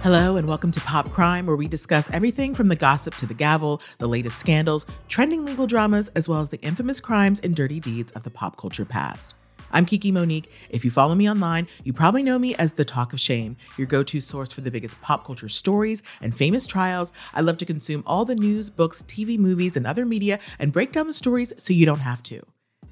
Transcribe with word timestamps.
Hello, 0.00 0.36
and 0.36 0.46
welcome 0.46 0.70
to 0.70 0.80
Pop 0.82 1.10
Crime, 1.10 1.44
where 1.44 1.56
we 1.56 1.66
discuss 1.66 2.08
everything 2.12 2.54
from 2.54 2.68
the 2.68 2.76
gossip 2.76 3.16
to 3.16 3.26
the 3.26 3.34
gavel, 3.34 3.82
the 3.98 4.06
latest 4.06 4.38
scandals, 4.38 4.86
trending 5.08 5.44
legal 5.44 5.66
dramas, 5.66 6.08
as 6.14 6.28
well 6.28 6.40
as 6.40 6.50
the 6.50 6.60
infamous 6.60 7.00
crimes 7.00 7.40
and 7.40 7.56
dirty 7.56 7.80
deeds 7.80 8.12
of 8.12 8.22
the 8.22 8.30
pop 8.30 8.56
culture 8.56 8.84
past. 8.84 9.34
I'm 9.72 9.84
Kiki 9.84 10.12
Monique. 10.12 10.52
If 10.70 10.84
you 10.84 10.92
follow 10.92 11.16
me 11.16 11.28
online, 11.28 11.66
you 11.82 11.92
probably 11.92 12.22
know 12.22 12.38
me 12.38 12.54
as 12.54 12.74
the 12.74 12.84
Talk 12.84 13.12
of 13.12 13.18
Shame, 13.18 13.56
your 13.76 13.88
go 13.88 14.04
to 14.04 14.20
source 14.20 14.52
for 14.52 14.60
the 14.60 14.70
biggest 14.70 15.00
pop 15.02 15.26
culture 15.26 15.48
stories 15.48 16.00
and 16.22 16.32
famous 16.32 16.68
trials. 16.68 17.12
I 17.34 17.40
love 17.40 17.58
to 17.58 17.66
consume 17.66 18.04
all 18.06 18.24
the 18.24 18.36
news, 18.36 18.70
books, 18.70 19.02
TV, 19.02 19.36
movies, 19.36 19.76
and 19.76 19.84
other 19.84 20.06
media 20.06 20.38
and 20.60 20.72
break 20.72 20.92
down 20.92 21.08
the 21.08 21.12
stories 21.12 21.52
so 21.58 21.72
you 21.72 21.86
don't 21.86 22.00
have 22.00 22.22
to. 22.22 22.46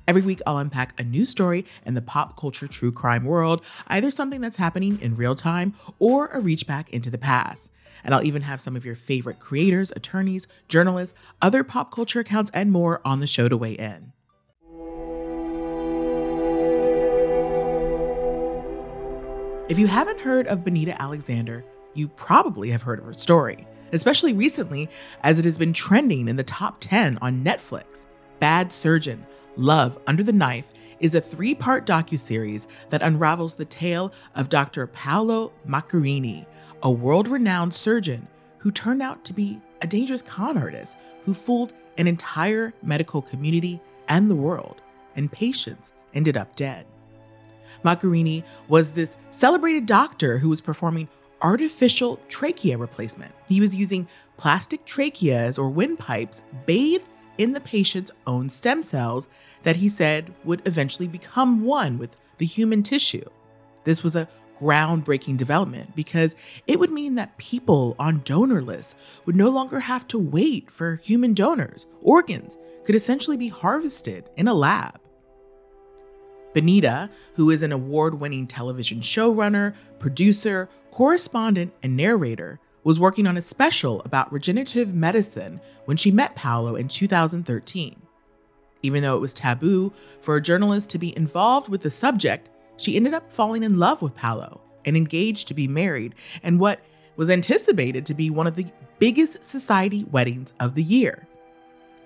Every 0.09 0.23
week, 0.23 0.41
I'll 0.47 0.59
unpack 0.59 0.99
a 1.01 1.05
new 1.05 1.25
story 1.25 1.65
in 1.85 1.95
the 1.95 2.03
pop 2.03 2.39
culture 2.39 2.69
true 2.69 2.93
crime 2.93 3.25
world, 3.25 3.65
either 3.89 4.13
something 4.13 4.41
that's 4.41 4.57
happening 4.57 5.01
in 5.01 5.17
real 5.17 5.35
time 5.35 5.75
or 5.98 6.29
a 6.29 6.41
reach 6.41 6.65
back 6.65 6.91
into 6.91 7.11
the 7.11 7.19
past. 7.19 7.73
And 8.05 8.14
I'll 8.14 8.25
even 8.25 8.42
have 8.42 8.61
some 8.61 8.77
of 8.77 8.85
your 8.85 8.95
favorite 8.95 9.41
creators, 9.41 9.91
attorneys, 9.97 10.47
journalists, 10.69 11.17
other 11.42 11.64
pop 11.64 11.92
culture 11.92 12.20
accounts, 12.20 12.53
and 12.55 12.70
more 12.70 13.01
on 13.05 13.19
the 13.19 13.27
show 13.27 13.48
to 13.48 13.57
weigh 13.57 13.73
in. 13.73 14.13
If 19.69 19.80
you 19.80 19.89
haven't 19.89 20.20
heard 20.20 20.47
of 20.47 20.64
Benita 20.64 21.01
Alexander, 21.03 21.64
you 21.95 22.07
probably 22.07 22.70
have 22.70 22.83
heard 22.83 23.01
of 23.01 23.07
her 23.07 23.14
story, 23.14 23.67
especially 23.92 24.33
recently 24.33 24.89
as 25.25 25.41
it 25.41 25.45
has 25.45 25.59
been 25.59 25.73
trending 25.73 26.29
in 26.29 26.36
the 26.36 26.45
top 26.45 26.77
10 26.79 27.19
on 27.20 27.42
Netflix. 27.42 28.07
Bad 28.39 28.73
Surgeon, 28.73 29.27
Love 29.56 29.98
Under 30.06 30.22
the 30.22 30.33
Knife 30.33 30.70
is 31.00 31.14
a 31.14 31.20
three-part 31.20 31.86
docuseries 31.86 32.67
that 32.90 33.02
unravels 33.02 33.55
the 33.55 33.64
tale 33.64 34.12
of 34.34 34.48
Dr. 34.48 34.86
Paolo 34.86 35.52
Macchiarini, 35.67 36.46
a 36.83 36.90
world-renowned 36.90 37.72
surgeon 37.72 38.28
who 38.58 38.70
turned 38.70 39.02
out 39.02 39.24
to 39.24 39.33
be 39.33 39.61
a 39.80 39.86
dangerous 39.86 40.22
con 40.22 40.58
artist 40.58 40.96
who 41.24 41.34
fooled 41.34 41.72
an 41.98 42.06
entire 42.06 42.74
medical 42.83 43.22
community 43.22 43.80
and 44.08 44.30
the 44.30 44.34
world, 44.34 44.83
and 45.17 45.33
patients 45.33 45.92
ended 46.14 46.36
up 46.36 46.55
dead. 46.55 46.86
Macchiarini 47.84 48.44
was 48.68 48.92
this 48.92 49.17
celebrated 49.30 49.86
doctor 49.86 50.38
who 50.38 50.48
was 50.48 50.61
performing 50.61 51.08
artificial 51.42 52.18
trachea 52.28 52.77
replacement. 52.77 53.34
He 53.48 53.61
was 53.61 53.74
using 53.74 54.08
plastic 54.36 54.84
tracheas 54.84 55.58
or 55.58 55.70
windpipes 55.70 56.42
bathed 56.67 57.05
in 57.39 57.52
the 57.52 57.61
patient's 57.61 58.11
own 58.27 58.48
stem 58.48 58.83
cells 58.83 59.29
that 59.63 59.77
he 59.77 59.89
said 59.89 60.33
would 60.45 60.67
eventually 60.67 61.08
become 61.08 61.63
one 61.63 61.98
with 61.98 62.17
the 62.39 62.47
human 62.47 62.83
tissue. 62.83 63.24
This 63.85 64.02
was 64.02 64.17
a 64.17 64.29
groundbreaking 64.61 65.36
development 65.36 65.95
because 65.95 66.35
it 66.67 66.79
would 66.79 66.91
mean 66.91 67.14
that 67.17 67.36
people 67.36 67.95
on 67.98 68.23
donor 68.24 68.63
lists 68.63 68.95
would 69.27 69.36
no 69.36 69.51
longer 69.51 69.80
have 69.80 70.08
to 70.08 70.19
wait 70.19 70.70
for 70.70 70.97
human 70.97 71.35
donors. 71.35 71.86
Organs 72.01 72.57
could 72.85 72.95
essentially 72.95 73.36
be 73.36 73.48
harvested 73.48 74.30
in 74.36 74.48
a 74.48 74.55
lab. 74.55 75.01
Benita, 76.55 77.11
who 77.35 77.51
is 77.51 77.63
an 77.63 77.73
award 77.73 78.20
winning 78.20 78.47
television 78.47 79.01
showrunner, 79.01 79.74
producer, 79.98 80.70
correspondent, 80.91 81.74
and 81.83 81.97
narrator, 81.97 82.58
was 82.86 83.01
working 83.01 83.27
on 83.27 83.36
a 83.36 83.42
special 83.42 84.01
about 84.02 84.33
regenerative 84.33 84.95
medicine 84.95 85.61
when 85.86 85.97
she 85.97 86.13
met 86.13 86.36
Paolo 86.36 86.77
in 86.77 86.86
2013. 86.86 88.01
Even 88.80 89.02
though 89.02 89.17
it 89.17 89.20
was 89.20 89.35
taboo 89.35 89.92
for 90.20 90.36
a 90.36 90.41
journalist 90.41 90.89
to 90.91 90.98
be 90.98 91.17
involved 91.17 91.69
with 91.69 91.83
the 91.83 91.91
subject, 91.91 92.48
she 92.77 92.95
ended 92.95 93.13
up 93.13 93.33
falling 93.33 93.64
in 93.64 93.80
love 93.80 94.01
with 94.02 94.14
Paolo 94.14 94.61
and 94.85 94.97
engaged 94.97 95.48
to 95.48 95.55
be 95.55 95.67
married 95.67 96.14
in 96.45 96.58
what 96.58 96.79
was 97.17 97.29
anticipated 97.29 98.07
to 98.07 98.14
be 98.14 98.30
one 98.30 98.47
of 98.47 98.55
the 98.55 98.69
biggest 99.01 99.45
society 99.45 100.05
weddings 100.13 100.55
of 100.61 100.77
the 100.77 100.85
year. 100.85 101.27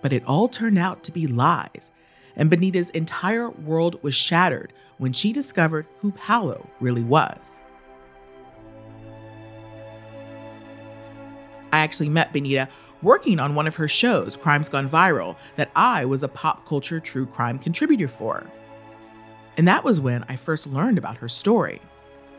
But 0.00 0.14
it 0.14 0.24
all 0.24 0.48
turned 0.48 0.78
out 0.78 1.02
to 1.02 1.12
be 1.12 1.26
lies, 1.26 1.92
and 2.36 2.48
Benita's 2.48 2.88
entire 2.90 3.50
world 3.50 4.02
was 4.02 4.14
shattered 4.14 4.72
when 4.96 5.12
she 5.12 5.34
discovered 5.34 5.86
who 5.98 6.10
Paolo 6.12 6.66
really 6.80 7.04
was. 7.04 7.60
I 11.72 11.80
actually 11.80 12.08
met 12.08 12.32
Benita 12.32 12.68
working 13.02 13.40
on 13.40 13.54
one 13.54 13.66
of 13.66 13.76
her 13.76 13.88
shows, 13.88 14.36
Crimes 14.36 14.68
Gone 14.68 14.88
Viral, 14.88 15.36
that 15.56 15.70
I 15.74 16.04
was 16.04 16.22
a 16.22 16.28
pop 16.28 16.66
culture 16.66 17.00
true 17.00 17.26
crime 17.26 17.58
contributor 17.58 18.08
for. 18.08 18.46
And 19.56 19.66
that 19.68 19.84
was 19.84 20.00
when 20.00 20.24
I 20.28 20.36
first 20.36 20.66
learned 20.66 20.98
about 20.98 21.18
her 21.18 21.28
story. 21.28 21.80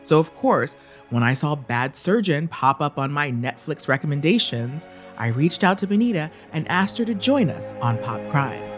So, 0.02 0.18
of 0.18 0.34
course, 0.34 0.76
when 1.10 1.22
I 1.22 1.34
saw 1.34 1.54
Bad 1.54 1.96
Surgeon 1.96 2.48
pop 2.48 2.80
up 2.80 2.98
on 2.98 3.12
my 3.12 3.30
Netflix 3.30 3.86
recommendations, 3.86 4.84
I 5.16 5.28
reached 5.28 5.62
out 5.62 5.78
to 5.78 5.86
Benita 5.86 6.30
and 6.52 6.66
asked 6.68 6.98
her 6.98 7.04
to 7.04 7.14
join 7.14 7.50
us 7.50 7.72
on 7.80 7.98
Pop 7.98 8.20
Crime. 8.30 8.71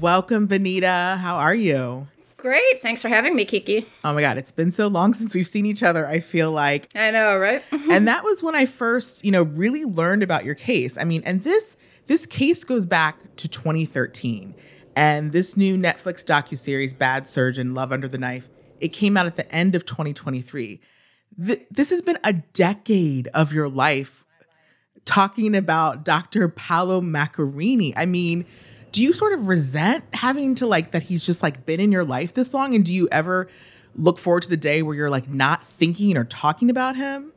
Welcome, 0.00 0.46
Benita. 0.46 1.18
How 1.20 1.38
are 1.38 1.54
you? 1.54 2.06
Great. 2.36 2.80
Thanks 2.80 3.02
for 3.02 3.08
having 3.08 3.34
me, 3.34 3.44
Kiki. 3.44 3.84
Oh 4.04 4.14
my 4.14 4.20
God, 4.20 4.38
it's 4.38 4.52
been 4.52 4.70
so 4.70 4.86
long 4.86 5.12
since 5.12 5.34
we've 5.34 5.46
seen 5.46 5.66
each 5.66 5.82
other. 5.82 6.06
I 6.06 6.20
feel 6.20 6.52
like. 6.52 6.88
I 6.94 7.10
know, 7.10 7.36
right? 7.36 7.64
and 7.90 8.06
that 8.06 8.22
was 8.22 8.40
when 8.40 8.54
I 8.54 8.66
first, 8.66 9.24
you 9.24 9.32
know, 9.32 9.42
really 9.42 9.84
learned 9.84 10.22
about 10.22 10.44
your 10.44 10.54
case. 10.54 10.96
I 10.96 11.02
mean, 11.02 11.22
and 11.24 11.42
this 11.42 11.76
this 12.06 12.26
case 12.26 12.62
goes 12.62 12.86
back 12.86 13.16
to 13.38 13.48
2013. 13.48 14.54
And 14.94 15.32
this 15.32 15.56
new 15.56 15.76
Netflix 15.76 16.24
docuseries, 16.24 16.96
Bad 16.96 17.26
Surgeon, 17.26 17.74
Love 17.74 17.90
Under 17.90 18.06
the 18.06 18.18
Knife, 18.18 18.48
it 18.78 18.88
came 18.88 19.16
out 19.16 19.26
at 19.26 19.34
the 19.34 19.52
end 19.52 19.74
of 19.74 19.84
2023. 19.84 20.80
Th- 21.44 21.66
this 21.72 21.90
has 21.90 22.02
been 22.02 22.18
a 22.22 22.34
decade 22.34 23.26
of 23.34 23.52
your 23.52 23.68
life 23.68 24.24
talking 25.04 25.56
about 25.56 26.04
Dr. 26.04 26.48
Paolo 26.48 27.00
Macchiarini. 27.00 27.94
I 27.96 28.06
mean, 28.06 28.46
do 28.92 29.02
you 29.02 29.12
sort 29.12 29.32
of 29.32 29.46
resent 29.46 30.04
having 30.12 30.54
to 30.56 30.66
like 30.66 30.92
that 30.92 31.04
he's 31.04 31.24
just 31.24 31.42
like 31.42 31.66
been 31.66 31.80
in 31.80 31.92
your 31.92 32.04
life 32.04 32.34
this 32.34 32.54
long? 32.54 32.74
And 32.74 32.84
do 32.84 32.92
you 32.92 33.08
ever 33.12 33.48
look 33.94 34.18
forward 34.18 34.42
to 34.44 34.50
the 34.50 34.56
day 34.56 34.82
where 34.82 34.94
you're 34.94 35.10
like 35.10 35.28
not 35.28 35.64
thinking 35.64 36.16
or 36.16 36.24
talking 36.24 36.70
about 36.70 36.96
him? 36.96 37.32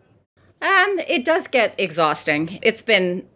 Um, 0.62 1.00
it 1.08 1.26
does 1.26 1.48
get 1.48 1.74
exhausting. 1.78 2.60
It's 2.62 2.82
been 2.82 3.28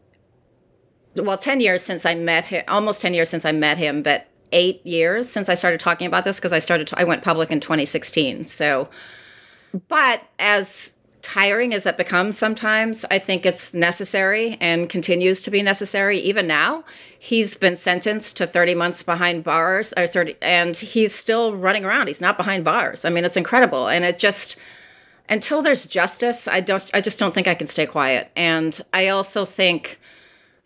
well, 1.17 1.37
10 1.37 1.61
years 1.61 1.81
since 1.81 2.05
I 2.05 2.13
met 2.13 2.45
him, 2.45 2.63
almost 2.67 3.01
10 3.01 3.13
years 3.13 3.29
since 3.29 3.45
I 3.45 3.53
met 3.53 3.77
him, 3.77 4.03
but 4.03 4.27
8 4.51 4.85
years 4.85 5.29
since 5.29 5.47
I 5.47 5.53
started 5.53 5.79
talking 5.79 6.07
about 6.07 6.23
this 6.23 6.37
because 6.37 6.53
I 6.53 6.59
started 6.59 6.89
I 6.95 7.03
went 7.03 7.21
public 7.21 7.51
in 7.51 7.59
2016. 7.59 8.45
So 8.45 8.89
but 9.87 10.23
as 10.39 10.94
tiring 11.25 11.73
as 11.73 11.87
it 11.87 11.97
becomes 11.97 12.37
sometimes, 12.37 13.03
I 13.09 13.17
think 13.17 13.47
it's 13.47 13.73
necessary 13.73 14.57
and 14.61 14.87
continues 14.87 15.41
to 15.41 15.49
be 15.49 15.63
necessary 15.63 16.19
even 16.19 16.45
now. 16.45 16.83
He's 17.17 17.57
been 17.57 17.75
sentenced 17.75 18.37
to 18.37 18.45
30 18.45 18.75
months 18.75 19.01
behind 19.01 19.43
bars 19.43 19.91
or 19.97 20.05
30 20.05 20.35
and 20.39 20.77
he's 20.77 21.15
still 21.15 21.55
running 21.55 21.83
around. 21.83 22.07
He's 22.07 22.21
not 22.21 22.37
behind 22.37 22.63
bars. 22.63 23.05
I 23.05 23.09
mean, 23.09 23.25
it's 23.25 23.35
incredible 23.35 23.87
and 23.87 24.05
it 24.05 24.19
just 24.19 24.55
until 25.27 25.63
there's 25.63 25.87
justice, 25.87 26.47
I 26.47 26.59
don't 26.59 26.91
I 26.93 27.01
just 27.01 27.17
don't 27.17 27.33
think 27.33 27.47
I 27.47 27.55
can 27.55 27.65
stay 27.65 27.87
quiet. 27.87 28.29
And 28.35 28.79
I 28.93 29.07
also 29.07 29.45
think 29.45 29.99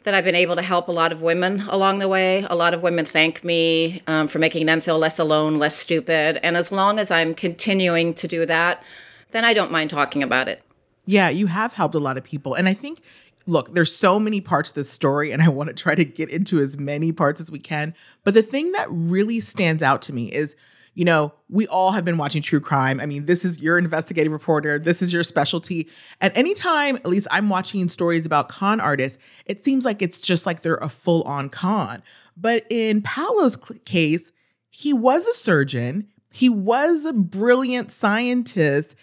that 0.04 0.14
I've 0.14 0.26
been 0.26 0.36
able 0.36 0.58
to 0.58 0.62
help 0.62 0.90
a 0.90 0.92
lot 0.92 1.14
of 1.14 1.22
women 1.22 1.62
along 1.70 2.00
the 2.00 2.10
way. 2.10 2.46
A 2.50 2.56
lot 2.58 2.74
of 2.74 2.82
women 2.82 3.06
thank 3.06 3.46
me 3.46 4.02
um, 4.08 4.28
for 4.28 4.40
making 4.40 4.66
them 4.66 4.82
feel 4.82 5.00
less 5.00 5.20
alone, 5.20 5.58
less 5.58 5.78
stupid. 5.78 6.38
And 6.44 6.58
as 6.58 6.70
long 6.70 7.00
as 7.00 7.12
I'm 7.12 7.34
continuing 7.34 8.14
to 8.16 8.28
do 8.28 8.46
that, 8.46 8.84
then 9.32 9.46
I 9.46 9.54
don't 9.54 9.72
mind 9.72 9.90
talking 9.90 10.24
about 10.24 10.48
it. 10.48 10.64
Yeah, 11.06 11.30
you 11.30 11.48
have 11.48 11.74
helped 11.74 11.96
a 11.96 12.00
lot 12.00 12.18
of 12.18 12.24
people. 12.24 12.54
And 12.54 12.68
I 12.68 12.74
think, 12.74 13.02
look, 13.46 13.74
there's 13.74 13.94
so 13.94 14.20
many 14.20 14.42
parts 14.42 14.70
of 14.70 14.76
this 14.76 14.90
story, 14.90 15.32
and 15.32 15.42
I 15.42 15.50
want 15.50 15.70
to 15.70 15.74
try 15.74 15.96
to 15.96 16.06
get 16.06 16.30
into 16.30 16.60
as 16.60 16.78
many 16.78 17.12
parts 17.12 17.42
as 17.42 17.52
we 17.52 17.60
can. 17.60 17.96
But 18.24 18.34
the 18.34 18.44
thing 18.44 18.72
that 18.74 18.88
really 18.90 19.40
stands 19.40 19.84
out 19.84 20.02
to 20.04 20.14
me 20.14 20.32
is, 20.32 20.56
you 20.96 21.06
know, 21.06 21.34
we 21.50 21.66
all 21.68 21.92
have 21.92 22.04
been 22.04 22.18
watching 22.18 22.42
true 22.42 22.60
crime. 22.60 23.00
I 23.00 23.06
mean, 23.06 23.26
this 23.26 23.46
is 23.46 23.60
your 23.60 23.78
investigative 23.78 24.34
reporter, 24.34 24.78
this 24.78 25.02
is 25.02 25.14
your 25.14 25.24
specialty. 25.24 25.88
At 26.20 26.36
any 26.36 26.54
time, 26.54 26.98
at 26.98 27.06
least 27.06 27.28
I'm 27.32 27.50
watching 27.50 27.88
stories 27.90 28.26
about 28.26 28.50
con 28.50 28.80
artists, 28.82 29.18
it 29.46 29.64
seems 29.64 29.86
like 29.86 30.02
it's 30.02 30.20
just 30.20 30.46
like 30.46 30.62
they're 30.62 30.76
a 30.76 30.90
full 30.90 31.22
on 31.24 31.50
con. 31.50 32.04
But 32.36 32.66
in 32.70 33.02
Paolo's 33.02 33.58
case, 33.86 34.32
he 34.70 34.94
was 34.94 35.28
a 35.28 35.34
surgeon, 35.34 36.08
he 36.32 36.50
was 36.50 37.06
a 37.06 37.14
brilliant 37.14 37.92
scientist, 37.92 38.96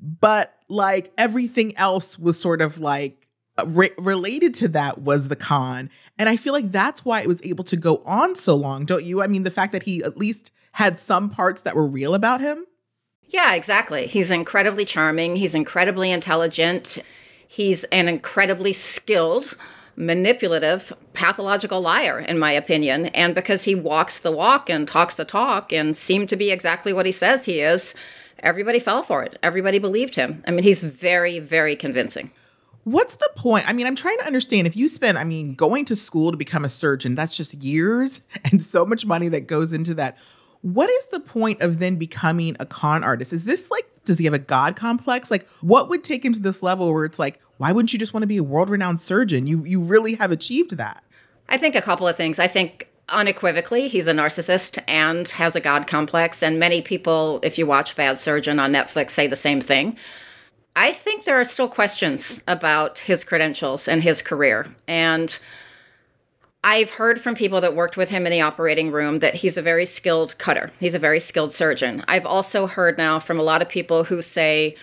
but 0.00 0.54
like 0.68 1.12
everything 1.18 1.76
else 1.76 2.18
was 2.18 2.38
sort 2.38 2.60
of 2.60 2.78
like 2.78 3.26
re- 3.64 3.90
related 3.98 4.54
to 4.54 4.68
that 4.68 5.02
was 5.02 5.28
the 5.28 5.36
con. 5.36 5.90
And 6.18 6.28
I 6.28 6.36
feel 6.36 6.52
like 6.52 6.70
that's 6.70 7.04
why 7.04 7.20
it 7.20 7.28
was 7.28 7.44
able 7.44 7.64
to 7.64 7.76
go 7.76 8.02
on 8.04 8.34
so 8.34 8.54
long, 8.54 8.84
don't 8.84 9.04
you? 9.04 9.22
I 9.22 9.26
mean, 9.26 9.44
the 9.44 9.50
fact 9.50 9.72
that 9.72 9.84
he 9.84 10.02
at 10.02 10.16
least 10.16 10.50
had 10.72 10.98
some 10.98 11.30
parts 11.30 11.62
that 11.62 11.76
were 11.76 11.86
real 11.86 12.14
about 12.14 12.40
him. 12.40 12.66
Yeah, 13.28 13.54
exactly. 13.54 14.06
He's 14.06 14.30
incredibly 14.30 14.84
charming, 14.84 15.36
he's 15.36 15.54
incredibly 15.54 16.10
intelligent, 16.10 16.98
he's 17.46 17.84
an 17.84 18.08
incredibly 18.08 18.72
skilled 18.72 19.56
manipulative, 19.96 20.92
pathological 21.12 21.80
liar, 21.80 22.18
in 22.18 22.38
my 22.38 22.52
opinion. 22.52 23.06
And 23.06 23.34
because 23.34 23.64
he 23.64 23.74
walks 23.74 24.20
the 24.20 24.32
walk 24.32 24.68
and 24.68 24.86
talks 24.88 25.16
the 25.16 25.24
talk 25.24 25.72
and 25.72 25.96
seemed 25.96 26.28
to 26.30 26.36
be 26.36 26.50
exactly 26.50 26.92
what 26.92 27.06
he 27.06 27.12
says 27.12 27.44
he 27.44 27.60
is, 27.60 27.94
everybody 28.44 28.78
fell 28.78 29.02
for 29.02 29.22
it. 29.22 29.38
Everybody 29.42 29.78
believed 29.78 30.14
him. 30.14 30.42
I 30.46 30.50
mean, 30.50 30.62
he's 30.62 30.82
very, 30.82 31.38
very 31.38 31.74
convincing. 31.74 32.30
What's 32.84 33.16
the 33.16 33.30
point? 33.34 33.68
I 33.68 33.72
mean, 33.72 33.86
I'm 33.86 33.96
trying 33.96 34.18
to 34.18 34.26
understand 34.26 34.66
if 34.66 34.76
you 34.76 34.88
spend, 34.88 35.18
I 35.18 35.24
mean, 35.24 35.54
going 35.54 35.86
to 35.86 35.96
school 35.96 36.30
to 36.30 36.36
become 36.36 36.64
a 36.64 36.68
surgeon, 36.68 37.14
that's 37.14 37.36
just 37.36 37.54
years 37.54 38.20
and 38.50 38.62
so 38.62 38.84
much 38.84 39.06
money 39.06 39.28
that 39.28 39.46
goes 39.46 39.72
into 39.72 39.94
that. 39.94 40.18
What 40.60 40.88
is 40.90 41.06
the 41.06 41.20
point 41.20 41.60
of 41.60 41.78
then 41.78 41.96
becoming 41.96 42.56
a 42.60 42.66
con 42.66 43.02
artist? 43.02 43.32
Is 43.32 43.44
this 43.44 43.70
like, 43.70 43.86
does 44.04 44.18
he 44.18 44.26
have 44.26 44.34
a 44.34 44.38
God 44.38 44.76
complex? 44.76 45.30
Like, 45.30 45.48
what 45.60 45.88
would 45.88 46.04
take 46.04 46.24
him 46.24 46.32
to 46.34 46.40
this 46.40 46.62
level 46.62 46.92
where 46.92 47.04
it's 47.04 47.18
like, 47.18 47.40
why 47.56 47.72
wouldn't 47.72 47.92
you 47.92 47.98
just 47.98 48.12
want 48.12 48.22
to 48.22 48.28
be 48.28 48.36
a 48.36 48.42
world 48.42 48.70
renowned 48.70 49.00
surgeon? 49.00 49.46
You, 49.46 49.64
you 49.64 49.80
really 49.80 50.14
have 50.14 50.30
achieved 50.30 50.76
that. 50.76 51.02
I 51.48 51.58
think 51.58 51.74
a 51.74 51.82
couple 51.82 52.08
of 52.08 52.16
things. 52.16 52.38
I 52.38 52.46
think 52.46 52.90
unequivocally 53.08 53.88
he's 53.88 54.06
a 54.06 54.12
narcissist 54.12 54.82
and 54.88 55.28
has 55.28 55.54
a 55.54 55.60
god 55.60 55.86
complex 55.86 56.42
and 56.42 56.58
many 56.58 56.80
people 56.80 57.38
if 57.42 57.58
you 57.58 57.66
watch 57.66 57.96
bad 57.96 58.18
surgeon 58.18 58.58
on 58.58 58.72
netflix 58.72 59.10
say 59.10 59.26
the 59.26 59.36
same 59.36 59.60
thing. 59.60 59.96
I 60.76 60.92
think 60.92 61.24
there 61.24 61.38
are 61.38 61.44
still 61.44 61.68
questions 61.68 62.40
about 62.48 62.98
his 62.98 63.22
credentials 63.22 63.86
and 63.86 64.02
his 64.02 64.22
career 64.22 64.66
and 64.88 65.38
i've 66.64 66.92
heard 66.92 67.20
from 67.20 67.34
people 67.34 67.60
that 67.60 67.76
worked 67.76 67.96
with 67.96 68.08
him 68.08 68.26
in 68.26 68.32
the 68.32 68.40
operating 68.40 68.90
room 68.90 69.18
that 69.18 69.34
he's 69.34 69.56
a 69.56 69.62
very 69.62 69.84
skilled 69.86 70.36
cutter. 70.38 70.72
He's 70.80 70.94
a 70.94 70.98
very 70.98 71.20
skilled 71.20 71.52
surgeon. 71.52 72.04
I've 72.08 72.26
also 72.26 72.66
heard 72.66 72.96
now 72.96 73.18
from 73.18 73.38
a 73.38 73.42
lot 73.42 73.60
of 73.60 73.68
people 73.68 74.04
who 74.04 74.22
say 74.22 74.76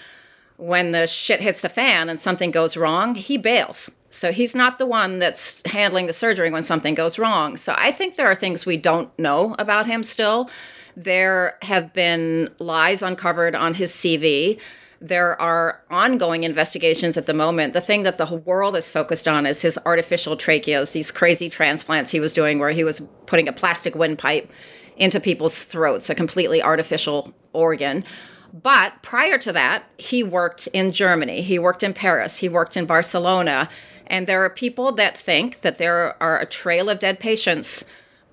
when 0.62 0.92
the 0.92 1.08
shit 1.08 1.42
hits 1.42 1.62
the 1.62 1.70
fan 1.70 2.08
and 2.08 2.20
something 2.20 2.52
goes 2.52 2.78
wrong 2.78 3.16
he 3.16 3.38
bails 3.38 3.90
so 4.12 4.34
he's 4.34 4.54
not 4.54 4.78
the 4.78 4.86
one 4.86 5.20
that's 5.20 5.62
handling 5.66 6.06
the 6.06 6.14
surgery 6.14 6.52
when 6.52 6.64
something 6.64 6.94
goes 6.94 7.18
wrong. 7.18 7.56
So 7.56 7.74
I 7.78 7.92
think 7.92 8.18
there 8.18 8.28
are 8.28 8.36
things 8.36 8.66
we 8.66 8.76
don't 8.76 9.18
know 9.18 9.56
about 9.58 9.88
him 9.88 10.04
still. 10.04 10.50
There 10.98 11.58
have 11.62 11.94
been 11.94 12.50
lies 12.60 13.02
uncovered 13.02 13.56
on 13.56 13.74
his 13.74 13.94
CV. 13.94 14.60
There 15.00 15.42
are 15.42 15.82
ongoing 15.90 16.44
investigations 16.44 17.18
at 17.18 17.26
the 17.26 17.34
moment. 17.34 17.72
The 17.72 17.82
thing 17.82 18.04
that 18.04 18.18
the 18.18 18.26
whole 18.26 18.40
world 18.40 18.76
is 18.76 18.90
focused 18.90 19.30
on 19.30 19.46
is 19.46 19.62
his 19.62 19.80
artificial 19.86 20.36
tracheas, 20.36 20.92
these 20.92 21.10
crazy 21.10 21.50
transplants 21.50 22.12
he 22.12 22.20
was 22.20 22.34
doing 22.34 22.60
where 22.60 22.72
he 22.72 22.84
was 22.84 23.02
putting 23.26 23.48
a 23.48 23.54
plastic 23.54 23.96
windpipe 23.96 24.52
into 24.98 25.22
people's 25.22 25.64
throats, 25.64 26.10
a 26.10 26.16
completely 26.16 26.62
artificial 26.62 27.34
organ. 27.54 28.04
But 28.54 29.02
prior 29.02 29.38
to 29.40 29.54
that, 29.54 29.86
he 29.98 30.24
worked 30.24 30.68
in 30.68 30.92
Germany, 30.92 31.42
he 31.42 31.58
worked 31.58 31.84
in 31.84 31.94
Paris, 31.94 32.38
he 32.38 32.50
worked 32.50 32.76
in 32.76 32.86
Barcelona 32.86 33.70
and 34.12 34.28
there 34.28 34.44
are 34.44 34.50
people 34.50 34.92
that 34.94 35.18
think 35.18 35.62
that 35.62 35.78
there 35.78 36.22
are 36.22 36.38
a 36.38 36.46
trail 36.46 36.90
of 36.90 37.00
dead 37.00 37.18
patients 37.18 37.86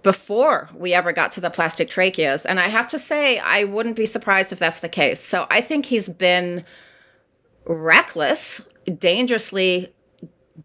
before 0.02 0.68
we 0.74 0.92
ever 0.92 1.12
got 1.12 1.30
to 1.32 1.40
the 1.40 1.50
plastic 1.50 1.88
tracheas. 1.88 2.44
And 2.44 2.58
I 2.58 2.66
have 2.66 2.88
to 2.88 2.98
say, 2.98 3.38
I 3.38 3.62
wouldn't 3.62 3.94
be 3.94 4.04
surprised 4.04 4.50
if 4.50 4.58
that's 4.58 4.80
the 4.80 4.88
case. 4.88 5.20
So 5.20 5.46
I 5.50 5.60
think 5.60 5.86
he's 5.86 6.08
been 6.08 6.64
reckless, 7.64 8.60
dangerously, 8.98 9.92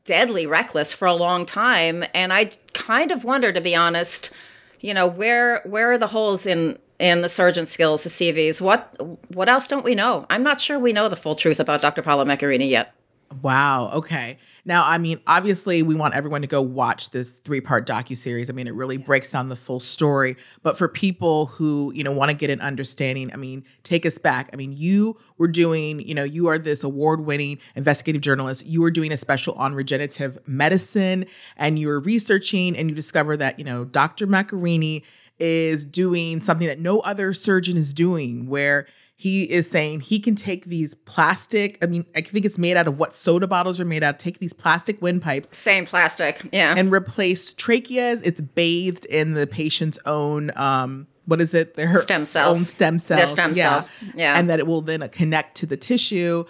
deadly 0.04 0.48
reckless 0.48 0.94
for 0.94 1.08
a 1.08 1.14
long 1.14 1.46
time. 1.46 2.04
And 2.16 2.34
I 2.34 2.50
kind 2.74 3.12
of 3.12 3.24
wonder, 3.24 3.54
to 3.54 3.62
be 3.62 3.76
honest, 3.76 4.32
you 4.80 4.96
know, 4.96 5.06
where 5.06 5.62
where 5.64 5.92
are 5.92 5.98
the 6.00 6.08
holes 6.08 6.48
in 6.48 6.80
in 7.04 7.20
the 7.20 7.28
surgeon 7.28 7.66
skills, 7.66 8.06
the 8.06 8.10
CVs? 8.10 8.62
What 8.62 8.96
what 9.28 9.50
else 9.50 9.68
don't 9.68 9.84
we 9.84 9.94
know? 9.94 10.26
I'm 10.30 10.42
not 10.42 10.62
sure 10.62 10.80
we 10.80 10.94
know 10.94 11.10
the 11.10 11.18
full 11.18 11.36
truth 11.36 11.60
about 11.60 11.82
Dr. 11.82 12.02
Paolo 12.02 12.24
Macchiarini 12.24 12.70
yet. 12.70 12.96
Wow. 13.42 13.92
Okay. 13.94 14.38
Now, 14.64 14.86
I 14.86 14.98
mean, 14.98 15.20
obviously, 15.28 15.84
we 15.84 15.96
want 15.96 16.14
everyone 16.14 16.42
to 16.42 16.48
go 16.48 16.62
watch 16.62 17.10
this 17.10 17.32
three-part 17.32 17.86
docu 17.86 18.16
series. 18.16 18.50
I 18.50 18.54
mean, 18.54 18.68
it 18.68 18.74
really 18.74 18.96
breaks 18.96 19.32
down 19.32 19.50
the 19.50 19.58
full 19.58 19.82
story. 19.82 20.38
But 20.62 20.78
for 20.78 20.88
people 20.88 21.48
who 21.48 21.92
you 21.94 22.06
know 22.06 22.14
want 22.14 22.32
to 22.32 22.38
get 22.38 22.50
an 22.50 22.62
understanding, 22.62 23.34
I 23.34 23.36
mean, 23.36 23.66
take 23.84 24.06
us 24.06 24.18
back. 24.18 24.50
I 24.54 24.56
mean, 24.56 24.72
you 24.72 25.18
were 25.38 25.50
doing, 25.50 26.00
you 26.00 26.14
know, 26.14 26.24
you 26.24 26.48
are 26.48 26.58
this 26.58 26.86
award-winning 26.86 27.60
investigative 27.76 28.22
journalist. 28.22 28.66
You 28.66 28.80
were 28.82 28.92
doing 28.92 29.12
a 29.12 29.18
special 29.18 29.56
on 29.56 29.76
regenerative 29.76 30.40
medicine, 30.48 31.26
and 31.58 31.78
you 31.78 31.88
were 31.90 32.00
researching, 32.00 32.78
and 32.78 32.90
you 32.90 32.96
discover 32.96 33.36
that 33.36 33.60
you 33.60 33.66
know 33.66 33.84
Dr. 33.84 34.26
Macchiarini 34.26 35.04
is 35.40 35.86
doing 35.86 36.42
something 36.42 36.68
that 36.68 36.80
no 36.80 37.00
other 37.02 37.34
surgeon 37.34 37.78
is 37.78 37.94
doing, 37.94 38.48
where 38.48 38.88
he 39.16 39.44
is 39.44 39.70
saying 39.70 40.02
he 40.02 40.20
can 40.20 40.36
take 40.36 40.66
these 40.66 40.94
plastic, 40.94 41.78
I 41.82 41.88
mean, 41.88 42.06
I 42.16 42.22
think 42.22 42.46
it's 42.46 42.58
made 42.58 42.76
out 42.76 42.88
of 42.88 42.98
what 42.98 43.14
soda 43.14 43.48
bottles 43.48 43.80
are 43.80 43.86
made 43.86 44.04
out, 44.04 44.20
take 44.20 44.40
these 44.40 44.54
plastic 44.54 45.02
windpipes. 45.02 45.58
Same 45.58 45.86
plastic, 45.86 46.46
yeah. 46.52 46.76
And 46.78 46.92
replace 46.92 47.54
tracheas. 47.54 48.22
It's 48.26 48.42
bathed 48.42 49.06
in 49.06 49.34
the 49.34 49.48
patient's 49.48 49.98
own 50.06 50.52
um 50.58 51.08
what 51.26 51.42
is 51.42 51.54
it? 51.54 51.76
Their 51.76 51.96
stem 52.02 52.26
cells. 52.26 52.58
Own 52.58 52.64
stem 52.66 53.00
cells. 53.00 53.18
Their 53.18 53.28
stem 53.28 53.54
yeah. 53.54 53.80
cells. 53.80 53.90
Yeah. 54.14 54.38
And 54.38 54.50
that 54.50 54.60
it 54.60 54.68
will 54.68 54.82
then 54.82 55.08
connect 55.10 55.56
to 55.58 55.66
the 55.66 55.78
tissue. 55.78 56.44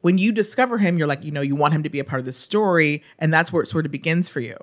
When 0.00 0.18
you 0.18 0.32
discover 0.32 0.78
him, 0.78 0.98
you're 0.98 1.06
like, 1.06 1.24
you 1.24 1.30
know, 1.30 1.42
you 1.42 1.54
want 1.54 1.74
him 1.74 1.84
to 1.84 1.90
be 1.90 2.00
a 2.00 2.04
part 2.04 2.18
of 2.18 2.26
the 2.26 2.32
story. 2.32 3.04
And 3.18 3.32
that's 3.32 3.52
where 3.52 3.62
it 3.62 3.66
sort 3.66 3.86
of 3.86 3.92
begins 3.92 4.28
for 4.28 4.40
you. 4.40 4.56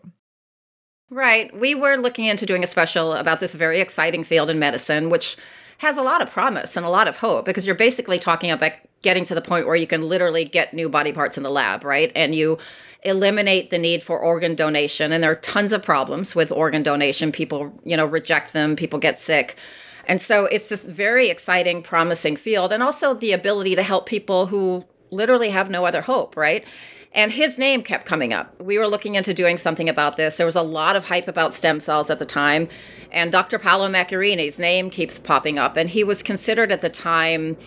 Right. 1.09 1.55
We 1.57 1.75
were 1.75 1.97
looking 1.97 2.25
into 2.25 2.45
doing 2.45 2.63
a 2.63 2.67
special 2.67 3.13
about 3.13 3.39
this 3.39 3.53
very 3.53 3.79
exciting 3.79 4.23
field 4.23 4.49
in 4.49 4.57
medicine, 4.57 5.09
which 5.09 5.37
has 5.79 5.97
a 5.97 6.01
lot 6.01 6.21
of 6.21 6.31
promise 6.31 6.77
and 6.77 6.85
a 6.85 6.89
lot 6.89 7.07
of 7.07 7.17
hope 7.17 7.45
because 7.45 7.65
you're 7.65 7.75
basically 7.75 8.17
talking 8.17 8.49
about 8.49 8.71
getting 9.01 9.23
to 9.25 9.35
the 9.35 9.41
point 9.41 9.67
where 9.67 9.75
you 9.75 9.85
can 9.85 10.01
literally 10.03 10.45
get 10.45 10.73
new 10.73 10.87
body 10.87 11.11
parts 11.11 11.37
in 11.37 11.43
the 11.43 11.51
lab, 11.51 11.83
right? 11.83 12.11
And 12.15 12.33
you 12.33 12.57
eliminate 13.03 13.69
the 13.69 13.77
need 13.77 14.01
for 14.01 14.17
organ 14.17 14.55
donation. 14.55 15.11
And 15.11 15.23
there 15.23 15.31
are 15.31 15.35
tons 15.35 15.73
of 15.73 15.83
problems 15.83 16.35
with 16.35 16.51
organ 16.51 16.83
donation. 16.83 17.31
People, 17.31 17.77
you 17.83 17.97
know, 17.97 18.05
reject 18.05 18.53
them, 18.53 18.75
people 18.75 18.97
get 18.97 19.19
sick. 19.19 19.57
And 20.05 20.21
so 20.21 20.45
it's 20.45 20.69
this 20.69 20.83
very 20.83 21.29
exciting, 21.29 21.83
promising 21.83 22.35
field, 22.37 22.71
and 22.71 22.81
also 22.81 23.13
the 23.13 23.31
ability 23.33 23.75
to 23.75 23.83
help 23.83 24.05
people 24.05 24.47
who 24.47 24.85
literally 25.11 25.49
have 25.49 25.69
no 25.69 25.85
other 25.85 26.01
hope, 26.01 26.35
right? 26.35 26.65
And 27.13 27.31
his 27.31 27.59
name 27.59 27.83
kept 27.83 28.05
coming 28.05 28.33
up. 28.33 28.59
We 28.59 28.77
were 28.79 28.87
looking 28.87 29.15
into 29.15 29.33
doing 29.33 29.57
something 29.57 29.87
about 29.87 30.17
this. 30.17 30.37
There 30.37 30.45
was 30.47 30.55
a 30.55 30.63
lot 30.63 30.95
of 30.95 31.05
hype 31.05 31.27
about 31.27 31.53
stem 31.53 31.79
cells 31.79 32.09
at 32.09 32.19
the 32.19 32.25
time. 32.25 32.67
And 33.11 33.31
Dr. 33.31 33.59
Paolo 33.59 33.87
Macchiarini's 33.87 34.57
name 34.57 34.89
keeps 34.89 35.19
popping 35.19 35.59
up. 35.59 35.77
And 35.77 35.89
he 35.89 36.03
was 36.03 36.23
considered 36.23 36.71
at 36.71 36.81
the 36.81 36.89
time 36.89 37.57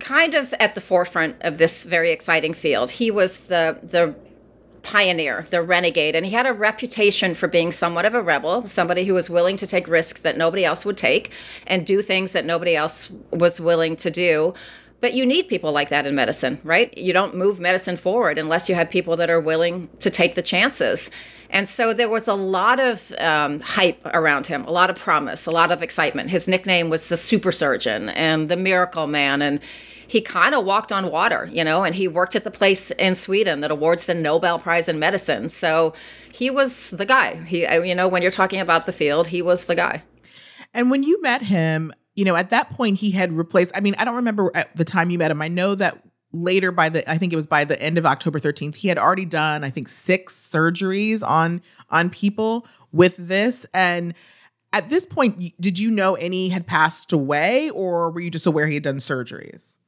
kind 0.00 0.34
of 0.34 0.54
at 0.54 0.74
the 0.74 0.80
forefront 0.80 1.36
of 1.42 1.58
this 1.58 1.84
very 1.84 2.10
exciting 2.10 2.54
field. 2.54 2.90
He 2.90 3.10
was 3.10 3.48
the 3.48 3.78
the 3.82 4.14
pioneer, 4.82 5.46
the 5.50 5.62
renegade, 5.62 6.14
and 6.14 6.24
he 6.24 6.32
had 6.32 6.46
a 6.46 6.52
reputation 6.52 7.34
for 7.34 7.48
being 7.48 7.70
somewhat 7.70 8.06
of 8.06 8.14
a 8.14 8.22
rebel, 8.22 8.66
somebody 8.66 9.04
who 9.04 9.14
was 9.14 9.28
willing 9.28 9.56
to 9.58 9.66
take 9.66 9.86
risks 9.86 10.22
that 10.22 10.38
nobody 10.38 10.64
else 10.64 10.86
would 10.86 10.96
take 10.96 11.30
and 11.66 11.86
do 11.86 12.00
things 12.00 12.32
that 12.32 12.44
nobody 12.46 12.74
else 12.74 13.12
was 13.30 13.60
willing 13.60 13.94
to 13.96 14.10
do. 14.10 14.54
But 15.00 15.14
you 15.14 15.24
need 15.24 15.48
people 15.48 15.72
like 15.72 15.88
that 15.88 16.06
in 16.06 16.14
medicine, 16.14 16.60
right? 16.62 16.96
You 16.96 17.12
don't 17.12 17.34
move 17.34 17.58
medicine 17.58 17.96
forward 17.96 18.38
unless 18.38 18.68
you 18.68 18.74
have 18.74 18.90
people 18.90 19.16
that 19.16 19.30
are 19.30 19.40
willing 19.40 19.88
to 20.00 20.10
take 20.10 20.34
the 20.34 20.42
chances. 20.42 21.10
And 21.48 21.68
so 21.68 21.92
there 21.92 22.08
was 22.08 22.28
a 22.28 22.34
lot 22.34 22.78
of 22.78 23.12
um, 23.18 23.60
hype 23.60 24.00
around 24.06 24.46
him, 24.46 24.64
a 24.64 24.70
lot 24.70 24.90
of 24.90 24.96
promise, 24.96 25.46
a 25.46 25.50
lot 25.50 25.72
of 25.72 25.82
excitement. 25.82 26.30
His 26.30 26.46
nickname 26.46 26.90
was 26.90 27.08
the 27.08 27.16
super 27.16 27.50
surgeon 27.50 28.10
and 28.10 28.48
the 28.48 28.56
miracle 28.56 29.06
man. 29.06 29.42
And 29.42 29.60
he 30.06 30.20
kind 30.20 30.54
of 30.54 30.64
walked 30.64 30.92
on 30.92 31.10
water, 31.10 31.48
you 31.52 31.64
know, 31.64 31.82
and 31.82 31.94
he 31.94 32.06
worked 32.06 32.36
at 32.36 32.44
the 32.44 32.50
place 32.50 32.90
in 32.92 33.14
Sweden 33.14 33.60
that 33.60 33.70
awards 33.70 34.06
the 34.06 34.14
Nobel 34.14 34.58
Prize 34.58 34.88
in 34.88 34.98
medicine. 34.98 35.48
So 35.48 35.94
he 36.32 36.50
was 36.50 36.90
the 36.90 37.06
guy. 37.06 37.36
He, 37.44 37.62
you 37.62 37.94
know, 37.94 38.06
when 38.06 38.20
you're 38.20 38.30
talking 38.30 38.60
about 38.60 38.86
the 38.86 38.92
field, 38.92 39.28
he 39.28 39.40
was 39.40 39.66
the 39.66 39.74
guy. 39.74 40.02
And 40.74 40.90
when 40.90 41.02
you 41.02 41.20
met 41.22 41.42
him, 41.42 41.92
you 42.14 42.24
know, 42.24 42.36
at 42.36 42.50
that 42.50 42.70
point 42.70 42.98
he 42.98 43.10
had 43.10 43.32
replaced, 43.32 43.72
I 43.74 43.80
mean, 43.80 43.94
I 43.98 44.04
don't 44.04 44.16
remember 44.16 44.50
at 44.54 44.74
the 44.76 44.84
time 44.84 45.10
you 45.10 45.18
met 45.18 45.30
him. 45.30 45.40
I 45.40 45.48
know 45.48 45.74
that 45.74 46.02
later 46.32 46.70
by 46.72 46.88
the 46.88 47.08
I 47.10 47.18
think 47.18 47.32
it 47.32 47.36
was 47.36 47.46
by 47.46 47.64
the 47.64 47.80
end 47.80 47.98
of 47.98 48.06
October 48.06 48.38
13th, 48.38 48.76
he 48.76 48.88
had 48.88 48.98
already 48.98 49.24
done, 49.24 49.64
I 49.64 49.70
think, 49.70 49.88
six 49.88 50.34
surgeries 50.34 51.26
on 51.26 51.62
on 51.90 52.10
people 52.10 52.66
with 52.92 53.16
this. 53.16 53.66
And 53.74 54.14
at 54.72 54.88
this 54.88 55.06
point, 55.06 55.54
did 55.60 55.78
you 55.78 55.90
know 55.90 56.14
any 56.14 56.48
had 56.48 56.66
passed 56.66 57.12
away 57.12 57.70
or 57.70 58.10
were 58.10 58.20
you 58.20 58.30
just 58.30 58.46
aware 58.46 58.66
he 58.66 58.74
had 58.74 58.82
done 58.82 58.98
surgeries? 58.98 59.78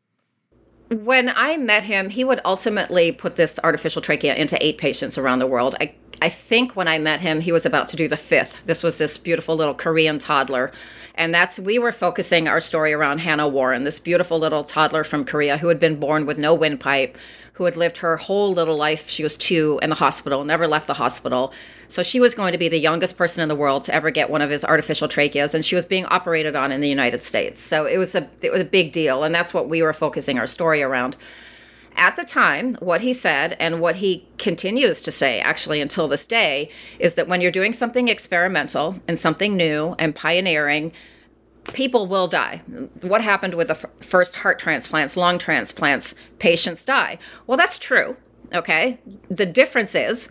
When 0.88 1.30
I 1.30 1.56
met 1.56 1.84
him, 1.84 2.10
he 2.10 2.22
would 2.22 2.40
ultimately 2.44 3.12
put 3.12 3.36
this 3.36 3.58
artificial 3.64 4.02
trachea 4.02 4.34
into 4.34 4.62
eight 4.64 4.76
patients 4.76 5.16
around 5.16 5.38
the 5.38 5.46
world. 5.46 5.74
I 5.80 5.94
I 6.20 6.28
think 6.28 6.76
when 6.76 6.88
I 6.88 6.98
met 6.98 7.20
him, 7.20 7.40
he 7.40 7.52
was 7.52 7.64
about 7.64 7.88
to 7.88 7.96
do 7.96 8.08
the 8.08 8.16
fifth. 8.16 8.64
This 8.66 8.82
was 8.82 8.98
this 8.98 9.18
beautiful 9.18 9.56
little 9.56 9.74
Korean 9.74 10.18
toddler. 10.18 10.72
And 11.14 11.34
that's, 11.34 11.58
we 11.58 11.78
were 11.78 11.92
focusing 11.92 12.48
our 12.48 12.60
story 12.60 12.92
around 12.92 13.18
Hannah 13.18 13.48
Warren, 13.48 13.84
this 13.84 14.00
beautiful 14.00 14.38
little 14.38 14.64
toddler 14.64 15.04
from 15.04 15.24
Korea 15.24 15.58
who 15.58 15.68
had 15.68 15.78
been 15.78 16.00
born 16.00 16.24
with 16.24 16.38
no 16.38 16.54
windpipe, 16.54 17.16
who 17.54 17.64
had 17.64 17.76
lived 17.76 17.98
her 17.98 18.16
whole 18.16 18.52
little 18.52 18.76
life. 18.76 19.10
She 19.10 19.22
was 19.22 19.36
two 19.36 19.78
in 19.82 19.90
the 19.90 19.96
hospital, 19.96 20.44
never 20.44 20.66
left 20.66 20.86
the 20.86 20.94
hospital. 20.94 21.52
So 21.88 22.02
she 22.02 22.18
was 22.18 22.34
going 22.34 22.52
to 22.52 22.58
be 22.58 22.68
the 22.68 22.78
youngest 22.78 23.18
person 23.18 23.42
in 23.42 23.48
the 23.48 23.56
world 23.56 23.84
to 23.84 23.94
ever 23.94 24.10
get 24.10 24.30
one 24.30 24.40
of 24.40 24.48
his 24.48 24.64
artificial 24.64 25.06
tracheas, 25.08 25.52
and 25.54 25.64
she 25.64 25.74
was 25.74 25.84
being 25.84 26.06
operated 26.06 26.56
on 26.56 26.72
in 26.72 26.80
the 26.80 26.88
United 26.88 27.22
States. 27.22 27.60
So 27.60 27.84
it 27.84 27.98
was 27.98 28.14
a, 28.14 28.26
it 28.40 28.50
was 28.50 28.60
a 28.60 28.64
big 28.64 28.92
deal. 28.92 29.22
And 29.22 29.34
that's 29.34 29.52
what 29.52 29.68
we 29.68 29.82
were 29.82 29.92
focusing 29.92 30.38
our 30.38 30.46
story 30.46 30.82
around 30.82 31.16
at 31.96 32.16
the 32.16 32.24
time, 32.24 32.74
what 32.74 33.00
he 33.00 33.12
said 33.12 33.56
and 33.60 33.80
what 33.80 33.96
he 33.96 34.26
continues 34.38 35.02
to 35.02 35.10
say, 35.10 35.40
actually, 35.40 35.80
until 35.80 36.08
this 36.08 36.26
day, 36.26 36.70
is 36.98 37.14
that 37.14 37.28
when 37.28 37.40
you're 37.40 37.50
doing 37.50 37.72
something 37.72 38.08
experimental 38.08 39.00
and 39.06 39.18
something 39.18 39.56
new 39.56 39.94
and 39.98 40.14
pioneering, 40.14 40.92
people 41.72 42.06
will 42.06 42.28
die. 42.28 42.58
What 43.02 43.22
happened 43.22 43.54
with 43.54 43.68
the 43.68 43.74
f- 43.74 43.86
first 44.00 44.36
heart 44.36 44.58
transplants, 44.58 45.16
lung 45.16 45.38
transplants? 45.38 46.14
Patients 46.38 46.82
die. 46.82 47.18
Well, 47.46 47.56
that's 47.56 47.78
true. 47.78 48.16
Okay. 48.52 48.98
The 49.28 49.46
difference 49.46 49.94
is 49.94 50.28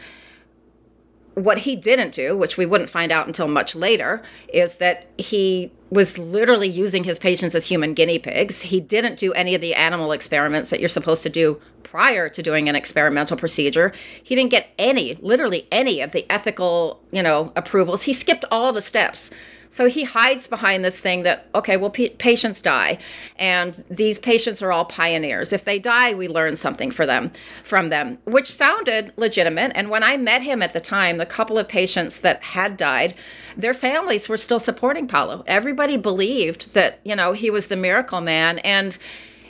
what 1.44 1.60
he 1.60 1.76
didn't 1.76 2.14
do, 2.14 2.38
which 2.38 2.58
we 2.58 2.66
wouldn't 2.66 2.90
find 2.90 3.12
out 3.12 3.28
until 3.28 3.48
much 3.48 3.76
later, 3.76 4.22
is 4.54 4.78
that 4.78 5.08
he 5.18 5.72
was 5.90 6.18
literally 6.18 6.70
using 6.70 7.04
his 7.04 7.20
patients 7.20 7.54
as 7.54 7.66
human 7.66 7.94
guinea 7.94 8.18
pigs. 8.20 8.62
He 8.62 8.80
didn't 8.80 9.18
do 9.18 9.34
any 9.34 9.56
of 9.56 9.62
the 9.62 9.76
animal 9.76 10.14
experiments 10.14 10.70
that 10.70 10.80
you're 10.80 10.90
supposed 10.90 11.22
to 11.24 11.30
do 11.30 11.60
prior 11.84 12.30
to 12.30 12.42
doing 12.42 12.70
an 12.70 12.76
experimental 12.76 13.36
procedure. 13.36 13.92
He 14.24 14.34
didn't 14.34 14.52
get 14.52 14.70
any, 14.80 15.16
literally 15.16 15.68
any 15.72 16.00
of 16.00 16.14
the 16.14 16.26
ethical, 16.30 17.02
you 17.12 17.22
know, 17.22 17.52
approvals. 17.58 18.04
He 18.04 18.14
skipped 18.14 18.46
all 18.50 18.72
the 18.72 18.80
steps. 18.80 19.30
So 19.72 19.88
he 19.88 20.04
hides 20.04 20.48
behind 20.48 20.84
this 20.84 21.00
thing 21.00 21.24
that, 21.24 21.48
okay, 21.56 21.78
well, 21.78 21.90
p- 21.90 22.10
patients 22.10 22.60
die. 22.60 22.98
And 23.38 23.74
these 23.90 24.20
patients 24.20 24.62
are 24.62 24.70
all 24.70 24.84
pioneers. 24.84 25.54
If 25.54 25.64
they 25.64 25.80
die, 25.80 26.14
we 26.14 26.28
learn 26.28 26.58
something 26.58 26.92
for 26.92 27.06
them 27.06 27.32
from 27.64 27.88
them, 27.88 28.18
which 28.26 28.52
sounded 28.52 29.14
legitimate. 29.16 29.72
And 29.74 29.90
when 29.90 30.04
I 30.04 30.18
met 30.18 30.42
him 30.42 30.62
at 30.62 30.74
the 30.74 30.82
time, 30.82 31.16
the 31.18 31.26
couple 31.26 31.58
of 31.58 31.70
patients 31.70 32.20
that 32.20 32.44
had 32.44 32.76
died, 32.76 33.16
their 33.56 33.74
families 33.74 34.28
were 34.28 34.36
still 34.36 34.60
supporting 34.60 35.08
Paolo. 35.08 35.46
Everybody 35.48 35.96
believed 35.96 36.74
that, 36.74 37.00
you 37.06 37.16
know, 37.16 37.32
he 37.32 37.50
was 37.50 37.70
the 37.70 37.78
miracle 37.78 38.20
man. 38.20 38.60
And 38.60 38.98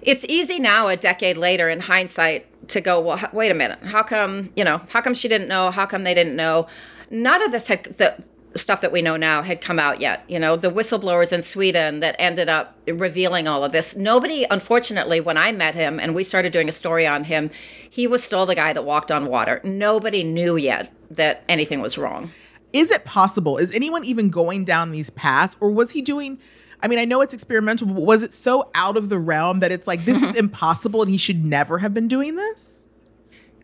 it's 0.03 0.23
easy 0.25 0.59
now, 0.59 0.87
a 0.87 0.95
decade 0.95 1.37
later, 1.37 1.67
in 1.67 1.79
hindsight, 1.79 2.45
to 2.67 2.79
go, 2.79 3.01
well, 3.01 3.19
wait 3.33 3.51
a 3.51 3.55
minute, 3.55 3.79
how 3.85 4.03
come, 4.03 4.51
you 4.55 4.63
know, 4.63 4.81
how 4.89 5.01
come 5.01 5.15
she 5.15 5.27
didn't 5.27 5.47
know? 5.47 5.71
How 5.71 5.87
come 5.87 6.03
they 6.03 6.13
didn't 6.13 6.35
know? 6.35 6.67
None 7.09 7.43
of 7.43 7.51
this 7.51 7.67
had, 7.67 7.83
the, 7.85 8.23
stuff 8.55 8.81
that 8.81 8.91
we 8.91 9.01
know 9.01 9.15
now 9.15 9.41
had 9.41 9.61
come 9.61 9.79
out 9.79 10.01
yet. 10.01 10.23
You 10.27 10.39
know, 10.39 10.55
the 10.55 10.69
whistleblowers 10.69 11.31
in 11.31 11.41
Sweden 11.41 12.01
that 12.01 12.15
ended 12.19 12.49
up 12.49 12.77
revealing 12.87 13.47
all 13.47 13.63
of 13.63 13.71
this. 13.71 13.95
Nobody, 13.95 14.45
unfortunately, 14.49 15.19
when 15.21 15.37
I 15.37 15.51
met 15.51 15.75
him 15.75 15.99
and 15.99 16.13
we 16.13 16.23
started 16.23 16.51
doing 16.51 16.67
a 16.67 16.73
story 16.73 17.07
on 17.07 17.23
him, 17.25 17.49
he 17.89 18.07
was 18.07 18.23
still 18.23 18.45
the 18.45 18.55
guy 18.55 18.73
that 18.73 18.83
walked 18.83 19.11
on 19.11 19.25
water. 19.27 19.61
Nobody 19.63 20.23
knew 20.23 20.57
yet 20.57 20.91
that 21.09 21.43
anything 21.47 21.81
was 21.81 21.97
wrong. 21.97 22.31
Is 22.73 22.91
it 22.91 23.05
possible? 23.05 23.57
Is 23.57 23.73
anyone 23.73 24.05
even 24.05 24.29
going 24.29 24.65
down 24.65 24.91
these 24.91 25.09
paths 25.09 25.55
or 25.59 25.71
was 25.71 25.91
he 25.91 26.01
doing? 26.01 26.37
I 26.81 26.87
mean, 26.87 26.99
I 26.99 27.05
know 27.05 27.21
it's 27.21 27.33
experimental, 27.33 27.87
but 27.87 28.01
was 28.01 28.23
it 28.23 28.33
so 28.33 28.69
out 28.75 28.97
of 28.97 29.09
the 29.09 29.19
realm 29.19 29.59
that 29.59 29.71
it's 29.71 29.87
like, 29.87 30.05
this 30.05 30.21
is 30.21 30.35
impossible 30.35 31.01
and 31.01 31.11
he 31.11 31.17
should 31.17 31.45
never 31.45 31.79
have 31.79 31.93
been 31.93 32.07
doing 32.07 32.35
this? 32.35 32.80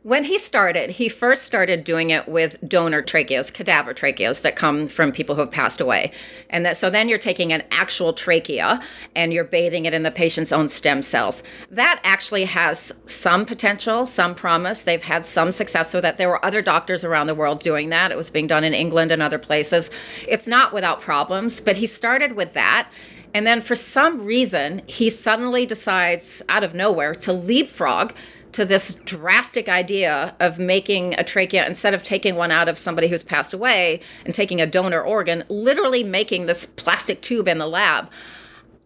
When 0.07 0.23
he 0.23 0.37
started, 0.37 0.91
he 0.91 1.09
first 1.09 1.43
started 1.43 1.83
doing 1.83 2.11
it 2.11 2.29
with 2.29 2.55
donor 2.65 3.01
tracheas, 3.01 3.51
cadaver 3.51 3.93
tracheas 3.93 4.41
that 4.43 4.55
come 4.55 4.87
from 4.87 5.11
people 5.11 5.35
who 5.35 5.41
have 5.41 5.51
passed 5.51 5.81
away. 5.81 6.13
And 6.49 6.65
that 6.65 6.77
so 6.77 6.89
then 6.89 7.09
you're 7.09 7.17
taking 7.17 7.51
an 7.51 7.63
actual 7.71 8.13
trachea 8.13 8.79
and 9.17 9.33
you're 9.33 9.43
bathing 9.43 9.85
it 9.85 9.93
in 9.93 10.03
the 10.03 10.09
patient's 10.09 10.53
own 10.53 10.69
stem 10.69 11.01
cells. 11.01 11.43
That 11.69 11.99
actually 12.05 12.45
has 12.45 12.93
some 13.05 13.45
potential, 13.45 14.05
some 14.05 14.33
promise. 14.33 14.83
They've 14.83 15.03
had 15.03 15.25
some 15.25 15.51
success 15.51 15.93
with 15.93 16.03
that. 16.03 16.15
There 16.15 16.29
were 16.29 16.45
other 16.45 16.61
doctors 16.61 17.03
around 17.03 17.27
the 17.27 17.35
world 17.35 17.59
doing 17.59 17.89
that. 17.89 18.09
It 18.09 18.15
was 18.15 18.29
being 18.29 18.47
done 18.47 18.63
in 18.63 18.73
England 18.73 19.11
and 19.11 19.21
other 19.21 19.39
places. 19.39 19.89
It's 20.25 20.47
not 20.47 20.71
without 20.71 21.01
problems, 21.01 21.59
but 21.59 21.75
he 21.75 21.85
started 21.85 22.31
with 22.31 22.53
that. 22.53 22.89
And 23.33 23.45
then 23.45 23.59
for 23.59 23.75
some 23.75 24.23
reason, 24.23 24.83
he 24.87 25.09
suddenly 25.09 25.65
decides 25.65 26.41
out 26.47 26.63
of 26.63 26.73
nowhere 26.73 27.13
to 27.15 27.33
leapfrog 27.33 28.13
to 28.53 28.65
this 28.65 28.93
drastic 28.93 29.69
idea 29.69 30.35
of 30.39 30.59
making 30.59 31.13
a 31.15 31.23
trachea 31.23 31.65
instead 31.67 31.93
of 31.93 32.03
taking 32.03 32.35
one 32.35 32.51
out 32.51 32.69
of 32.69 32.77
somebody 32.77 33.07
who's 33.07 33.23
passed 33.23 33.53
away 33.53 33.99
and 34.25 34.33
taking 34.33 34.61
a 34.61 34.65
donor 34.65 35.01
organ, 35.01 35.43
literally 35.49 36.03
making 36.03 36.45
this 36.45 36.65
plastic 36.65 37.21
tube 37.21 37.47
in 37.47 37.57
the 37.57 37.67
lab. 37.67 38.09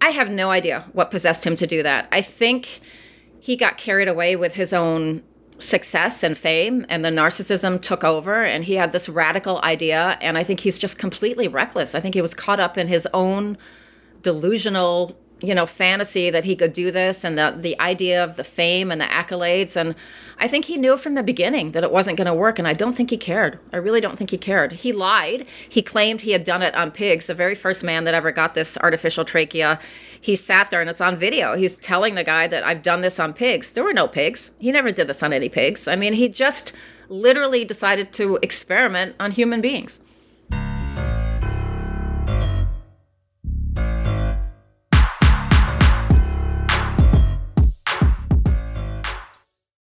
I 0.01 0.09
have 0.09 0.29
no 0.29 0.49
idea 0.49 0.85
what 0.93 1.11
possessed 1.11 1.45
him 1.45 1.55
to 1.57 1.67
do 1.67 1.83
that. 1.83 2.07
I 2.11 2.21
think 2.21 2.79
he 3.39 3.55
got 3.55 3.77
carried 3.77 4.07
away 4.07 4.35
with 4.35 4.55
his 4.55 4.73
own 4.73 5.23
success 5.59 6.23
and 6.23 6.37
fame 6.37 6.85
and 6.89 7.05
the 7.05 7.09
narcissism 7.09 7.79
took 7.81 8.03
over 8.03 8.43
and 8.43 8.63
he 8.63 8.73
had 8.73 8.91
this 8.91 9.07
radical 9.07 9.61
idea 9.63 10.17
and 10.19 10.37
I 10.37 10.43
think 10.43 10.61
he's 10.61 10.79
just 10.79 10.97
completely 10.97 11.47
reckless. 11.47 11.93
I 11.93 11.99
think 11.99 12.15
he 12.15 12.21
was 12.21 12.33
caught 12.33 12.59
up 12.59 12.77
in 12.77 12.87
his 12.87 13.07
own 13.13 13.57
delusional 14.23 15.15
you 15.41 15.55
know 15.55 15.65
fantasy 15.65 16.29
that 16.29 16.43
he 16.43 16.55
could 16.55 16.73
do 16.73 16.91
this 16.91 17.23
and 17.23 17.37
the 17.37 17.53
the 17.57 17.79
idea 17.79 18.23
of 18.23 18.35
the 18.35 18.43
fame 18.43 18.91
and 18.91 19.01
the 19.01 19.05
accolades 19.05 19.75
and 19.75 19.95
I 20.37 20.47
think 20.47 20.65
he 20.65 20.77
knew 20.77 20.97
from 20.97 21.13
the 21.13 21.23
beginning 21.23 21.71
that 21.71 21.83
it 21.83 21.91
wasn't 21.91 22.17
going 22.17 22.27
to 22.27 22.33
work 22.33 22.57
and 22.57 22.67
I 22.67 22.73
don't 22.73 22.93
think 22.93 23.11
he 23.11 23.17
cared. 23.17 23.59
I 23.71 23.77
really 23.77 24.01
don't 24.01 24.17
think 24.17 24.31
he 24.31 24.39
cared. 24.39 24.71
He 24.71 24.91
lied. 24.91 25.45
He 25.69 25.83
claimed 25.83 26.21
he 26.21 26.31
had 26.31 26.43
done 26.43 26.63
it 26.63 26.73
on 26.73 26.89
pigs. 26.89 27.27
The 27.27 27.35
very 27.35 27.53
first 27.53 27.83
man 27.83 28.05
that 28.05 28.15
ever 28.15 28.31
got 28.31 28.55
this 28.55 28.75
artificial 28.77 29.23
trachea, 29.23 29.79
he 30.19 30.35
sat 30.35 30.71
there 30.71 30.81
and 30.81 30.89
it's 30.89 30.99
on 30.99 31.15
video. 31.15 31.55
He's 31.55 31.77
telling 31.77 32.15
the 32.15 32.23
guy 32.23 32.47
that 32.47 32.63
I've 32.63 32.81
done 32.81 33.01
this 33.01 33.19
on 33.19 33.33
pigs. 33.33 33.73
There 33.73 33.83
were 33.83 33.93
no 33.93 34.07
pigs. 34.07 34.49
He 34.59 34.71
never 34.71 34.91
did 34.91 35.05
this 35.05 35.21
on 35.21 35.31
any 35.31 35.47
pigs. 35.47 35.87
I 35.87 35.95
mean, 35.95 36.13
he 36.13 36.27
just 36.27 36.73
literally 37.07 37.63
decided 37.63 38.11
to 38.13 38.39
experiment 38.41 39.15
on 39.19 39.29
human 39.29 39.61
beings. 39.61 39.99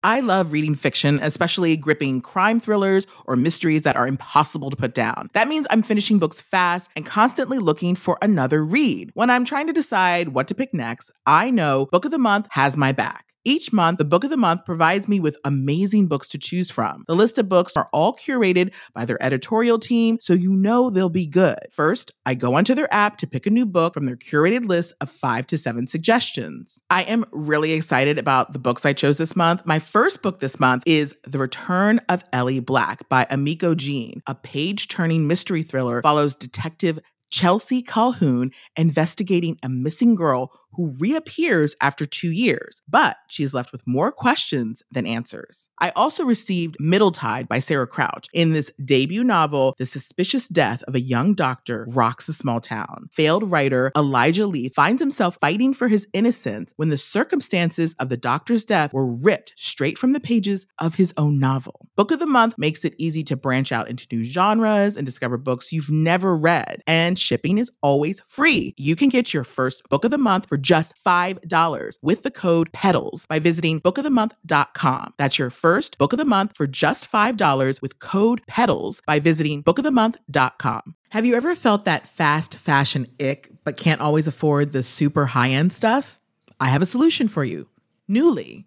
I 0.04 0.22
love 0.22 0.54
reading 0.54 0.76
fiction, 0.76 1.20
especially 1.22 1.76
gripping 1.76 2.22
crime 2.22 2.60
thrillers 2.62 3.06
or 3.26 3.36
mysteries 3.36 3.82
that 3.82 3.98
are 3.98 4.08
impossible 4.08 4.70
to 4.70 4.78
put 4.78 4.94
down. 4.94 5.30
That 5.34 5.50
means 5.50 5.68
I'm 5.70 5.84
finishing 5.84 6.20
books 6.20 6.40
fast 6.40 6.90
and 6.96 7.06
constantly 7.06 7.60
looking 7.60 7.96
for 7.96 8.18
another 8.22 8.64
read. 8.64 9.12
When 9.14 9.30
I'm 9.30 9.44
trying 9.44 9.68
to 9.68 9.74
decide 9.74 10.30
what 10.30 10.48
to 10.48 10.56
pick 10.56 10.74
next, 10.74 11.12
I 11.26 11.50
know 11.50 11.88
Book 11.92 12.06
of 12.06 12.12
the 12.12 12.18
Month 12.18 12.48
has 12.52 12.78
my 12.78 12.94
back. 12.94 13.29
Each 13.46 13.72
month, 13.72 14.00
the 14.00 14.06
book 14.06 14.26
of 14.26 14.30
the 14.30 14.38
month 14.38 14.66
provides 14.66 15.08
me 15.08 15.20
with 15.20 15.38
amazing 15.46 16.08
books 16.08 16.28
to 16.30 16.38
choose 16.38 16.70
from. 16.70 17.06
The 17.08 17.16
list 17.16 17.38
of 17.38 17.48
books 17.48 17.78
are 17.78 17.88
all 17.94 18.14
curated 18.14 18.74
by 18.94 19.06
their 19.06 19.22
editorial 19.24 19.80
team, 19.80 20.18
so 20.20 20.34
you 20.34 20.52
know 20.52 20.90
they'll 20.90 21.10
be 21.10 21.26
good. 21.26 21.60
First, 21.72 22.12
I 22.26 22.34
go 22.34 22.56
onto 22.56 22.76
their 22.76 22.94
app 22.94 23.18
to 23.20 23.28
pick 23.28 23.46
a 23.46 23.50
new 23.50 23.66
book 23.66 23.94
from 23.94 24.06
their 24.06 24.18
curated 24.18 24.68
list 24.68 24.94
of 25.00 25.10
five 25.10 25.48
to 25.48 25.58
seven 25.58 25.88
suggestions. 25.88 26.82
I 26.90 27.04
am 27.04 27.26
really 27.32 27.72
excited 27.72 28.18
about 28.18 28.52
the 28.52 28.60
books 28.60 28.86
I 28.86 28.92
chose 28.92 29.18
this 29.18 29.38
month. 29.38 29.66
My 29.66 29.80
first 29.80 30.22
book 30.22 30.42
this 30.42 30.60
month 30.60 30.84
is 30.86 31.16
The 31.24 31.40
Return 31.40 32.02
of 32.10 32.24
Ellie 32.34 32.60
Black 32.60 33.08
by 33.08 33.26
Emiko 33.26 33.76
Jean, 33.76 34.22
a 34.28 34.36
page 34.36 34.90
turning 34.90 35.28
mystery 35.28 35.64
thriller 35.64 36.02
follows 36.02 36.36
detective 36.36 37.00
Chelsea 37.30 37.82
Calhoun 37.82 38.52
investigating 38.76 39.58
a 39.64 39.70
missing 39.70 40.16
girl 40.16 40.52
who 40.74 40.96
reappears 41.00 41.76
after 41.82 42.06
two 42.06 42.32
years, 42.32 42.82
but 42.88 43.18
she 43.28 43.44
is 43.44 43.54
left 43.54 43.72
with 43.72 43.88
more 43.88 44.12
questions 44.12 44.84
than 44.92 45.06
answers. 45.06 45.70
I 45.80 45.92
also 45.92 46.24
received 46.24 46.78
Middletide 46.80 47.48
by 47.48 47.60
Sarah 47.60 47.88
Crouch. 47.88 48.28
In 48.34 48.54
this 48.54 48.72
debut 48.84 49.24
novel, 49.24 49.76
the 49.78 49.86
suspicious 49.86 50.48
death 50.48 50.84
of 50.84 50.96
a 50.96 51.00
young 51.00 51.34
doctor 51.34 51.86
rocks 51.90 52.30
a 52.30 52.34
small 52.34 52.60
town. 52.60 53.10
Failed 53.12 53.50
writer 53.50 53.92
Elijah 53.98 54.48
Leith 54.48 54.74
finds 54.74 55.02
himself 55.02 55.38
fighting 55.42 55.74
for 55.74 55.88
his 55.88 56.08
innocence 56.14 56.74
when 56.76 56.90
the 56.90 56.98
circumstances 56.98 57.96
of 58.00 58.10
the 58.10 58.18
doctor's 58.18 58.66
death 58.66 58.94
were 58.94 59.06
ripped 59.06 59.54
straight 59.56 59.98
from 59.98 60.14
the 60.14 60.20
pages 60.20 60.66
of 60.80 60.96
his 60.96 61.14
own 61.18 61.40
novel. 61.40 61.88
Book 61.96 62.12
of 62.12 62.20
the 62.20 62.26
Month 62.26 62.56
makes 62.58 62.86
it 62.86 62.96
easy 62.98 63.24
to 63.24 63.36
branch 63.36 63.72
out 63.72 63.90
into 63.90 64.08
new 64.12 64.24
genres 64.24 64.96
and 64.96 65.06
discover 65.06 65.38
books 65.38 65.74
you've 65.74 65.90
never 65.90 66.36
read, 66.38 66.82
and 66.86 67.18
shipping 67.18 67.58
is 67.58 67.72
always 67.82 68.22
free. 68.28 68.74
You 68.78 68.96
can 68.96 69.10
get 69.10 69.34
your 69.34 69.44
first 69.44 69.82
book 69.90 70.06
of 70.06 70.12
the 70.12 70.18
month 70.18 70.48
for 70.48 70.58
just 70.60 70.94
$5 71.04 71.98
with 72.02 72.24
the 72.24 72.32
code 72.32 72.72
PEDALS 72.72 73.28
by 73.28 73.40
visiting 73.40 73.82
bookofthemonth.com. 73.82 75.14
That's 75.18 75.40
your 75.40 75.50
first 75.50 75.98
book 75.98 76.14
of 76.14 76.20
the 76.20 76.26
month 76.26 76.56
for 76.56 76.68
just 76.68 77.12
$5 77.12 77.82
with 77.82 78.00
code 78.00 78.42
PEDALS 78.48 79.02
by 79.06 79.20
visiting 79.20 79.64
bookofthemonth.com. 79.64 80.96
Have 81.10 81.26
you 81.26 81.36
ever 81.36 81.56
felt 81.56 81.86
that 81.86 82.08
fast 82.08 82.56
fashion 82.56 83.08
ick 83.20 83.50
but 83.64 83.78
can't 83.78 84.02
always 84.02 84.28
afford 84.28 84.72
the 84.72 84.84
super 84.84 85.28
high 85.28 85.50
end 85.50 85.74
stuff? 85.74 86.20
I 86.60 86.68
have 86.68 86.82
a 86.82 86.86
solution 86.86 87.28
for 87.28 87.44
you. 87.44 87.68
Nuuly. 88.10 88.66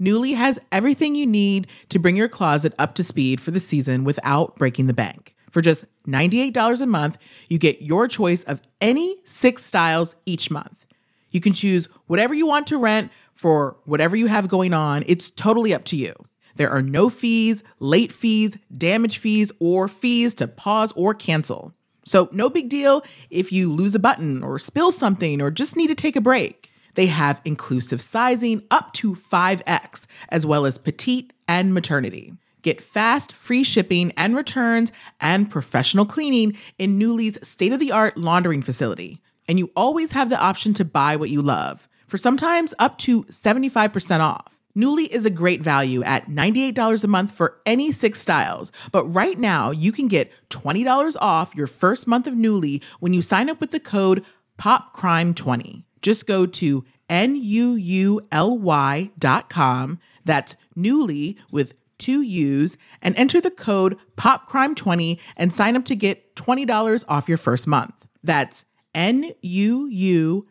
Nuuly 0.00 0.34
has 0.36 0.58
everything 0.72 1.14
you 1.14 1.26
need 1.26 1.66
to 1.88 1.98
bring 1.98 2.16
your 2.16 2.28
closet 2.28 2.74
up 2.78 2.94
to 2.94 3.04
speed 3.04 3.40
for 3.40 3.50
the 3.50 3.60
season 3.60 4.04
without 4.04 4.56
breaking 4.56 4.86
the 4.86 4.94
bank. 4.94 5.34
For 5.50 5.62
just 5.62 5.84
$98 6.06 6.80
a 6.80 6.86
month, 6.86 7.18
you 7.48 7.58
get 7.58 7.82
your 7.82 8.08
choice 8.08 8.42
of 8.44 8.60
any 8.80 9.16
six 9.24 9.64
styles 9.64 10.16
each 10.26 10.50
month. 10.50 10.85
You 11.30 11.40
can 11.40 11.52
choose 11.52 11.86
whatever 12.06 12.34
you 12.34 12.46
want 12.46 12.66
to 12.68 12.78
rent 12.78 13.10
for 13.34 13.76
whatever 13.84 14.16
you 14.16 14.26
have 14.26 14.48
going 14.48 14.72
on. 14.72 15.04
It's 15.06 15.30
totally 15.30 15.74
up 15.74 15.84
to 15.86 15.96
you. 15.96 16.14
There 16.56 16.70
are 16.70 16.82
no 16.82 17.10
fees, 17.10 17.62
late 17.80 18.12
fees, 18.12 18.56
damage 18.76 19.18
fees, 19.18 19.52
or 19.60 19.88
fees 19.88 20.34
to 20.34 20.48
pause 20.48 20.92
or 20.96 21.14
cancel. 21.14 21.74
So, 22.06 22.28
no 22.32 22.48
big 22.48 22.68
deal 22.68 23.04
if 23.30 23.52
you 23.52 23.70
lose 23.70 23.94
a 23.94 23.98
button 23.98 24.42
or 24.42 24.58
spill 24.58 24.92
something 24.92 25.42
or 25.42 25.50
just 25.50 25.76
need 25.76 25.88
to 25.88 25.94
take 25.94 26.16
a 26.16 26.20
break. 26.20 26.70
They 26.94 27.06
have 27.06 27.42
inclusive 27.44 28.00
sizing 28.00 28.62
up 28.70 28.92
to 28.94 29.14
5X, 29.14 30.06
as 30.30 30.46
well 30.46 30.64
as 30.64 30.78
petite 30.78 31.32
and 31.46 31.74
maternity. 31.74 32.32
Get 32.62 32.80
fast, 32.80 33.34
free 33.34 33.64
shipping 33.64 34.12
and 34.16 34.34
returns 34.34 34.90
and 35.20 35.50
professional 35.50 36.06
cleaning 36.06 36.56
in 36.78 36.98
Nuuly's 36.98 37.38
state 37.46 37.72
of 37.72 37.80
the 37.80 37.92
art 37.92 38.16
laundering 38.16 38.62
facility. 38.62 39.20
And 39.48 39.58
you 39.58 39.70
always 39.76 40.12
have 40.12 40.30
the 40.30 40.40
option 40.40 40.74
to 40.74 40.84
buy 40.84 41.16
what 41.16 41.30
you 41.30 41.42
love 41.42 41.88
for 42.06 42.18
sometimes 42.18 42.74
up 42.78 42.98
to 42.98 43.24
75% 43.24 44.20
off. 44.20 44.56
Nuuly 44.76 45.08
is 45.08 45.24
a 45.24 45.30
great 45.30 45.62
value 45.62 46.02
at 46.02 46.28
$98 46.28 47.02
a 47.02 47.06
month 47.06 47.32
for 47.32 47.58
any 47.64 47.92
six 47.92 48.20
styles. 48.20 48.70
But 48.92 49.06
right 49.06 49.38
now, 49.38 49.70
you 49.70 49.90
can 49.90 50.06
get 50.06 50.30
$20 50.50 51.16
off 51.18 51.54
your 51.54 51.66
first 51.66 52.06
month 52.06 52.26
of 52.26 52.34
Nuuly 52.34 52.82
when 53.00 53.14
you 53.14 53.22
sign 53.22 53.48
up 53.48 53.58
with 53.58 53.70
the 53.70 53.80
code 53.80 54.22
POPCRIME20. 54.58 55.84
Just 56.02 56.26
go 56.26 56.44
to 56.44 56.84
N-U-U-L-Y 57.08 59.10
dot 59.18 59.48
com. 59.48 59.98
That's 60.24 60.56
Nuuly 60.76 61.36
with 61.50 61.80
two 61.98 62.20
U's 62.20 62.76
and 63.00 63.16
enter 63.16 63.40
the 63.40 63.50
code 63.50 63.96
POPCRIME20 64.18 65.18
and 65.38 65.54
sign 65.54 65.76
up 65.76 65.86
to 65.86 65.96
get 65.96 66.36
$20 66.36 67.04
off 67.08 67.28
your 67.28 67.38
first 67.38 67.66
month. 67.66 67.94
That's 68.22 68.66
N-U-U-L-Y 68.96 70.46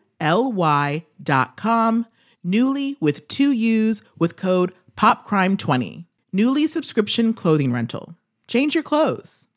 dot 1.20 1.56
com 1.56 2.06
Nuuly 2.46 2.96
with 3.00 3.26
two 3.26 3.50
U's 3.50 4.02
with 4.18 4.36
code 4.36 4.72
POPCRIME20. 4.96 6.06
Nuuly 6.32 6.68
subscription 6.68 7.34
clothing 7.34 7.72
rental. 7.72 8.14
Change 8.46 8.74
your 8.74 8.84
clothes. 8.84 9.48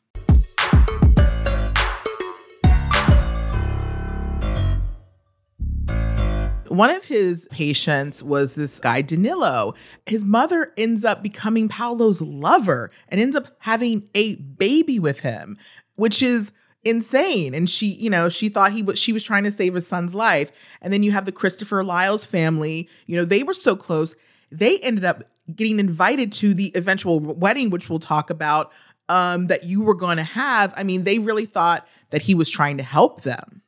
One 6.66 6.90
of 6.90 7.04
his 7.04 7.46
patients 7.50 8.22
was 8.22 8.54
this 8.54 8.78
guy, 8.80 9.02
Danilo. 9.02 9.74
His 10.06 10.24
mother 10.24 10.72
ends 10.76 11.04
up 11.04 11.22
becoming 11.22 11.68
Paolo's 11.68 12.20
lover 12.20 12.90
and 13.08 13.20
ends 13.20 13.36
up 13.36 13.48
having 13.58 14.08
a 14.14 14.36
baby 14.36 14.98
with 14.98 15.20
him, 15.20 15.56
which 15.96 16.22
is 16.22 16.50
insane. 16.84 17.54
And 17.54 17.68
she 17.68 17.86
you 17.86 18.10
know 18.10 18.28
she 18.28 18.48
thought 18.48 18.72
he 18.72 18.82
was 18.82 18.98
she 18.98 19.12
was 19.12 19.22
trying 19.22 19.44
to 19.44 19.50
save 19.50 19.74
his 19.74 19.86
son's 19.86 20.14
life. 20.14 20.50
And 20.80 20.92
then 20.92 21.02
you 21.02 21.12
have 21.12 21.26
the 21.26 21.32
christopher 21.32 21.84
lyles 21.84 22.24
family. 22.24 22.88
You 23.06 23.16
know 23.16 23.24
they 23.24 23.42
were 23.42 23.54
so 23.54 23.76
close. 23.76 24.14
They 24.50 24.78
ended 24.78 25.04
up 25.04 25.24
getting 25.54 25.78
invited 25.78 26.32
to 26.32 26.54
the 26.54 26.72
eventual 26.74 27.20
wedding 27.20 27.70
which 27.70 27.88
we'll 27.90 27.98
talk 27.98 28.30
about 28.30 28.72
um 29.08 29.48
that 29.48 29.64
you 29.64 29.82
were 29.82 29.94
going 29.94 30.16
to 30.16 30.22
have. 30.22 30.72
I 30.76 30.84
mean 30.84 31.04
they 31.04 31.18
really 31.18 31.46
thought 31.46 31.86
that 32.10 32.22
he 32.22 32.34
was 32.34 32.48
trying 32.48 32.76
to 32.78 32.82
help 32.82 33.22
them. 33.22 33.62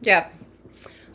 Yeah. 0.00 0.28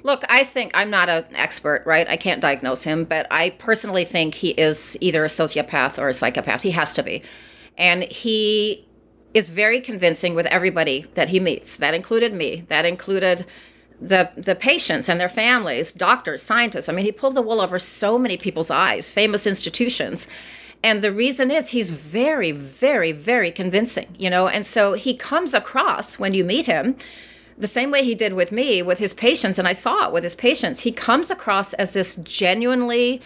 Look, 0.03 0.23
I 0.29 0.43
think 0.43 0.71
I'm 0.73 0.89
not 0.89 1.09
an 1.09 1.25
expert, 1.35 1.83
right? 1.85 2.09
I 2.09 2.17
can't 2.17 2.41
diagnose 2.41 2.83
him, 2.83 3.05
but 3.05 3.27
I 3.29 3.51
personally 3.51 4.03
think 4.03 4.33
he 4.33 4.49
is 4.49 4.97
either 4.99 5.23
a 5.23 5.27
sociopath 5.27 5.99
or 5.99 6.09
a 6.09 6.13
psychopath. 6.13 6.63
He 6.63 6.71
has 6.71 6.93
to 6.95 7.03
be. 7.03 7.21
And 7.77 8.03
he 8.03 8.87
is 9.33 9.49
very 9.49 9.79
convincing 9.79 10.35
with 10.35 10.45
everybody 10.47 11.05
that 11.13 11.29
he 11.29 11.39
meets. 11.39 11.77
That 11.77 11.93
included 11.93 12.33
me. 12.33 12.63
That 12.67 12.85
included 12.85 13.45
the 13.99 14.31
the 14.35 14.55
patients 14.55 15.07
and 15.07 15.19
their 15.19 15.29
families, 15.29 15.93
doctors, 15.93 16.41
scientists. 16.41 16.89
I 16.89 16.93
mean, 16.93 17.05
he 17.05 17.11
pulled 17.11 17.35
the 17.35 17.41
wool 17.41 17.61
over 17.61 17.79
so 17.79 18.17
many 18.17 18.37
people's 18.37 18.71
eyes, 18.71 19.11
famous 19.11 19.45
institutions. 19.45 20.27
And 20.83 21.01
the 21.01 21.11
reason 21.11 21.51
is 21.51 21.69
he's 21.69 21.91
very, 21.91 22.51
very, 22.51 23.11
very 23.11 23.51
convincing, 23.51 24.15
you 24.17 24.31
know. 24.31 24.47
And 24.47 24.65
so 24.65 24.93
he 24.93 25.15
comes 25.15 25.53
across 25.53 26.17
when 26.17 26.33
you 26.33 26.43
meet 26.43 26.65
him 26.65 26.95
the 27.55 27.67
same 27.67 27.91
way 27.91 28.03
he 28.03 28.15
did 28.15 28.33
with 28.33 28.51
me, 28.51 28.81
with 28.81 28.97
his 28.97 29.13
patients, 29.13 29.59
and 29.59 29.67
I 29.67 29.73
saw 29.73 30.07
it 30.07 30.11
with 30.11 30.23
his 30.23 30.35
patients. 30.35 30.79
He 30.79 30.91
comes 30.91 31.29
across 31.29 31.73
as 31.73 31.93
this 31.93 32.15
genuinely 32.15 33.21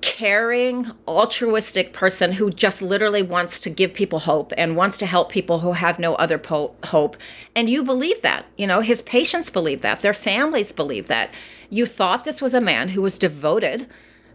caring, 0.00 0.90
altruistic 1.06 1.92
person 1.92 2.32
who 2.32 2.50
just 2.50 2.82
literally 2.82 3.22
wants 3.22 3.58
to 3.60 3.70
give 3.70 3.94
people 3.94 4.20
hope 4.20 4.52
and 4.56 4.76
wants 4.76 4.96
to 4.98 5.06
help 5.06 5.30
people 5.30 5.60
who 5.60 5.72
have 5.72 5.98
no 5.98 6.14
other 6.14 6.38
po- 6.38 6.74
hope. 6.84 7.16
And 7.54 7.68
you 7.68 7.82
believe 7.82 8.22
that. 8.22 8.46
You 8.56 8.66
know, 8.66 8.80
his 8.80 9.02
patients 9.02 9.50
believe 9.50 9.80
that, 9.82 10.00
their 10.00 10.12
families 10.12 10.72
believe 10.72 11.08
that. 11.08 11.30
You 11.70 11.86
thought 11.86 12.24
this 12.24 12.40
was 12.40 12.54
a 12.54 12.60
man 12.60 12.90
who 12.90 13.02
was 13.02 13.16
devoted 13.16 13.86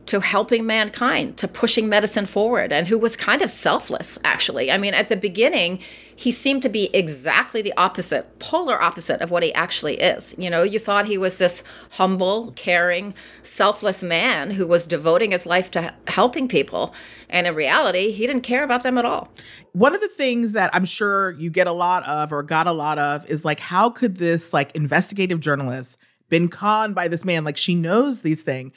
to 0.05 0.19
helping 0.19 0.65
mankind, 0.65 1.37
to 1.37 1.47
pushing 1.47 1.87
medicine 1.87 2.25
forward, 2.25 2.71
and 2.71 2.87
who 2.87 2.97
was 2.97 3.15
kind 3.15 3.41
of 3.41 3.49
selfless, 3.49 4.19
actually. 4.23 4.71
I 4.71 4.77
mean, 4.77 4.93
at 4.93 5.09
the 5.09 5.15
beginning, 5.15 5.79
he 6.15 6.31
seemed 6.31 6.61
to 6.61 6.69
be 6.69 6.89
exactly 6.93 7.61
the 7.61 7.73
opposite, 7.77 8.39
polar 8.39 8.81
opposite 8.81 9.21
of 9.21 9.31
what 9.31 9.43
he 9.43 9.53
actually 9.53 9.99
is. 9.99 10.35
You 10.37 10.49
know, 10.49 10.63
you 10.63 10.79
thought 10.79 11.05
he 11.05 11.17
was 11.17 11.37
this 11.37 11.63
humble, 11.91 12.51
caring, 12.55 13.13
selfless 13.41 14.03
man 14.03 14.51
who 14.51 14.67
was 14.67 14.85
devoting 14.85 15.31
his 15.31 15.45
life 15.45 15.71
to 15.71 15.93
helping 16.07 16.47
people. 16.47 16.93
And 17.29 17.47
in 17.47 17.55
reality, 17.55 18.11
he 18.11 18.27
didn't 18.27 18.43
care 18.43 18.63
about 18.63 18.83
them 18.83 18.97
at 18.97 19.05
all. 19.05 19.29
One 19.73 19.95
of 19.95 20.01
the 20.01 20.07
things 20.07 20.53
that 20.53 20.73
I'm 20.73 20.85
sure 20.85 21.31
you 21.31 21.49
get 21.49 21.67
a 21.67 21.71
lot 21.71 22.07
of 22.07 22.31
or 22.31 22.43
got 22.43 22.67
a 22.67 22.73
lot 22.73 22.99
of 22.99 23.29
is 23.29 23.43
like, 23.43 23.59
how 23.59 23.89
could 23.89 24.17
this 24.17 24.53
like 24.53 24.75
investigative 24.75 25.39
journalist 25.39 25.97
been 26.29 26.47
conned 26.47 26.95
by 26.95 27.07
this 27.07 27.25
man? 27.25 27.43
Like, 27.43 27.57
she 27.57 27.75
knows 27.75 28.21
these 28.21 28.43
things 28.43 28.71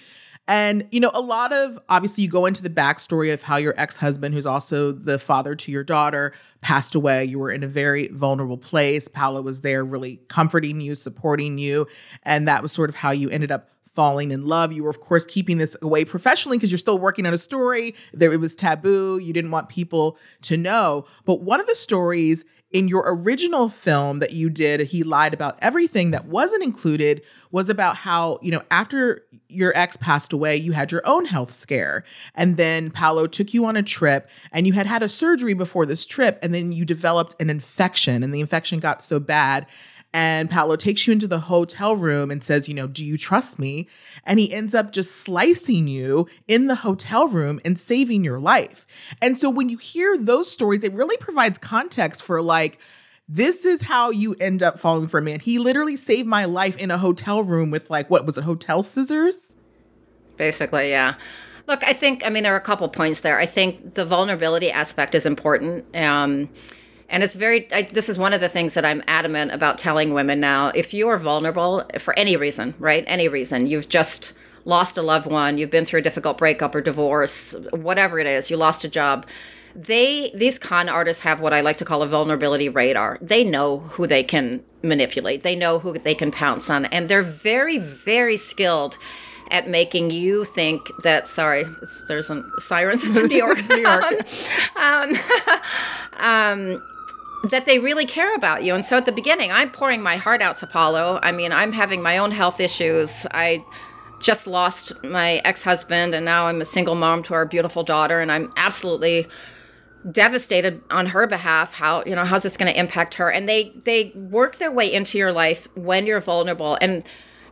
and, 0.48 0.86
you 0.90 1.00
know, 1.00 1.10
a 1.12 1.20
lot 1.20 1.52
of 1.52 1.78
obviously 1.88 2.24
you 2.24 2.30
go 2.30 2.46
into 2.46 2.62
the 2.62 2.70
backstory 2.70 3.32
of 3.32 3.42
how 3.42 3.56
your 3.56 3.74
ex 3.76 3.96
husband, 3.96 4.34
who's 4.34 4.46
also 4.46 4.92
the 4.92 5.18
father 5.18 5.54
to 5.56 5.72
your 5.72 5.82
daughter, 5.82 6.32
passed 6.60 6.94
away. 6.94 7.24
You 7.24 7.38
were 7.38 7.50
in 7.50 7.64
a 7.64 7.68
very 7.68 8.08
vulnerable 8.08 8.58
place. 8.58 9.08
Paolo 9.08 9.42
was 9.42 9.62
there 9.62 9.84
really 9.84 10.20
comforting 10.28 10.80
you, 10.80 10.94
supporting 10.94 11.58
you. 11.58 11.86
And 12.22 12.46
that 12.46 12.62
was 12.62 12.72
sort 12.72 12.90
of 12.90 12.96
how 12.96 13.10
you 13.10 13.28
ended 13.28 13.50
up 13.50 13.70
falling 13.96 14.30
in 14.30 14.46
love. 14.46 14.72
You 14.72 14.84
were, 14.84 14.90
of 14.90 15.00
course, 15.00 15.24
keeping 15.24 15.58
this 15.58 15.74
away 15.80 16.04
professionally 16.04 16.58
because 16.58 16.70
you're 16.70 16.78
still 16.78 16.98
working 16.98 17.26
on 17.26 17.32
a 17.32 17.38
story. 17.38 17.94
There, 18.12 18.32
it 18.32 18.38
was 18.38 18.54
taboo. 18.54 19.18
You 19.18 19.32
didn't 19.32 19.50
want 19.50 19.68
people 19.70 20.18
to 20.42 20.56
know. 20.56 21.06
But 21.24 21.40
one 21.40 21.60
of 21.60 21.66
the 21.66 21.74
stories 21.74 22.44
in 22.76 22.88
your 22.88 23.04
original 23.06 23.70
film 23.70 24.18
that 24.18 24.34
you 24.34 24.50
did, 24.50 24.80
He 24.80 25.02
Lied 25.02 25.32
About 25.32 25.56
Everything, 25.62 26.10
that 26.10 26.26
wasn't 26.26 26.62
included 26.62 27.22
was 27.50 27.70
about 27.70 27.96
how, 27.96 28.38
you 28.42 28.50
know, 28.50 28.62
after 28.70 29.24
your 29.48 29.72
ex 29.74 29.96
passed 29.96 30.30
away, 30.30 30.56
you 30.56 30.72
had 30.72 30.92
your 30.92 31.00
own 31.06 31.24
health 31.24 31.52
scare. 31.52 32.04
And 32.34 32.58
then 32.58 32.90
Paolo 32.90 33.28
took 33.28 33.54
you 33.54 33.64
on 33.64 33.78
a 33.78 33.82
trip 33.82 34.28
and 34.52 34.66
you 34.66 34.74
had 34.74 34.86
had 34.86 35.02
a 35.02 35.08
surgery 35.08 35.54
before 35.54 35.86
this 35.86 36.04
trip. 36.04 36.38
And 36.42 36.52
then 36.52 36.70
you 36.70 36.84
developed 36.84 37.34
an 37.40 37.48
infection 37.48 38.22
and 38.22 38.34
the 38.34 38.40
infection 38.40 38.78
got 38.78 39.02
so 39.02 39.18
bad 39.18 39.66
and 40.16 40.48
Paolo 40.48 40.76
takes 40.76 41.06
you 41.06 41.12
into 41.12 41.28
the 41.28 41.40
hotel 41.40 41.94
room 41.94 42.30
and 42.30 42.42
says, 42.42 42.70
you 42.70 42.74
know, 42.74 42.86
do 42.86 43.04
you 43.04 43.18
trust 43.18 43.58
me? 43.58 43.86
And 44.24 44.40
he 44.40 44.50
ends 44.50 44.74
up 44.74 44.90
just 44.90 45.14
slicing 45.14 45.88
you 45.88 46.26
in 46.48 46.68
the 46.68 46.74
hotel 46.76 47.28
room 47.28 47.60
and 47.66 47.78
saving 47.78 48.24
your 48.24 48.40
life. 48.40 48.86
And 49.20 49.36
so 49.36 49.50
when 49.50 49.68
you 49.68 49.76
hear 49.76 50.16
those 50.16 50.50
stories, 50.50 50.82
it 50.84 50.94
really 50.94 51.18
provides 51.18 51.58
context 51.58 52.22
for 52.22 52.40
like, 52.40 52.78
this 53.28 53.66
is 53.66 53.82
how 53.82 54.08
you 54.08 54.34
end 54.40 54.62
up 54.62 54.78
falling 54.78 55.06
for 55.06 55.18
a 55.18 55.22
man. 55.22 55.38
He 55.38 55.58
literally 55.58 55.98
saved 55.98 56.26
my 56.26 56.46
life 56.46 56.78
in 56.78 56.90
a 56.90 56.96
hotel 56.96 57.42
room 57.42 57.70
with 57.70 57.90
like 57.90 58.08
what 58.08 58.24
was 58.24 58.38
it, 58.38 58.44
hotel 58.44 58.82
scissors? 58.82 59.54
Basically, 60.38 60.88
yeah. 60.88 61.16
Look, 61.66 61.84
I 61.84 61.92
think 61.92 62.24
I 62.24 62.30
mean 62.30 62.42
there 62.42 62.54
are 62.54 62.58
a 62.58 62.62
couple 62.62 62.88
points 62.88 63.20
there. 63.20 63.38
I 63.38 63.44
think 63.44 63.92
the 63.92 64.06
vulnerability 64.06 64.70
aspect 64.70 65.14
is 65.14 65.26
important. 65.26 65.94
Um, 65.94 66.48
and 67.08 67.22
it's 67.22 67.34
very, 67.34 67.72
I, 67.72 67.82
this 67.82 68.08
is 68.08 68.18
one 68.18 68.32
of 68.32 68.40
the 68.40 68.48
things 68.48 68.74
that 68.74 68.84
I'm 68.84 69.02
adamant 69.06 69.52
about 69.52 69.78
telling 69.78 70.12
women 70.12 70.40
now. 70.40 70.68
If 70.74 70.92
you 70.92 71.08
are 71.08 71.18
vulnerable 71.18 71.84
for 71.98 72.18
any 72.18 72.36
reason, 72.36 72.74
right? 72.78 73.04
Any 73.06 73.28
reason, 73.28 73.66
you've 73.66 73.88
just 73.88 74.32
lost 74.64 74.98
a 74.98 75.02
loved 75.02 75.26
one, 75.26 75.58
you've 75.58 75.70
been 75.70 75.84
through 75.84 76.00
a 76.00 76.02
difficult 76.02 76.38
breakup 76.38 76.74
or 76.74 76.80
divorce, 76.80 77.54
whatever 77.70 78.18
it 78.18 78.26
is, 78.26 78.50
you 78.50 78.56
lost 78.56 78.84
a 78.84 78.88
job. 78.88 79.26
They, 79.76 80.32
these 80.34 80.58
con 80.58 80.88
artists 80.88 81.22
have 81.22 81.40
what 81.40 81.52
I 81.52 81.60
like 81.60 81.76
to 81.76 81.84
call 81.84 82.02
a 82.02 82.06
vulnerability 82.06 82.68
radar. 82.68 83.18
They 83.20 83.44
know 83.44 83.78
who 83.78 84.06
they 84.06 84.24
can 84.24 84.64
manipulate, 84.82 85.42
they 85.42 85.54
know 85.54 85.78
who 85.78 85.96
they 85.98 86.14
can 86.14 86.32
pounce 86.32 86.68
on, 86.68 86.86
and 86.86 87.06
they're 87.06 87.22
very, 87.22 87.78
very 87.78 88.36
skilled 88.36 88.98
at 89.50 89.68
making 89.68 90.10
you 90.10 90.44
think 90.44 90.90
that 91.04 91.28
sorry 91.28 91.64
there's 92.08 92.26
some 92.26 92.50
sirens 92.58 93.04
in 93.04 93.26
new 93.26 93.36
york 93.36 93.58
new 93.70 93.76
york 93.76 94.14
um, 94.76 95.12
um, 96.16 96.82
that 97.44 97.64
they 97.64 97.78
really 97.78 98.06
care 98.06 98.34
about 98.34 98.64
you. 98.64 98.74
And 98.74 98.84
so 98.84 98.96
at 98.96 99.04
the 99.04 99.12
beginning, 99.12 99.52
I'm 99.52 99.70
pouring 99.70 100.02
my 100.02 100.16
heart 100.16 100.42
out 100.42 100.56
to 100.58 100.66
Paolo. 100.66 101.20
I 101.22 101.32
mean, 101.32 101.52
I'm 101.52 101.72
having 101.72 102.02
my 102.02 102.18
own 102.18 102.30
health 102.30 102.60
issues. 102.60 103.26
I 103.32 103.64
just 104.18 104.46
lost 104.46 104.92
my 105.04 105.42
ex-husband 105.44 106.14
and 106.14 106.24
now 106.24 106.46
I'm 106.46 106.60
a 106.60 106.64
single 106.64 106.94
mom 106.94 107.22
to 107.24 107.34
our 107.34 107.44
beautiful 107.44 107.82
daughter 107.82 108.20
and 108.20 108.32
I'm 108.32 108.50
absolutely 108.56 109.26
devastated 110.10 110.82
on 110.90 111.06
her 111.06 111.26
behalf. 111.26 111.74
How 111.74 112.02
you 112.04 112.14
know 112.14 112.24
how's 112.24 112.42
this 112.42 112.56
going 112.56 112.72
to 112.72 112.78
impact 112.78 113.14
her? 113.16 113.30
And 113.30 113.48
they 113.48 113.70
they 113.70 114.12
work 114.14 114.56
their 114.56 114.72
way 114.72 114.92
into 114.92 115.18
your 115.18 115.32
life 115.32 115.68
when 115.74 116.06
you're 116.06 116.20
vulnerable. 116.20 116.78
And 116.80 117.04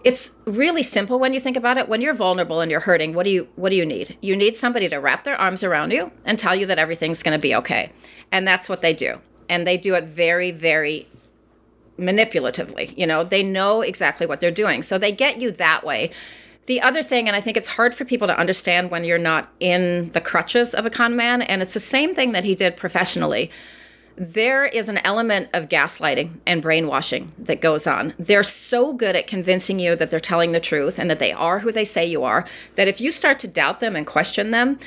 it's 0.05 0.33
really 0.47 0.83
simple 0.83 1.19
when 1.19 1.33
you 1.33 1.41
think 1.41 1.57
about 1.57 1.79
it. 1.79 1.89
When 1.89 2.01
you're 2.01 2.15
vulnerable 2.15 2.61
and 2.61 2.71
you're 2.71 2.81
hurting 2.81 3.15
what 3.15 3.27
do 3.27 3.33
you 3.33 3.49
what 3.57 3.71
do 3.71 3.77
you 3.77 3.85
need? 3.85 4.17
You 4.23 4.37
need 4.37 4.57
somebody 4.57 4.89
to 4.89 4.97
wrap 4.97 5.25
their 5.25 5.37
arms 5.37 5.63
around 5.63 5.91
you 5.91 6.13
and 6.25 6.39
tell 6.39 6.55
you 6.55 6.65
that 6.67 6.79
everything's 6.79 7.23
going 7.23 7.37
to 7.37 7.43
be 7.43 7.55
okay. 7.57 7.93
And 8.33 8.49
that's 8.49 8.69
what 8.69 8.81
they 8.81 8.95
do 8.95 9.21
and 9.49 9.67
they 9.67 9.77
do 9.77 9.95
it 9.95 10.05
very, 10.05 10.51
very 10.51 11.09
manipulatively. 11.99 12.97
You 12.97 13.07
know, 13.07 13.25
they 13.25 13.43
know 13.43 13.83
exactly 13.83 14.27
what 14.27 14.41
they're 14.41 14.51
doing. 14.51 14.83
So 14.83 14.99
they 14.99 15.13
get 15.13 15.41
you 15.41 15.51
that 15.53 15.85
way. 15.85 16.11
The 16.67 16.81
other 16.81 17.03
thing, 17.03 17.29
and 17.29 17.37
I 17.37 17.41
think 17.41 17.57
it's 17.57 17.69
hard 17.69 17.95
for 17.95 18.05
people 18.05 18.27
to 18.27 18.39
understand 18.39 18.91
when 18.91 19.05
you're 19.05 19.19
not 19.19 19.53
in 19.61 20.09
the 20.11 20.21
crutches 20.21 20.75
of 20.75 20.87
a 20.87 20.91
con 20.91 21.15
man, 21.15 21.43
and 21.43 21.61
it's 21.61 21.75
the 21.75 21.81
same 21.81 22.15
thing 22.15 22.33
that 22.33 22.45
he 22.45 22.55
did 22.55 22.77
professionally. 22.77 23.51
There 24.17 24.65
is 24.65 24.89
an 24.89 24.99
element 24.99 25.51
of 25.53 25.69
gaslighting 25.69 26.39
and 26.47 26.63
brainwashing 26.63 27.33
that 27.39 27.61
goes 27.61 27.87
on. 27.87 28.15
They're 28.19 28.45
so 28.45 28.93
good 28.93 29.17
at 29.17 29.27
convincing 29.27 29.79
you 29.79 29.97
that 29.97 30.11
they're 30.11 30.21
telling 30.21 30.53
the 30.53 30.61
truth 30.61 30.99
and 30.99 31.11
that 31.11 31.19
they 31.19 31.33
are 31.33 31.59
who 31.59 31.73
they 31.73 31.85
say 31.85 32.07
you 32.07 32.23
are 32.23 32.47
that 32.77 32.89
if 32.89 33.01
you 33.01 33.11
start 33.11 33.41
to 33.41 33.49
doubt 33.49 33.81
them 33.81 33.97
and 33.97 34.07
question 34.07 34.53
them, 34.53 34.79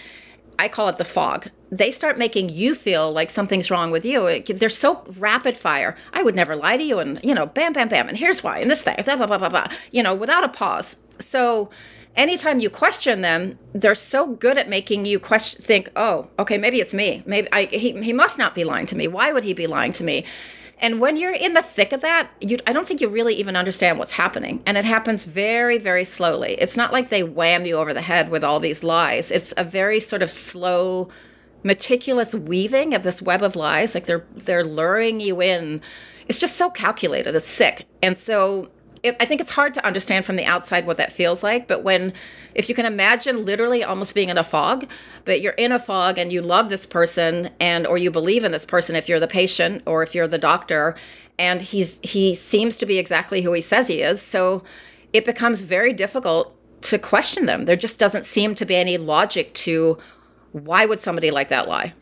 I 0.60 0.68
call 0.68 0.90
it 0.90 0.98
the 0.98 1.06
fog. 1.06 1.50
They 1.70 1.92
start 1.92 2.18
making 2.18 2.50
you 2.50 2.74
feel 2.74 3.12
like 3.12 3.30
something's 3.30 3.70
wrong 3.70 3.92
with 3.92 4.06
you. 4.06 4.42
They're 4.44 4.70
so 4.70 5.04
rapid 5.18 5.58
fire. 5.58 5.96
I 6.14 6.24
would 6.24 6.36
never 6.36 6.56
lie 6.56 6.78
to 6.78 6.84
you, 6.84 7.00
and 7.00 7.20
you 7.24 7.34
know, 7.34 7.46
bam, 7.46 7.74
bam, 7.74 7.90
bam, 7.90 8.08
and 8.08 8.18
here's 8.18 8.44
why, 8.44 8.60
and 8.60 8.70
this 8.70 8.82
thing, 8.82 8.96
blah, 9.04 9.16
blah, 9.16 9.28
blah, 9.28 9.38
blah, 9.38 9.50
blah. 9.50 9.68
You 9.92 10.04
know, 10.04 10.16
without 10.16 10.44
a 10.44 10.50
pause. 10.50 10.98
So, 11.20 11.70
anytime 12.16 12.60
you 12.60 12.70
question 12.70 13.22
them, 13.22 13.60
they're 13.74 13.96
so 13.96 14.28
good 14.28 14.58
at 14.58 14.70
making 14.70 15.06
you 15.06 15.20
question, 15.20 15.62
think, 15.62 15.90
oh, 15.96 16.28
okay, 16.40 16.58
maybe 16.58 16.80
it's 16.80 16.94
me. 16.94 17.24
Maybe 17.26 17.48
I, 17.52 17.66
he, 17.66 18.02
he 18.02 18.14
must 18.14 18.38
not 18.38 18.56
be 18.56 18.64
lying 18.64 18.86
to 18.88 18.96
me. 18.96 19.08
Why 19.08 19.32
would 19.32 19.44
he 19.44 19.54
be 19.54 19.68
lying 19.68 19.94
to 19.94 20.04
me? 20.04 20.26
And 20.80 21.00
when 21.00 21.18
you're 21.18 21.34
in 21.34 21.54
the 21.54 21.62
thick 21.62 21.92
of 21.92 22.02
that, 22.02 22.30
you, 22.40 22.58
I 22.68 22.74
don't 22.74 22.86
think 22.86 23.02
you 23.02 23.10
really 23.10 23.34
even 23.36 23.56
understand 23.56 23.98
what's 23.98 24.12
happening. 24.12 24.62
And 24.66 24.78
it 24.78 24.86
happens 24.86 25.26
very, 25.26 25.78
very 25.80 26.04
slowly. 26.04 26.54
It's 26.60 26.78
not 26.78 26.94
like 26.94 27.10
they 27.10 27.24
wham 27.24 27.66
you 27.66 27.78
over 27.78 27.94
the 27.94 28.02
head 28.02 28.30
with 28.30 28.44
all 28.44 28.60
these 28.60 28.84
lies. 28.84 29.32
It's 29.32 29.54
a 29.58 29.64
very 29.64 30.00
sort 30.00 30.22
of 30.22 30.30
slow, 30.30 31.10
meticulous 31.64 32.36
weaving 32.36 32.94
of 32.94 33.04
this 33.04 33.22
web 33.22 33.42
of 33.42 33.56
lies. 33.56 33.96
Like 33.96 34.06
they're 34.06 34.26
they're 34.36 34.64
luring 34.64 35.20
you 35.20 35.42
in. 35.42 35.82
It's 36.28 36.40
just 36.40 36.58
so 36.58 36.70
calculated. 36.70 37.36
It's 37.36 37.48
sick. 37.48 37.88
And 38.04 38.18
so 38.18 38.70
it, 39.08 39.18
I 39.20 39.26
think 39.26 39.42
it's 39.42 39.52
hard 39.52 39.74
to 39.74 39.86
understand 39.86 40.26
from 40.26 40.36
the 40.36 40.46
outside 40.46 40.86
what 40.86 40.98
that 40.98 41.12
feels 41.12 41.44
like. 41.44 41.68
But 41.68 41.84
when, 41.84 42.14
if 42.56 42.70
you 42.70 42.76
can 42.76 42.86
imagine 42.86 43.46
literally 43.46 43.84
almost 43.84 44.14
being 44.14 44.30
in 44.30 44.38
a 44.38 44.44
fog, 44.44 44.88
but 45.26 45.42
you're 45.42 45.54
in 45.54 45.72
a 45.72 45.80
fog 45.80 46.18
and 46.18 46.32
you 46.32 46.42
love 46.42 46.70
this 46.70 46.86
person 46.86 47.50
and, 47.60 47.88
or 47.88 47.98
you 47.98 48.12
believe 48.12 48.44
in 48.44 48.52
this 48.52 48.66
person 48.66 48.96
if 48.96 49.10
you're 49.10 49.20
the 49.20 49.28
patient 49.28 49.84
or 49.86 50.04
if 50.04 50.14
you're 50.14 50.28
the 50.28 50.38
doctor, 50.38 50.96
and 51.40 51.62
he's, 51.62 52.00
he 52.04 52.34
seems 52.36 52.78
to 52.78 52.86
be 52.86 52.98
exactly 52.98 53.42
who 53.42 53.54
he 53.54 53.62
says 53.62 53.88
he 53.88 54.02
is. 54.02 54.22
So 54.22 54.64
it 55.14 55.26
becomes 55.26 55.62
very 55.62 55.94
difficult 55.94 56.54
to 56.82 57.00
question 57.00 57.46
them. 57.46 57.66
There 57.66 57.76
just 57.76 58.00
doesn't 58.00 58.26
seem 58.26 58.56
to 58.56 58.66
be 58.66 58.76
any 58.76 58.98
logic 58.98 59.54
to 59.56 59.98
why 60.52 60.86
would 60.86 61.00
somebody 61.00 61.32
like 61.32 61.50
that 61.50 61.68
lie? 61.68 61.94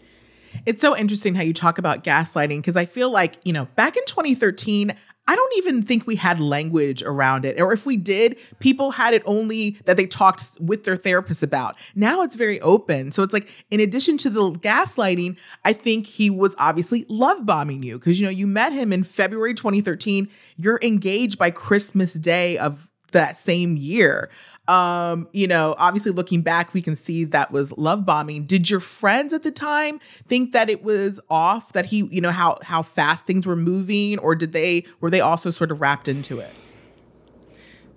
It's 0.66 0.82
so 0.82 0.96
interesting 0.96 1.36
how 1.36 1.44
you 1.44 1.54
talk 1.54 1.78
about 1.78 2.04
gaslighting 2.04 2.58
because 2.58 2.78
I 2.78 2.86
feel 2.86 3.12
like, 3.12 3.36
you 3.44 3.54
know, 3.54 3.66
back 3.76 3.98
in 3.98 4.04
2013, 4.06 4.96
I 5.28 5.36
don't 5.36 5.54
even 5.58 5.82
think 5.82 6.06
we 6.06 6.16
had 6.16 6.40
language 6.40 7.02
around 7.02 7.46
it. 7.46 7.60
Or 7.60 7.74
if 7.74 7.86
we 7.86 7.98
did, 7.98 8.38
people 8.60 8.92
had 8.92 9.14
it 9.14 9.24
only 9.26 9.78
that 9.86 9.98
they 9.98 10.06
talked 10.06 10.52
with 10.60 10.84
their 10.84 10.96
therapist 10.96 11.42
about. 11.42 11.76
Now 11.96 12.22
it's 12.22 12.36
very 12.36 12.62
open. 12.62 13.12
So 13.12 13.24
it's 13.24 13.34
like, 13.34 13.50
in 13.72 13.80
addition 13.80 14.18
to 14.20 14.30
the 14.30 14.52
gaslighting, 14.52 15.38
I 15.64 15.74
think 15.74 16.06
he 16.06 16.30
was 16.30 16.56
obviously 16.60 17.06
love 17.10 17.46
bombing 17.46 17.82
you 17.82 17.98
because, 17.98 18.20
you 18.20 18.26
know, 18.26 18.32
you 18.32 18.46
met 18.46 18.72
him 18.72 18.94
in 18.94 19.04
February 19.04 19.56
2013. 19.56 20.30
You're 20.58 20.80
engaged 20.84 21.40
by 21.40 21.50
Christmas 21.50 22.14
Day 22.14 22.58
of 22.58 22.88
that 23.12 23.38
same 23.38 23.78
year. 23.78 24.30
Um, 24.68 25.28
you 25.32 25.48
know, 25.48 25.76
obviously 25.78 26.12
looking 26.12 26.42
back, 26.42 26.74
we 26.74 26.82
can 26.82 26.96
see 26.96 27.24
that 27.26 27.52
was 27.52 27.78
love 27.78 28.06
bombing. 28.06 28.46
Did 28.46 28.70
your 28.70 28.80
friends 28.80 29.34
at 29.34 29.44
the 29.44 29.52
time 29.52 30.00
think 30.28 30.54
that 30.54 30.70
it 30.70 30.84
was 30.84 31.20
off 31.30 31.74
that 31.74 31.86
he, 31.86 32.06
you 32.06 32.22
know, 32.22 32.32
how 32.32 32.58
how 32.64 32.82
fast 32.82 33.28
things 33.28 33.46
were 33.46 33.56
moving, 33.56 34.18
or 34.20 34.36
did 34.36 34.54
they 34.54 34.86
were 35.02 35.10
they 35.10 35.22
also 35.22 35.52
sort 35.52 35.72
of 35.72 35.82
wrapped 35.82 36.08
into 36.08 36.40
it? 36.40 36.52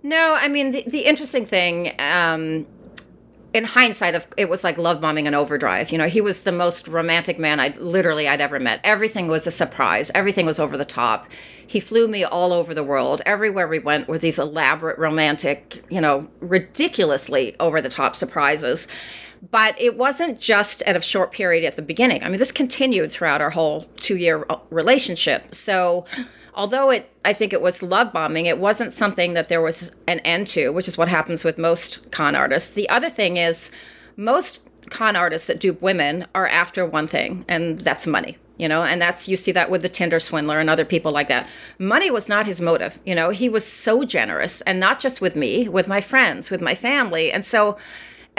No, 0.02 0.34
I 0.34 0.48
mean 0.48 0.70
the, 0.70 0.84
the 0.86 1.00
interesting 1.00 1.44
thing 1.44 1.94
um, 1.98 2.66
in 3.54 3.64
hindsight 3.64 4.14
of 4.14 4.26
it 4.36 4.48
was 4.48 4.62
like 4.62 4.76
love 4.76 5.00
bombing 5.00 5.26
and 5.26 5.34
overdrive. 5.34 5.90
You 5.90 5.98
know 5.98 6.06
he 6.06 6.20
was 6.20 6.42
the 6.42 6.52
most 6.52 6.86
romantic 6.86 7.38
man 7.38 7.60
i 7.60 7.68
literally 7.78 8.28
i'd 8.28 8.40
ever 8.40 8.60
met. 8.60 8.80
Everything 8.84 9.28
was 9.28 9.46
a 9.46 9.50
surprise. 9.50 10.10
Everything 10.14 10.46
was 10.46 10.58
over 10.58 10.76
the 10.76 10.84
top. 10.84 11.26
He 11.66 11.80
flew 11.80 12.08
me 12.08 12.24
all 12.24 12.52
over 12.52 12.74
the 12.74 12.84
world. 12.84 13.22
Everywhere 13.24 13.66
we 13.66 13.78
went 13.78 14.08
with 14.08 14.20
these 14.20 14.38
elaborate 14.38 14.98
romantic 14.98 15.82
you 15.88 16.00
know 16.00 16.28
ridiculously 16.40 17.56
over 17.58 17.80
the 17.80 17.88
top 17.88 18.14
surprises. 18.14 18.86
But 19.50 19.80
it 19.80 19.96
wasn't 19.96 20.40
just 20.40 20.82
at 20.82 20.96
a 20.96 21.00
short 21.00 21.30
period 21.30 21.64
at 21.64 21.76
the 21.76 21.82
beginning. 21.82 22.22
I 22.22 22.28
mean 22.28 22.38
this 22.38 22.52
continued 22.52 23.10
throughout 23.10 23.40
our 23.40 23.50
whole 23.50 23.86
two 23.96 24.16
year 24.16 24.44
uh, 24.50 24.58
relationship. 24.70 25.54
So 25.54 26.04
although 26.54 26.90
it 26.90 27.10
I 27.24 27.32
think 27.32 27.52
it 27.52 27.60
was 27.60 27.82
love 27.82 28.12
bombing, 28.12 28.46
it 28.46 28.58
wasn't 28.58 28.92
something 28.92 29.34
that 29.34 29.48
there 29.48 29.60
was 29.60 29.90
an 30.06 30.20
end 30.20 30.46
to, 30.48 30.70
which 30.70 30.88
is 30.88 30.96
what 30.96 31.08
happens 31.08 31.44
with 31.44 31.58
most 31.58 32.10
con 32.10 32.34
artists. 32.34 32.74
The 32.74 32.88
other 32.88 33.10
thing 33.10 33.36
is 33.36 33.70
most 34.16 34.60
con 34.90 35.16
artists 35.16 35.46
that 35.46 35.60
dupe 35.60 35.80
women 35.82 36.26
are 36.34 36.46
after 36.46 36.84
one 36.84 37.06
thing, 37.06 37.44
and 37.48 37.78
that's 37.78 38.06
money. 38.06 38.38
You 38.56 38.66
know, 38.66 38.82
and 38.82 39.00
that's 39.00 39.28
you 39.28 39.36
see 39.36 39.52
that 39.52 39.70
with 39.70 39.82
the 39.82 39.88
Tinder 39.88 40.18
swindler 40.18 40.58
and 40.58 40.68
other 40.68 40.84
people 40.84 41.12
like 41.12 41.28
that. 41.28 41.48
Money 41.78 42.10
was 42.10 42.28
not 42.28 42.44
his 42.44 42.60
motive. 42.60 42.98
You 43.06 43.14
know, 43.14 43.30
he 43.30 43.48
was 43.48 43.64
so 43.64 44.02
generous, 44.04 44.62
and 44.62 44.80
not 44.80 44.98
just 44.98 45.20
with 45.20 45.36
me, 45.36 45.68
with 45.68 45.86
my 45.86 46.00
friends, 46.00 46.50
with 46.50 46.60
my 46.60 46.74
family, 46.74 47.30
and 47.30 47.44
so 47.44 47.78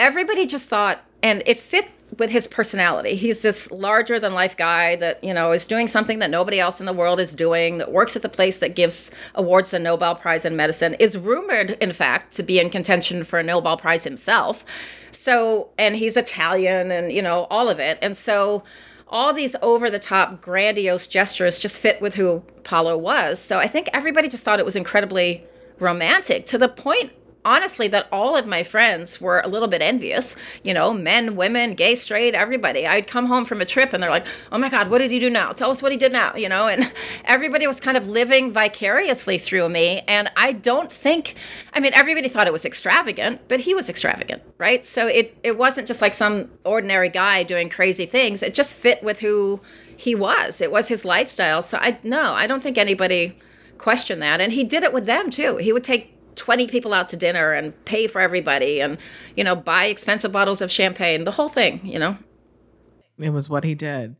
everybody 0.00 0.46
just 0.46 0.68
thought 0.68 1.04
and 1.22 1.42
it 1.44 1.58
fits 1.58 1.94
with 2.18 2.30
his 2.30 2.48
personality. 2.48 3.14
He's 3.14 3.42
this 3.42 3.70
larger 3.70 4.18
than 4.18 4.32
life 4.32 4.56
guy 4.56 4.96
that, 4.96 5.22
you 5.22 5.34
know, 5.34 5.52
is 5.52 5.66
doing 5.66 5.86
something 5.86 6.18
that 6.20 6.30
nobody 6.30 6.58
else 6.58 6.80
in 6.80 6.86
the 6.86 6.92
world 6.92 7.20
is 7.20 7.34
doing, 7.34 7.78
that 7.78 7.92
works 7.92 8.16
at 8.16 8.22
the 8.22 8.28
place 8.28 8.58
that 8.60 8.74
gives 8.74 9.10
awards 9.34 9.70
the 9.70 9.78
Nobel 9.78 10.14
Prize 10.14 10.46
in 10.46 10.56
medicine, 10.56 10.94
is 10.94 11.16
rumored, 11.18 11.72
in 11.72 11.92
fact, 11.92 12.32
to 12.34 12.42
be 12.42 12.58
in 12.58 12.70
contention 12.70 13.22
for 13.22 13.38
a 13.38 13.42
Nobel 13.42 13.76
Prize 13.76 14.02
himself. 14.02 14.64
So, 15.10 15.68
and 15.78 15.94
he's 15.94 16.16
Italian 16.16 16.90
and, 16.90 17.12
you 17.12 17.20
know, 17.20 17.46
all 17.50 17.68
of 17.68 17.78
it. 17.78 17.98
And 18.00 18.16
so, 18.16 18.64
all 19.06 19.32
these 19.34 19.54
over 19.60 19.90
the 19.90 19.98
top, 19.98 20.40
grandiose 20.40 21.06
gestures 21.06 21.58
just 21.58 21.78
fit 21.78 22.00
with 22.00 22.14
who 22.14 22.42
Paolo 22.62 22.96
was. 22.96 23.40
So 23.40 23.58
I 23.58 23.66
think 23.66 23.90
everybody 23.92 24.28
just 24.28 24.44
thought 24.44 24.60
it 24.60 24.64
was 24.64 24.76
incredibly 24.76 25.44
romantic 25.80 26.46
to 26.46 26.58
the 26.58 26.68
point 26.68 27.12
honestly 27.44 27.88
that 27.88 28.08
all 28.12 28.36
of 28.36 28.46
my 28.46 28.62
friends 28.62 29.20
were 29.20 29.40
a 29.40 29.48
little 29.48 29.68
bit 29.68 29.82
envious. 29.82 30.36
You 30.62 30.74
know 30.74 30.92
men 30.92 31.36
women 31.36 31.74
gay 31.74 31.94
straight 31.94 32.34
everybody. 32.34 32.86
I'd 32.86 33.06
come 33.06 33.26
home 33.26 33.44
from 33.44 33.60
a 33.60 33.64
trip 33.64 33.92
and 33.92 34.02
they're 34.02 34.10
like 34.10 34.26
oh 34.52 34.58
my 34.58 34.68
god 34.68 34.90
what 34.90 34.98
did 34.98 35.10
he 35.10 35.18
do 35.18 35.30
now? 35.30 35.52
Tell 35.52 35.70
us 35.70 35.82
what 35.82 35.92
he 35.92 35.98
did 35.98 36.12
now 36.12 36.34
you 36.36 36.48
know? 36.48 36.68
And 36.68 36.92
everybody 37.24 37.66
was 37.66 37.80
kind 37.80 37.96
of 37.96 38.08
living 38.08 38.50
vicariously 38.50 39.38
through 39.38 39.68
me. 39.68 40.02
And 40.06 40.30
i 40.36 40.52
don't 40.52 40.92
think 40.92 41.34
i 41.74 41.80
mean 41.80 41.92
everybody 41.94 42.28
thought 42.28 42.46
it 42.46 42.52
was 42.52 42.64
extravagant 42.64 43.40
but 43.48 43.60
he 43.60 43.74
was 43.74 43.88
extravagant 43.88 44.42
right? 44.60 44.84
So 44.84 45.06
it 45.06 45.36
it 45.42 45.56
wasn't 45.58 45.88
just 45.88 46.02
like 46.02 46.14
some 46.14 46.50
ordinary 46.64 47.08
guy 47.08 47.42
doing 47.42 47.68
crazy 47.70 48.06
things. 48.06 48.42
It 48.42 48.54
just 48.54 48.76
fit 48.76 49.02
with 49.02 49.20
who 49.20 49.60
he 49.96 50.14
was. 50.14 50.60
It 50.60 50.70
was 50.70 50.88
his 50.88 51.04
lifestyle. 51.04 51.62
So 51.62 51.78
i 51.78 51.98
no 52.04 52.34
i 52.34 52.46
don't 52.46 52.62
think 52.62 52.78
anybody 52.78 53.36
questioned 53.78 54.22
that. 54.22 54.40
And 54.40 54.52
he 54.52 54.62
did 54.62 54.82
it 54.82 54.92
with 54.92 55.06
them 55.06 55.30
too. 55.30 55.56
He 55.56 55.72
would 55.72 55.82
take 55.82 56.14
20 56.40 56.66
people 56.68 56.94
out 56.94 57.10
to 57.10 57.16
dinner 57.18 57.52
and 57.52 57.84
pay 57.84 58.06
for 58.06 58.18
everybody 58.20 58.80
and, 58.80 58.96
you 59.36 59.44
know, 59.44 59.54
buy 59.54 59.84
expensive 59.84 60.32
bottles 60.32 60.62
of 60.62 60.70
champagne, 60.70 61.24
the 61.24 61.30
whole 61.30 61.50
thing, 61.50 61.80
you 61.84 61.98
know? 61.98 62.16
It 63.18 63.30
was 63.30 63.50
what 63.50 63.62
he 63.62 63.74
did. 63.74 64.16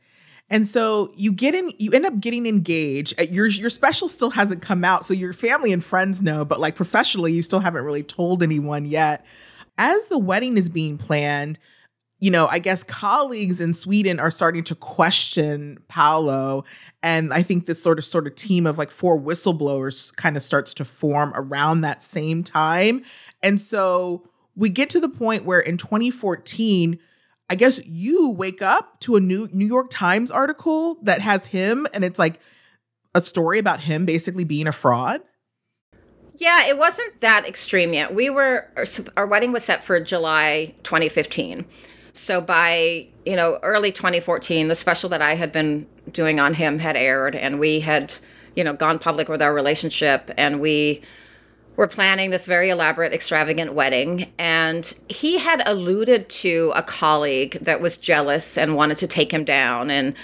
And 0.50 0.68
so 0.68 1.12
you 1.16 1.32
get 1.32 1.54
in, 1.54 1.72
you 1.78 1.92
end 1.92 2.04
up 2.04 2.20
getting 2.20 2.44
engaged. 2.44 3.18
Uh, 3.18 3.24
your 3.30 3.46
your 3.46 3.70
special 3.70 4.06
still 4.06 4.30
hasn't 4.30 4.60
come 4.60 4.84
out, 4.84 5.06
so 5.06 5.14
your 5.14 5.32
family 5.32 5.72
and 5.72 5.82
friends 5.82 6.22
know, 6.22 6.44
but 6.44 6.60
like 6.60 6.74
professionally, 6.74 7.32
you 7.32 7.40
still 7.40 7.60
haven't 7.60 7.84
really 7.84 8.02
told 8.02 8.42
anyone 8.42 8.84
yet. 8.84 9.24
As 9.78 10.08
the 10.08 10.18
wedding 10.18 10.58
is 10.58 10.68
being 10.68 10.98
planned, 10.98 11.58
you 12.20 12.30
know, 12.30 12.46
I 12.48 12.58
guess 12.58 12.84
colleagues 12.84 13.60
in 13.60 13.72
Sweden 13.72 14.20
are 14.20 14.30
starting 14.30 14.62
to 14.64 14.74
question 14.74 15.78
Paolo. 15.88 16.64
And 17.02 17.32
I 17.32 17.42
think 17.42 17.64
this 17.64 17.82
sort 17.82 17.98
of 17.98 18.04
sort 18.04 18.26
of 18.26 18.34
team 18.34 18.66
of 18.66 18.76
like 18.76 18.90
four 18.90 19.18
whistleblowers 19.18 20.14
kind 20.16 20.36
of 20.36 20.42
starts 20.42 20.74
to 20.74 20.84
form 20.84 21.32
around 21.34 21.80
that 21.80 22.02
same 22.02 22.44
time. 22.44 23.02
And 23.42 23.58
so 23.58 24.28
we 24.54 24.68
get 24.68 24.90
to 24.90 25.00
the 25.00 25.08
point 25.08 25.46
where 25.46 25.60
in 25.60 25.78
2014, 25.78 26.98
I 27.48 27.54
guess 27.54 27.84
you 27.86 28.28
wake 28.28 28.60
up 28.60 29.00
to 29.00 29.16
a 29.16 29.20
new 29.20 29.48
New 29.52 29.66
York 29.66 29.88
Times 29.90 30.30
article 30.30 30.98
that 31.02 31.22
has 31.22 31.46
him 31.46 31.86
and 31.94 32.04
it's 32.04 32.18
like 32.18 32.38
a 33.14 33.22
story 33.22 33.58
about 33.58 33.80
him 33.80 34.04
basically 34.04 34.44
being 34.44 34.66
a 34.66 34.72
fraud. 34.72 35.22
Yeah, 36.36 36.66
it 36.66 36.78
wasn't 36.78 37.20
that 37.20 37.46
extreme 37.46 37.92
yet. 37.92 38.14
We 38.14 38.30
were 38.30 38.68
our 39.16 39.26
wedding 39.26 39.52
was 39.52 39.64
set 39.64 39.82
for 39.82 39.98
July 40.00 40.74
2015. 40.84 41.66
So 42.12 42.40
by, 42.40 43.06
you 43.24 43.36
know, 43.36 43.58
early 43.62 43.92
2014, 43.92 44.68
the 44.68 44.74
special 44.74 45.08
that 45.10 45.22
I 45.22 45.34
had 45.34 45.52
been 45.52 45.86
doing 46.12 46.40
on 46.40 46.54
him 46.54 46.78
had 46.78 46.96
aired 46.96 47.34
and 47.34 47.60
we 47.60 47.80
had, 47.80 48.14
you 48.56 48.64
know, 48.64 48.72
gone 48.72 48.98
public 48.98 49.28
with 49.28 49.40
our 49.40 49.54
relationship 49.54 50.30
and 50.36 50.60
we 50.60 51.02
were 51.76 51.86
planning 51.86 52.30
this 52.30 52.46
very 52.46 52.68
elaborate, 52.68 53.12
extravagant 53.12 53.72
wedding. 53.74 54.30
And 54.38 54.92
he 55.08 55.38
had 55.38 55.62
alluded 55.66 56.28
to 56.28 56.72
a 56.74 56.82
colleague 56.82 57.58
that 57.62 57.80
was 57.80 57.96
jealous 57.96 58.58
and 58.58 58.74
wanted 58.74 58.98
to 58.98 59.06
take 59.06 59.32
him 59.32 59.44
down 59.44 59.90
and, 59.90 60.14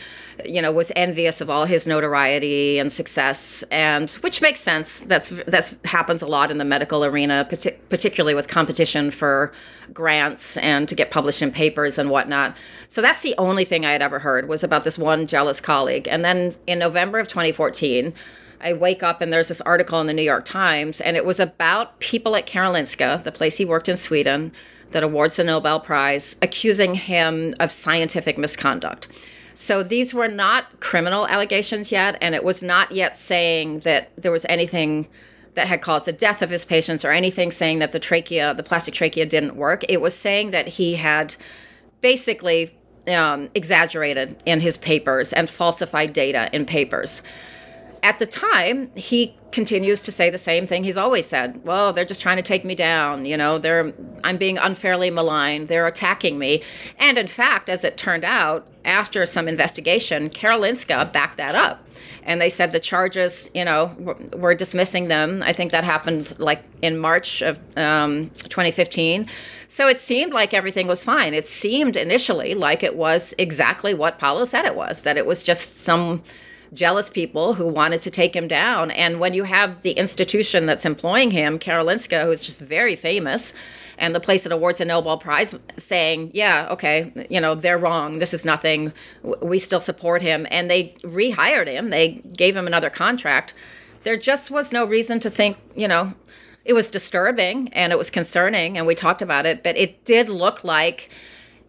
you 0.44 0.60
know, 0.60 0.70
was 0.70 0.92
envious 0.96 1.40
of 1.40 1.48
all 1.48 1.64
his 1.64 1.86
notoriety 1.86 2.78
and 2.78 2.92
success. 2.92 3.64
And 3.70 4.10
which 4.20 4.42
makes 4.42 4.60
sense. 4.60 5.00
That's 5.04 5.30
that's 5.46 5.76
happens 5.84 6.22
a 6.22 6.26
lot 6.26 6.50
in 6.50 6.58
the 6.58 6.64
medical 6.64 7.04
arena, 7.04 7.46
partic- 7.50 7.78
particularly 7.88 8.34
with 8.34 8.48
competition 8.48 9.10
for 9.10 9.52
grants 9.92 10.56
and 10.58 10.88
to 10.88 10.94
get 10.94 11.10
published 11.10 11.42
in 11.42 11.50
papers 11.50 11.98
and 11.98 12.10
whatnot. 12.10 12.56
So 12.88 13.00
that's 13.00 13.22
the 13.22 13.34
only 13.38 13.64
thing 13.64 13.86
I 13.86 13.92
had 13.92 14.02
ever 14.02 14.18
heard 14.18 14.48
was 14.48 14.62
about 14.62 14.84
this 14.84 14.98
one 14.98 15.26
jealous 15.26 15.60
colleague. 15.60 16.08
And 16.08 16.24
then 16.24 16.54
in 16.66 16.78
November 16.78 17.18
of 17.18 17.28
2014, 17.28 18.12
I 18.60 18.72
wake 18.72 19.02
up 19.02 19.20
and 19.20 19.32
there's 19.32 19.48
this 19.48 19.60
article 19.62 20.00
in 20.00 20.06
the 20.06 20.12
New 20.12 20.22
York 20.22 20.44
Times, 20.44 21.00
and 21.00 21.16
it 21.16 21.24
was 21.24 21.38
about 21.38 21.98
people 22.00 22.36
at 22.36 22.46
Karolinska, 22.46 23.22
the 23.22 23.32
place 23.32 23.56
he 23.58 23.64
worked 23.64 23.88
in 23.88 23.96
Sweden, 23.96 24.52
that 24.90 25.02
awards 25.02 25.36
the 25.36 25.44
Nobel 25.44 25.78
Prize, 25.80 26.36
accusing 26.40 26.94
him 26.94 27.54
of 27.60 27.70
scientific 27.70 28.38
misconduct. 28.38 29.08
So 29.58 29.82
these 29.82 30.12
were 30.12 30.28
not 30.28 30.80
criminal 30.80 31.26
allegations 31.26 31.90
yet, 31.90 32.18
and 32.20 32.34
it 32.34 32.44
was 32.44 32.62
not 32.62 32.92
yet 32.92 33.16
saying 33.16 33.78
that 33.80 34.14
there 34.16 34.30
was 34.30 34.44
anything 34.50 35.08
that 35.54 35.66
had 35.66 35.80
caused 35.80 36.06
the 36.06 36.12
death 36.12 36.42
of 36.42 36.50
his 36.50 36.66
patients 36.66 37.06
or 37.06 37.10
anything 37.10 37.50
saying 37.50 37.78
that 37.78 37.92
the 37.92 37.98
trachea, 37.98 38.52
the 38.52 38.62
plastic 38.62 38.92
trachea, 38.92 39.24
didn't 39.24 39.56
work. 39.56 39.82
It 39.88 40.02
was 40.02 40.14
saying 40.14 40.50
that 40.50 40.68
he 40.68 40.96
had 40.96 41.36
basically 42.02 42.76
um, 43.08 43.48
exaggerated 43.54 44.42
in 44.44 44.60
his 44.60 44.76
papers 44.76 45.32
and 45.32 45.48
falsified 45.48 46.12
data 46.12 46.50
in 46.52 46.66
papers 46.66 47.22
at 48.06 48.20
the 48.20 48.26
time, 48.26 48.88
he 48.94 49.34
continues 49.50 50.00
to 50.02 50.12
say 50.12 50.30
the 50.30 50.38
same 50.38 50.68
thing 50.68 50.84
he's 50.84 50.96
always 50.96 51.26
said. 51.26 51.60
Well, 51.64 51.92
they're 51.92 52.04
just 52.04 52.20
trying 52.20 52.36
to 52.36 52.42
take 52.42 52.64
me 52.64 52.76
down. 52.76 53.24
You 53.26 53.36
know, 53.36 53.58
they're 53.58 53.92
I'm 54.22 54.36
being 54.36 54.58
unfairly 54.58 55.10
maligned. 55.10 55.66
They're 55.66 55.88
attacking 55.88 56.38
me. 56.38 56.62
And 57.00 57.18
in 57.18 57.26
fact, 57.26 57.68
as 57.68 57.82
it 57.82 57.96
turned 57.96 58.24
out, 58.24 58.68
after 58.84 59.26
some 59.26 59.48
investigation, 59.48 60.30
Karolinska 60.30 61.12
backed 61.12 61.36
that 61.38 61.56
up. 61.56 61.84
And 62.22 62.40
they 62.40 62.48
said 62.48 62.70
the 62.70 62.78
charges, 62.78 63.50
you 63.54 63.64
know, 63.64 63.92
were, 63.98 64.16
were 64.36 64.54
dismissing 64.54 65.08
them. 65.08 65.42
I 65.42 65.52
think 65.52 65.72
that 65.72 65.82
happened 65.82 66.32
like 66.38 66.62
in 66.82 66.98
March 66.98 67.42
of 67.42 67.58
um, 67.76 68.30
2015. 68.30 69.28
So 69.66 69.88
it 69.88 69.98
seemed 69.98 70.32
like 70.32 70.54
everything 70.54 70.86
was 70.86 71.02
fine. 71.02 71.34
It 71.34 71.48
seemed 71.48 71.96
initially 71.96 72.54
like 72.54 72.84
it 72.84 72.94
was 72.94 73.34
exactly 73.36 73.94
what 73.94 74.20
Paolo 74.20 74.44
said 74.44 74.64
it 74.64 74.76
was, 74.76 75.02
that 75.02 75.16
it 75.16 75.26
was 75.26 75.42
just 75.42 75.74
some 75.74 76.22
jealous 76.76 77.10
people 77.10 77.54
who 77.54 77.66
wanted 77.66 78.00
to 78.02 78.10
take 78.10 78.36
him 78.36 78.46
down. 78.46 78.92
And 78.92 79.18
when 79.18 79.34
you 79.34 79.42
have 79.42 79.82
the 79.82 79.92
institution 79.92 80.66
that's 80.66 80.84
employing 80.84 81.32
him, 81.32 81.58
Karolinska, 81.58 82.24
who's 82.24 82.40
just 82.40 82.60
very 82.60 82.94
famous, 82.94 83.52
and 83.98 84.14
the 84.14 84.20
place 84.20 84.44
that 84.44 84.52
awards 84.52 84.80
a 84.80 84.84
Nobel 84.84 85.18
Prize 85.18 85.58
saying, 85.76 86.30
yeah, 86.34 86.68
okay, 86.70 87.26
you 87.30 87.40
know, 87.40 87.54
they're 87.54 87.78
wrong. 87.78 88.18
This 88.18 88.34
is 88.34 88.44
nothing. 88.44 88.92
We 89.22 89.58
still 89.58 89.80
support 89.80 90.22
him. 90.22 90.46
And 90.50 90.70
they 90.70 90.94
rehired 91.02 91.66
him, 91.66 91.90
they 91.90 92.08
gave 92.36 92.54
him 92.54 92.66
another 92.66 92.90
contract. 92.90 93.54
There 94.02 94.16
just 94.16 94.50
was 94.50 94.70
no 94.70 94.84
reason 94.84 95.18
to 95.20 95.30
think, 95.30 95.56
you 95.74 95.88
know, 95.88 96.12
it 96.64 96.74
was 96.74 96.90
disturbing 96.90 97.68
and 97.72 97.92
it 97.92 97.96
was 97.96 98.10
concerning, 98.10 98.76
and 98.76 98.86
we 98.86 98.94
talked 98.94 99.22
about 99.22 99.46
it, 99.46 99.62
but 99.62 99.76
it 99.76 100.04
did 100.04 100.28
look 100.28 100.62
like 100.62 101.08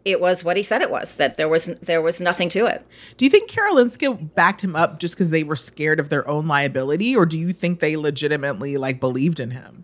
it 0.07 0.21
was 0.21 0.41
what 0.41 0.55
he 0.55 0.63
said 0.63 0.81
it 0.81 0.89
was 0.89 1.15
that 1.15 1.35
there 1.35 1.49
was 1.49 1.65
there 1.81 2.01
was 2.01 2.21
nothing 2.21 2.47
to 2.49 2.65
it. 2.65 2.85
Do 3.17 3.25
you 3.25 3.29
think 3.29 3.51
Karolinska 3.51 4.33
backed 4.35 4.63
him 4.63 4.73
up 4.73 4.99
just 4.99 5.15
because 5.15 5.31
they 5.31 5.43
were 5.43 5.57
scared 5.57 5.99
of 5.99 6.07
their 6.07 6.25
own 6.29 6.47
liability, 6.47 7.13
or 7.13 7.25
do 7.25 7.37
you 7.37 7.51
think 7.51 7.81
they 7.81 7.97
legitimately 7.97 8.77
like 8.77 9.01
believed 9.01 9.41
in 9.41 9.51
him? 9.51 9.83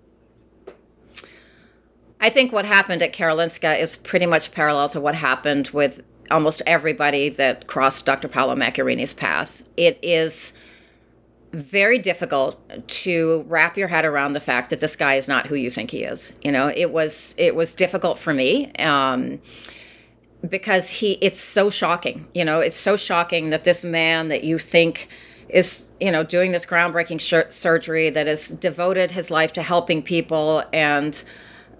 I 2.21 2.29
think 2.29 2.53
what 2.53 2.63
happened 2.63 3.01
at 3.01 3.11
Karolinska 3.11 3.77
is 3.81 3.97
pretty 3.97 4.25
much 4.25 4.53
parallel 4.53 4.87
to 4.89 5.01
what 5.01 5.13
happened 5.13 5.67
with 5.73 6.01
almost 6.31 6.61
everybody 6.65 7.27
that 7.27 7.67
crossed 7.67 8.05
Dr. 8.05 8.29
Paolo 8.29 8.55
Macchiarini's 8.55 9.13
path. 9.13 9.61
It 9.75 9.99
is 10.01 10.53
very 11.51 11.99
difficult 11.99 12.57
to 12.87 13.43
wrap 13.49 13.77
your 13.77 13.89
head 13.89 14.05
around 14.05 14.33
the 14.33 14.39
fact 14.39 14.69
that 14.69 14.79
this 14.79 14.95
guy 14.95 15.15
is 15.15 15.27
not 15.27 15.47
who 15.47 15.55
you 15.55 15.69
think 15.69 15.91
he 15.91 16.03
is. 16.03 16.31
You 16.41 16.53
know, 16.53 16.71
it 16.73 16.91
was 16.91 17.35
it 17.37 17.55
was 17.55 17.73
difficult 17.73 18.17
for 18.17 18.33
me. 18.33 18.71
Um, 18.75 19.41
because 20.47 20.89
he 20.89 21.13
it's 21.13 21.39
so 21.39 21.69
shocking 21.69 22.27
you 22.33 22.43
know 22.43 22.59
it's 22.59 22.75
so 22.75 22.95
shocking 22.95 23.49
that 23.49 23.63
this 23.63 23.83
man 23.83 24.27
that 24.27 24.43
you 24.43 24.59
think 24.59 25.07
is 25.49 25.91
you 25.99 26.11
know 26.11 26.23
doing 26.23 26.51
this 26.51 26.65
groundbreaking 26.65 27.51
surgery 27.51 28.09
that 28.09 28.27
has 28.27 28.49
devoted 28.49 29.11
his 29.11 29.29
life 29.29 29.53
to 29.53 29.61
helping 29.61 30.01
people. 30.01 30.63
And 30.73 31.21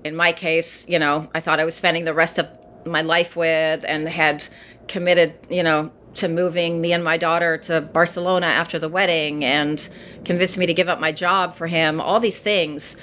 in 0.03 0.15
my 0.15 0.31
case 0.31 0.87
you 0.87 0.99
know 0.99 1.29
i 1.33 1.39
thought 1.39 1.59
i 1.59 1.65
was 1.65 1.75
spending 1.75 2.03
the 2.03 2.13
rest 2.13 2.37
of 2.37 2.47
my 2.85 3.01
life 3.01 3.35
with 3.35 3.85
and 3.87 4.07
had 4.07 4.45
committed 4.87 5.33
you 5.49 5.63
know 5.63 5.91
to 6.13 6.27
moving 6.27 6.81
me 6.81 6.93
and 6.93 7.03
my 7.03 7.17
daughter 7.17 7.57
to 7.57 7.81
barcelona 7.81 8.45
after 8.45 8.77
the 8.77 8.89
wedding 8.89 9.43
and 9.43 9.89
convinced 10.25 10.57
me 10.57 10.65
to 10.65 10.73
give 10.73 10.89
up 10.89 10.99
my 10.99 11.11
job 11.11 11.53
for 11.53 11.67
him 11.67 12.01
all 12.01 12.19
these 12.19 12.41
things 12.41 12.95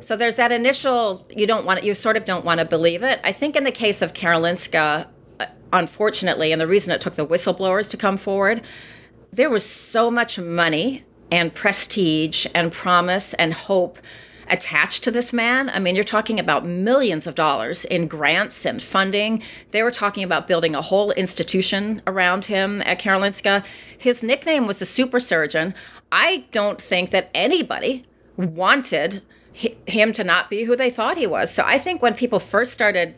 so 0.00 0.16
there's 0.16 0.36
that 0.36 0.52
initial 0.52 1.26
you 1.30 1.46
don't 1.46 1.64
want 1.64 1.84
you 1.84 1.94
sort 1.94 2.16
of 2.16 2.24
don't 2.24 2.44
want 2.44 2.60
to 2.60 2.66
believe 2.66 3.02
it. 3.02 3.20
I 3.24 3.32
think 3.32 3.56
in 3.56 3.64
the 3.64 3.72
case 3.72 4.02
of 4.02 4.14
Karolinska, 4.14 5.06
uh, 5.38 5.46
unfortunately, 5.72 6.52
and 6.52 6.60
the 6.60 6.66
reason 6.66 6.92
it 6.92 7.00
took 7.00 7.14
the 7.14 7.26
whistleblowers 7.26 7.90
to 7.90 7.96
come 7.96 8.16
forward, 8.16 8.62
there 9.32 9.50
was 9.50 9.64
so 9.64 10.10
much 10.10 10.38
money 10.38 11.04
and 11.30 11.54
prestige 11.54 12.46
and 12.54 12.72
promise 12.72 13.34
and 13.34 13.54
hope 13.54 13.98
attached 14.48 15.04
to 15.04 15.10
this 15.10 15.32
man. 15.32 15.70
I 15.70 15.78
mean, 15.78 15.94
you're 15.94 16.04
talking 16.04 16.40
about 16.40 16.66
millions 16.66 17.26
of 17.26 17.36
dollars 17.36 17.84
in 17.84 18.08
grants 18.08 18.66
and 18.66 18.82
funding. 18.82 19.42
They 19.70 19.82
were 19.82 19.92
talking 19.92 20.24
about 20.24 20.48
building 20.48 20.74
a 20.74 20.82
whole 20.82 21.12
institution 21.12 22.02
around 22.06 22.46
him 22.46 22.82
at 22.82 23.00
Karolinska. 23.00 23.64
His 23.96 24.22
nickname 24.22 24.66
was 24.66 24.80
the 24.80 24.86
super 24.86 25.20
surgeon. 25.20 25.74
I 26.10 26.46
don't 26.50 26.82
think 26.82 27.10
that 27.10 27.30
anybody 27.32 28.06
wanted 28.36 29.22
him 29.86 30.12
to 30.12 30.24
not 30.24 30.50
be 30.50 30.64
who 30.64 30.76
they 30.76 30.90
thought 30.90 31.16
he 31.16 31.26
was. 31.26 31.52
So 31.52 31.62
I 31.66 31.78
think 31.78 32.02
when 32.02 32.14
people 32.14 32.40
first 32.40 32.72
started 32.72 33.14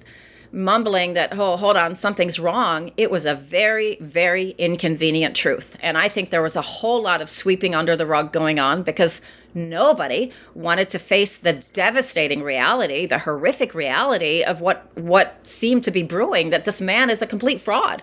mumbling 0.53 1.15
that, 1.15 1.37
oh, 1.39 1.57
hold 1.57 1.77
on, 1.77 1.95
something's 1.95 2.39
wrong. 2.39 2.91
It 2.97 3.11
was 3.11 3.25
a 3.25 3.35
very, 3.35 3.97
very 4.01 4.51
inconvenient 4.59 5.35
truth. 5.35 5.77
And 5.81 5.97
I 5.97 6.09
think 6.09 6.31
there 6.31 6.43
was 6.43 6.57
a 6.57 6.63
whole 6.63 7.03
lot 7.03 7.23
of 7.23 7.31
sweeping 7.31 7.75
under 7.75 7.97
the 7.97 8.07
rug 8.07 8.33
going 8.33 8.59
on 8.59 8.83
because 8.83 9.23
nobody 9.55 10.31
wanted 10.55 10.91
to 10.91 10.99
face 10.99 11.39
the 11.39 11.55
devastating 11.73 12.43
reality, 12.43 13.07
the 13.07 13.21
horrific 13.21 13.75
reality 13.75 14.43
of 14.43 14.61
what, 14.61 14.87
what 14.97 15.47
seemed 15.47 15.85
to 15.85 15.91
be 15.91 16.03
brewing 16.03 16.51
that 16.51 16.65
this 16.65 16.81
man 16.81 17.11
is 17.11 17.23
a 17.23 17.27
complete 17.27 17.61
fraud. 17.61 18.03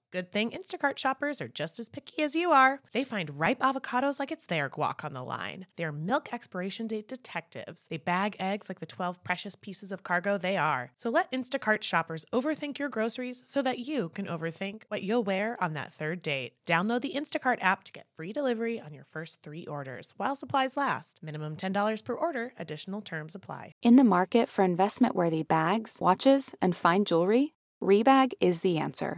Good 0.11 0.33
thing 0.33 0.51
Instacart 0.51 0.97
shoppers 0.97 1.39
are 1.39 1.47
just 1.47 1.79
as 1.79 1.87
picky 1.87 2.21
as 2.21 2.35
you 2.35 2.51
are. 2.51 2.81
They 2.91 3.05
find 3.05 3.39
ripe 3.39 3.59
avocados 3.59 4.19
like 4.19 4.29
it's 4.29 4.45
their 4.45 4.69
guac 4.69 5.05
on 5.05 5.13
the 5.13 5.23
line. 5.23 5.67
They're 5.77 5.93
milk 5.93 6.33
expiration 6.33 6.87
date 6.87 7.07
detectives. 7.07 7.87
They 7.87 7.95
bag 7.95 8.35
eggs 8.37 8.67
like 8.67 8.81
the 8.81 8.85
12 8.85 9.23
precious 9.23 9.55
pieces 9.55 9.93
of 9.93 10.03
cargo 10.03 10.37
they 10.37 10.57
are. 10.57 10.91
So 10.97 11.09
let 11.09 11.31
Instacart 11.31 11.83
shoppers 11.83 12.25
overthink 12.33 12.77
your 12.77 12.89
groceries 12.89 13.41
so 13.45 13.61
that 13.61 13.79
you 13.79 14.09
can 14.09 14.25
overthink 14.25 14.81
what 14.89 15.01
you'll 15.01 15.23
wear 15.23 15.55
on 15.63 15.75
that 15.75 15.93
third 15.93 16.21
date. 16.21 16.55
Download 16.65 16.99
the 16.99 17.13
Instacart 17.15 17.63
app 17.63 17.85
to 17.85 17.93
get 17.93 18.07
free 18.17 18.33
delivery 18.33 18.81
on 18.81 18.93
your 18.93 19.05
first 19.05 19.41
three 19.41 19.65
orders 19.65 20.13
while 20.17 20.35
supplies 20.35 20.75
last. 20.75 21.19
Minimum 21.21 21.55
$10 21.55 22.03
per 22.03 22.13
order, 22.13 22.51
additional 22.59 22.99
terms 22.99 23.33
apply. 23.33 23.71
In 23.81 23.95
the 23.95 24.03
market 24.03 24.49
for 24.49 24.65
investment 24.65 25.15
worthy 25.15 25.43
bags, 25.43 25.99
watches, 26.01 26.53
and 26.61 26.75
fine 26.75 27.05
jewelry, 27.05 27.53
Rebag 27.81 28.33
is 28.41 28.59
the 28.59 28.77
answer. 28.77 29.17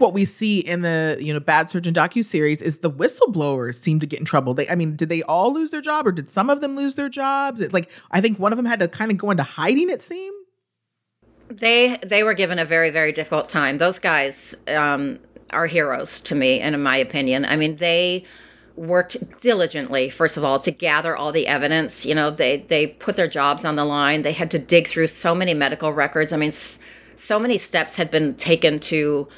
What 0.00 0.12
we 0.12 0.24
see 0.24 0.60
in 0.60 0.82
the 0.82 1.16
you 1.20 1.32
know 1.32 1.40
bad 1.40 1.70
surgeon 1.70 1.94
docu 1.94 2.24
series 2.24 2.62
is 2.62 2.78
the 2.78 2.90
whistleblowers 2.90 3.80
seem 3.80 4.00
to 4.00 4.06
get 4.06 4.18
in 4.18 4.24
trouble. 4.24 4.54
They 4.54 4.68
i 4.68 4.74
mean 4.74 4.96
did 4.96 5.08
they 5.08 5.22
all 5.22 5.52
lose 5.52 5.70
their 5.70 5.80
job 5.80 6.06
or 6.06 6.12
did 6.12 6.30
some 6.30 6.50
of 6.50 6.60
them 6.60 6.76
lose 6.76 6.94
their 6.94 7.08
jobs? 7.08 7.60
It, 7.60 7.72
like 7.72 7.90
i 8.10 8.20
think 8.20 8.38
one 8.38 8.52
of 8.52 8.56
them 8.56 8.66
had 8.66 8.80
to 8.80 8.88
kind 8.88 9.10
of 9.10 9.18
go 9.18 9.30
into 9.30 9.42
hiding 9.42 9.90
it 9.90 10.02
seemed. 10.02 10.34
They 11.48 11.98
they 12.04 12.22
were 12.22 12.34
given 12.34 12.58
a 12.58 12.64
very 12.64 12.90
very 12.90 13.12
difficult 13.12 13.48
time. 13.48 13.76
Those 13.76 13.98
guys 13.98 14.56
um, 14.68 15.18
are 15.50 15.66
heroes 15.66 16.20
to 16.20 16.34
me 16.34 16.60
and 16.60 16.74
in 16.74 16.82
my 16.82 16.96
opinion. 16.96 17.44
I 17.44 17.56
mean 17.56 17.76
they 17.76 18.24
worked 18.76 19.16
diligently 19.40 20.08
first 20.08 20.36
of 20.36 20.44
all 20.44 20.60
to 20.60 20.70
gather 20.70 21.16
all 21.16 21.32
the 21.32 21.46
evidence. 21.46 22.04
You 22.04 22.14
know 22.14 22.30
they 22.30 22.58
they 22.58 22.86
put 22.86 23.16
their 23.16 23.28
jobs 23.28 23.64
on 23.64 23.76
the 23.76 23.84
line. 23.84 24.22
They 24.22 24.32
had 24.32 24.50
to 24.52 24.58
dig 24.58 24.86
through 24.86 25.08
so 25.08 25.34
many 25.34 25.54
medical 25.54 25.92
records. 25.92 26.32
I 26.32 26.36
mean 26.36 26.52
so 27.18 27.38
many 27.38 27.58
steps 27.58 27.96
had 27.96 28.10
been 28.10 28.34
taken 28.34 28.78
to 28.78 29.28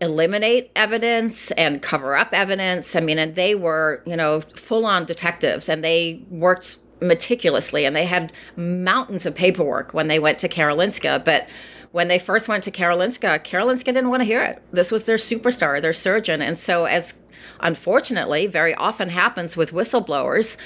eliminate 0.00 0.70
evidence 0.74 1.50
and 1.52 1.82
cover 1.82 2.16
up 2.16 2.32
evidence. 2.32 2.96
I 2.96 3.00
mean, 3.00 3.18
and 3.18 3.34
they 3.34 3.54
were, 3.54 4.02
you 4.06 4.16
know, 4.16 4.40
full 4.40 4.86
on 4.86 5.04
detectives 5.04 5.68
and 5.68 5.84
they 5.84 6.22
worked 6.30 6.78
meticulously 7.00 7.84
and 7.84 7.94
they 7.94 8.04
had 8.04 8.32
mountains 8.56 9.26
of 9.26 9.34
paperwork 9.34 9.92
when 9.92 10.08
they 10.08 10.18
went 10.18 10.38
to 10.38 10.48
Karolinska. 10.48 11.24
But 11.24 11.48
when 11.92 12.08
they 12.08 12.18
first 12.18 12.48
went 12.48 12.64
to 12.64 12.70
Karolinska, 12.70 13.40
Karolinska 13.44 13.86
didn't 13.86 14.10
want 14.10 14.20
to 14.20 14.24
hear 14.24 14.42
it. 14.42 14.62
This 14.72 14.90
was 14.90 15.04
their 15.04 15.16
superstar, 15.16 15.82
their 15.82 15.92
surgeon. 15.92 16.40
And 16.40 16.56
so, 16.56 16.84
as 16.84 17.14
unfortunately 17.60 18.46
very 18.46 18.74
often 18.74 19.08
happens 19.08 19.56
with 19.56 19.72
whistleblowers, 19.72 20.56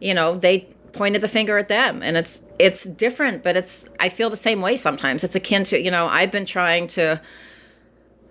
you 0.00 0.14
know, 0.14 0.36
they 0.36 0.68
pointed 0.92 1.20
the 1.20 1.28
finger 1.28 1.58
at 1.58 1.68
them 1.68 2.02
and 2.02 2.16
it's 2.16 2.40
it's 2.58 2.84
different 2.84 3.44
but 3.44 3.56
it's 3.56 3.88
i 4.00 4.08
feel 4.08 4.30
the 4.30 4.36
same 4.36 4.62
way 4.62 4.74
sometimes 4.74 5.22
it's 5.22 5.34
akin 5.34 5.62
to 5.62 5.78
you 5.78 5.90
know 5.90 6.08
i've 6.08 6.32
been 6.32 6.46
trying 6.46 6.86
to 6.86 7.20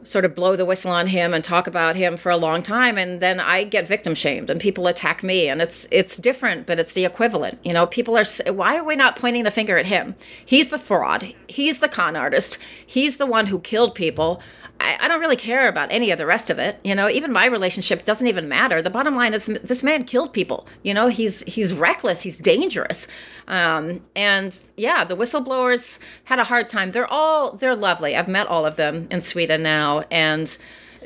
sort 0.08 0.26
of 0.26 0.34
blow 0.34 0.56
the 0.56 0.66
whistle 0.66 0.92
on 0.92 1.08
him 1.08 1.34
and 1.34 1.44
talk 1.44 1.68
about 1.68 1.96
him 1.96 2.16
for 2.16 2.32
a 2.32 2.38
long 2.38 2.64
time 2.64 2.98
and 2.98 3.20
then 3.20 3.40
I 3.40 3.64
get 3.64 3.88
victim 3.88 4.16
shamed 4.16 4.50
and 4.50 4.60
people 4.60 4.88
attack 4.88 5.22
me 5.24 5.50
and 5.50 5.62
it's 5.62 5.88
it's 5.92 6.18
different 6.18 6.66
but 6.66 6.80
it's 6.80 6.94
the 6.94 7.06
equivalent 7.06 7.60
you 7.64 7.74
know? 7.74 7.86
People 7.86 8.18
are 8.18 8.26
why 8.52 8.78
are 8.78 8.84
we 8.84 8.96
not 8.96 9.16
pointing 9.18 9.44
the 9.44 9.52
finger 9.52 9.78
at 9.78 9.86
him? 9.86 10.16
He's 10.46 10.70
the 10.70 10.78
fraud. 10.78 11.34
He's 11.48 11.80
the 11.80 11.90
con 11.90 12.16
artist. 12.16 12.58
He's 12.86 13.18
the 13.18 13.26
one 13.26 13.48
who 13.48 13.60
killed 13.60 13.94
people 13.96 14.42
I, 14.80 14.98
I, 15.02 15.08
don't 15.08 15.20
really 15.20 15.36
care 15.36 15.68
about 15.68 15.92
any 15.92 16.12
of 16.12 16.18
the 16.18 16.26
rest 16.26 16.50
of 16.50 16.60
it. 16.60 16.80
You 16.84 16.96
know, 16.96 17.10
even 17.10 17.32
my 17.32 17.46
relationship 17.46 18.06
doesn't 18.06 18.28
even 18.28 18.48
matter. 18.48 18.82
The 18.82 18.90
bottom 18.90 19.16
line 19.16 19.34
is 19.34 19.46
this 19.46 19.84
man 19.84 20.04
killed 20.04 20.34
people. 20.34 20.68
You 20.84 20.94
know, 20.94 21.08
he's 21.08 21.44
he's 21.44 21.74
reckless. 21.74 22.22
He's 22.22 22.38
dangerous. 22.38 23.08
Um, 23.48 24.02
and 24.16 24.58
yeah, 24.76 25.04
the 25.04 25.16
whistleblowers 25.16 26.00
had 26.26 26.40
a 26.40 26.44
hard 26.44 26.68
time. 26.68 26.92
They're 26.92 27.12
all 27.12 27.54
they're 27.54 27.76
lovely. 27.76 28.16
I've 28.16 28.28
met 28.28 28.48
all 28.48 28.66
of 28.66 28.76
them 28.76 29.08
in 29.10 29.22
Sweden 29.22 29.64
now, 29.64 30.04
and 30.12 30.56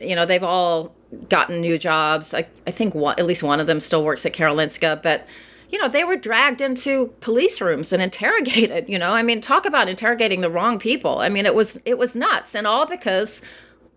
you 0.01 0.15
know 0.15 0.25
they've 0.25 0.43
all 0.43 0.93
gotten 1.29 1.61
new 1.61 1.77
jobs. 1.77 2.33
I 2.33 2.47
I 2.67 2.71
think 2.71 2.95
one, 2.95 3.17
at 3.17 3.25
least 3.25 3.43
one 3.43 3.59
of 3.59 3.67
them 3.67 3.79
still 3.79 4.03
works 4.03 4.25
at 4.25 4.33
Karolinska, 4.33 5.01
but 5.01 5.27
you 5.71 5.79
know, 5.79 5.87
they 5.87 6.03
were 6.03 6.17
dragged 6.17 6.61
into 6.61 7.07
police 7.21 7.61
rooms 7.61 7.93
and 7.93 8.01
interrogated, 8.01 8.89
you 8.89 8.99
know. 8.99 9.11
I 9.11 9.23
mean, 9.23 9.41
talk 9.41 9.65
about 9.65 9.87
interrogating 9.87 10.41
the 10.41 10.49
wrong 10.49 10.77
people. 10.77 11.19
I 11.19 11.29
mean, 11.29 11.45
it 11.45 11.55
was 11.55 11.79
it 11.85 11.97
was 11.97 12.15
nuts 12.15 12.55
and 12.55 12.67
all 12.67 12.85
because 12.85 13.41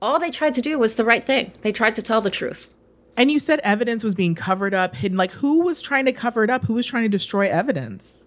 all 0.00 0.18
they 0.18 0.30
tried 0.30 0.54
to 0.54 0.62
do 0.62 0.78
was 0.78 0.94
the 0.96 1.04
right 1.04 1.24
thing. 1.24 1.52
They 1.62 1.72
tried 1.72 1.96
to 1.96 2.02
tell 2.02 2.20
the 2.20 2.30
truth. 2.30 2.70
And 3.16 3.30
you 3.30 3.38
said 3.38 3.60
evidence 3.60 4.02
was 4.02 4.14
being 4.14 4.34
covered 4.34 4.74
up, 4.74 4.94
hidden. 4.94 5.18
Like 5.18 5.32
who 5.32 5.62
was 5.62 5.82
trying 5.82 6.04
to 6.06 6.12
cover 6.12 6.44
it 6.44 6.50
up? 6.50 6.64
Who 6.64 6.74
was 6.74 6.86
trying 6.86 7.04
to 7.04 7.08
destroy 7.08 7.48
evidence? 7.48 8.24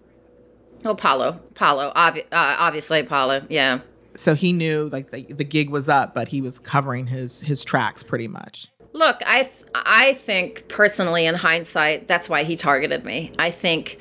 Oh, 0.84 0.94
Paolo. 0.94 1.40
Paolo. 1.54 1.92
Obvi- 1.96 2.24
uh, 2.32 2.56
obviously, 2.58 3.02
Paolo. 3.02 3.42
Yeah. 3.48 3.80
So 4.14 4.34
he 4.34 4.52
knew 4.52 4.88
like 4.92 5.10
the, 5.10 5.22
the 5.24 5.44
gig 5.44 5.70
was 5.70 5.88
up, 5.88 6.14
but 6.14 6.28
he 6.28 6.40
was 6.40 6.58
covering 6.58 7.06
his 7.06 7.40
his 7.40 7.64
tracks 7.64 8.02
pretty 8.02 8.28
much. 8.28 8.68
Look, 8.92 9.16
I 9.26 9.42
th- 9.42 9.64
I 9.74 10.14
think 10.14 10.68
personally, 10.68 11.26
in 11.26 11.34
hindsight, 11.34 12.08
that's 12.08 12.28
why 12.28 12.44
he 12.44 12.56
targeted 12.56 13.04
me. 13.04 13.32
I 13.38 13.50
think 13.50 13.98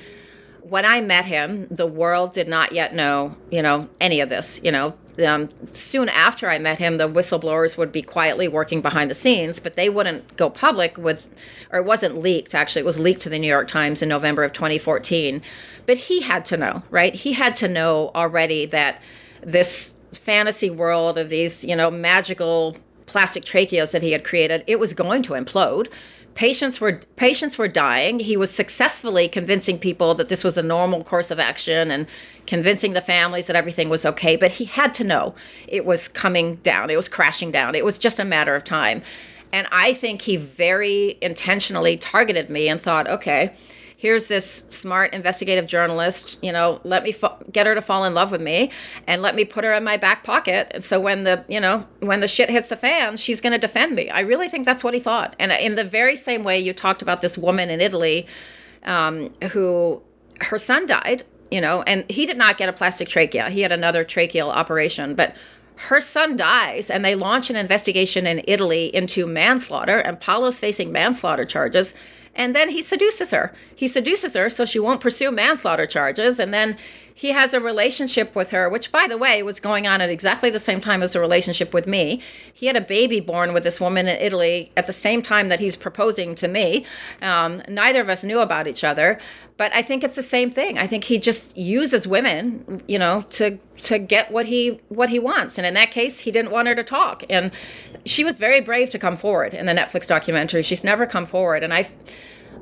when 0.61 0.85
I 0.85 1.01
met 1.01 1.25
him, 1.25 1.67
the 1.69 1.87
world 1.87 2.33
did 2.33 2.47
not 2.47 2.71
yet 2.71 2.93
know, 2.93 3.35
you 3.49 3.61
know, 3.61 3.89
any 4.01 4.19
of 4.21 4.29
this. 4.29 4.59
You 4.63 4.71
know, 4.71 4.95
um, 5.25 5.49
soon 5.65 6.09
after 6.09 6.49
I 6.49 6.59
met 6.59 6.79
him, 6.79 6.97
the 6.97 7.07
whistleblowers 7.07 7.77
would 7.77 7.91
be 7.91 8.01
quietly 8.01 8.47
working 8.47 8.81
behind 8.81 9.09
the 9.09 9.15
scenes, 9.15 9.59
but 9.59 9.75
they 9.75 9.89
wouldn't 9.89 10.35
go 10.37 10.49
public 10.49 10.97
with, 10.97 11.29
or 11.71 11.79
it 11.79 11.85
wasn't 11.85 12.17
leaked. 12.17 12.53
Actually, 12.53 12.81
it 12.81 12.85
was 12.85 12.99
leaked 12.99 13.21
to 13.21 13.29
the 13.29 13.39
New 13.39 13.47
York 13.47 13.67
Times 13.67 14.01
in 14.01 14.09
November 14.09 14.43
of 14.43 14.53
2014. 14.53 15.41
But 15.85 15.97
he 15.97 16.21
had 16.21 16.45
to 16.45 16.57
know, 16.57 16.83
right? 16.89 17.13
He 17.15 17.33
had 17.33 17.55
to 17.57 17.67
know 17.67 18.11
already 18.13 18.65
that 18.67 19.01
this 19.41 19.93
fantasy 20.13 20.69
world 20.69 21.17
of 21.17 21.29
these, 21.29 21.63
you 21.63 21.75
know, 21.75 21.89
magical 21.89 22.75
plastic 23.07 23.43
tracheas 23.43 23.91
that 23.91 24.03
he 24.03 24.11
had 24.11 24.23
created, 24.23 24.63
it 24.67 24.79
was 24.79 24.93
going 24.93 25.23
to 25.23 25.33
implode. 25.33 25.87
Patients 26.35 26.79
were 26.79 27.01
patients 27.15 27.57
were 27.57 27.67
dying. 27.67 28.19
He 28.19 28.37
was 28.37 28.51
successfully 28.51 29.27
convincing 29.27 29.79
people 29.79 30.13
that 30.13 30.29
this 30.29 30.43
was 30.43 30.55
a 30.55 30.61
normal 30.61 31.03
course 31.03 31.31
of 31.31 31.39
action 31.39 31.89
and 31.89 32.05
convincing 32.45 32.93
the 32.93 33.01
families 33.01 33.47
that 33.47 33.55
everything 33.55 33.89
was 33.89 34.05
okay, 34.05 34.35
but 34.35 34.51
he 34.51 34.65
had 34.65 34.93
to 34.93 35.03
know 35.03 35.33
it 35.67 35.83
was 35.83 36.07
coming 36.07 36.57
down. 36.57 36.91
It 36.91 36.95
was 36.95 37.09
crashing 37.09 37.49
down. 37.49 37.73
It 37.73 37.83
was 37.83 37.97
just 37.97 38.19
a 38.19 38.25
matter 38.25 38.53
of 38.53 38.63
time. 38.63 39.01
And 39.51 39.67
I 39.71 39.93
think 39.93 40.21
he 40.21 40.35
very 40.37 41.17
intentionally 41.21 41.97
targeted 41.97 42.49
me 42.49 42.67
and 42.67 42.79
thought, 42.79 43.07
okay, 43.07 43.55
here's 43.97 44.27
this 44.27 44.63
smart 44.69 45.11
investigative 45.11 45.65
journalist 45.65 46.37
you 46.43 46.51
know 46.51 46.79
let 46.83 47.03
me 47.03 47.11
fa- 47.11 47.35
get 47.51 47.65
her 47.65 47.73
to 47.75 47.81
fall 47.81 48.05
in 48.05 48.13
love 48.13 48.31
with 48.31 48.41
me 48.41 48.71
and 49.07 49.21
let 49.23 49.35
me 49.35 49.43
put 49.43 49.65
her 49.65 49.73
in 49.73 49.83
my 49.83 49.97
back 49.97 50.23
pocket. 50.23 50.67
And 50.71 50.83
so 50.83 50.99
when 50.99 51.23
the 51.23 51.43
you 51.49 51.59
know 51.59 51.85
when 51.99 52.21
the 52.21 52.27
shit 52.27 52.49
hits 52.49 52.69
the 52.69 52.75
fan 52.77 53.17
she's 53.17 53.41
going 53.41 53.53
to 53.53 53.59
defend 53.59 53.95
me. 53.95 54.09
I 54.09 54.21
really 54.21 54.47
think 54.47 54.65
that's 54.65 54.83
what 54.83 54.93
he 54.93 54.99
thought. 54.99 55.35
And 55.39 55.51
in 55.51 55.75
the 55.75 55.83
very 55.83 56.15
same 56.15 56.43
way 56.43 56.59
you 56.59 56.71
talked 56.73 57.01
about 57.01 57.21
this 57.21 57.37
woman 57.37 57.69
in 57.69 57.81
italy 57.81 58.27
um, 58.83 59.31
who 59.51 60.01
her 60.41 60.59
son 60.59 60.85
died 60.85 61.23
you 61.49 61.59
know 61.59 61.81
and 61.81 62.09
he 62.09 62.25
did 62.25 62.37
not 62.37 62.57
get 62.57 62.69
a 62.69 62.73
plastic 62.73 63.09
trachea. 63.09 63.49
He 63.49 63.61
had 63.61 63.71
another 63.71 64.05
tracheal 64.05 64.49
operation 64.49 65.15
but 65.15 65.35
her 65.77 65.99
son 65.99 66.35
dies 66.35 66.89
and 66.89 67.05
they 67.05 67.13
launch 67.13 67.51
an 67.51 67.55
investigation 67.55 68.25
in 68.25 68.43
Italy 68.47 68.87
into 68.95 69.27
manslaughter 69.27 69.99
and 69.99 70.19
Paolo's 70.19 70.57
facing 70.57 70.91
manslaughter 70.91 71.45
charges 71.45 71.93
And 72.37 72.55
then 72.55 72.69
he 72.69 72.81
seduces 72.81 73.31
her. 73.31 73.51
He 73.75 73.87
seduces 73.87 74.35
her 74.35 74.49
so 74.49 74.63
she 74.63 74.79
won't 74.79 75.01
pursue 75.01 75.31
manslaughter 75.31 75.87
charges. 75.87 76.39
And 76.39 76.53
then 76.53 76.77
he 77.17 77.31
has 77.31 77.51
a 77.55 77.59
relationship 77.59 78.35
with 78.35 78.51
her, 78.51 78.69
which, 78.69 78.91
by 78.91 79.07
the 79.07 79.17
way, 79.17 79.41
was 79.41 79.59
going 79.59 79.87
on 79.87 80.01
at 80.01 80.09
exactly 80.11 80.51
the 80.51 80.59
same 80.59 80.79
time 80.79 81.01
as 81.01 81.15
a 81.15 81.19
relationship 81.19 81.73
with 81.73 81.87
me. 81.87 82.21
He 82.53 82.67
had 82.67 82.75
a 82.75 82.81
baby 82.81 83.19
born 83.19 83.53
with 83.53 83.63
this 83.63 83.81
woman 83.81 84.07
in 84.07 84.17
Italy 84.17 84.71
at 84.77 84.85
the 84.85 84.93
same 84.93 85.23
time 85.23 85.47
that 85.47 85.59
he's 85.59 85.75
proposing 85.75 86.35
to 86.35 86.47
me. 86.47 86.85
Um, 87.23 87.63
neither 87.67 88.01
of 88.01 88.09
us 88.09 88.23
knew 88.23 88.39
about 88.39 88.67
each 88.67 88.83
other, 88.83 89.17
but 89.57 89.73
I 89.73 89.81
think 89.81 90.03
it's 90.03 90.15
the 90.15 90.21
same 90.21 90.51
thing. 90.51 90.77
I 90.77 90.85
think 90.85 91.05
he 91.05 91.17
just 91.17 91.57
uses 91.57 92.07
women, 92.07 92.83
you 92.87 92.99
know, 92.99 93.23
to 93.31 93.57
to 93.77 93.97
get 93.97 94.31
what 94.31 94.45
he 94.45 94.79
what 94.89 95.09
he 95.09 95.17
wants. 95.17 95.57
And 95.57 95.65
in 95.65 95.73
that 95.73 95.89
case, 95.89 96.19
he 96.19 96.29
didn't 96.29 96.51
want 96.51 96.67
her 96.67 96.75
to 96.75 96.83
talk, 96.83 97.23
and 97.31 97.51
she 98.07 98.23
was 98.23 98.37
very 98.37 98.61
brave 98.61 98.89
to 98.91 98.99
come 98.99 99.15
forward 99.15 99.53
in 99.53 99.65
the 99.65 99.73
Netflix 99.73 100.07
documentary. 100.07 100.63
She's 100.63 100.83
never 100.83 101.05
come 101.05 101.25
forward, 101.25 101.63
and 101.63 101.73
I 101.73 101.87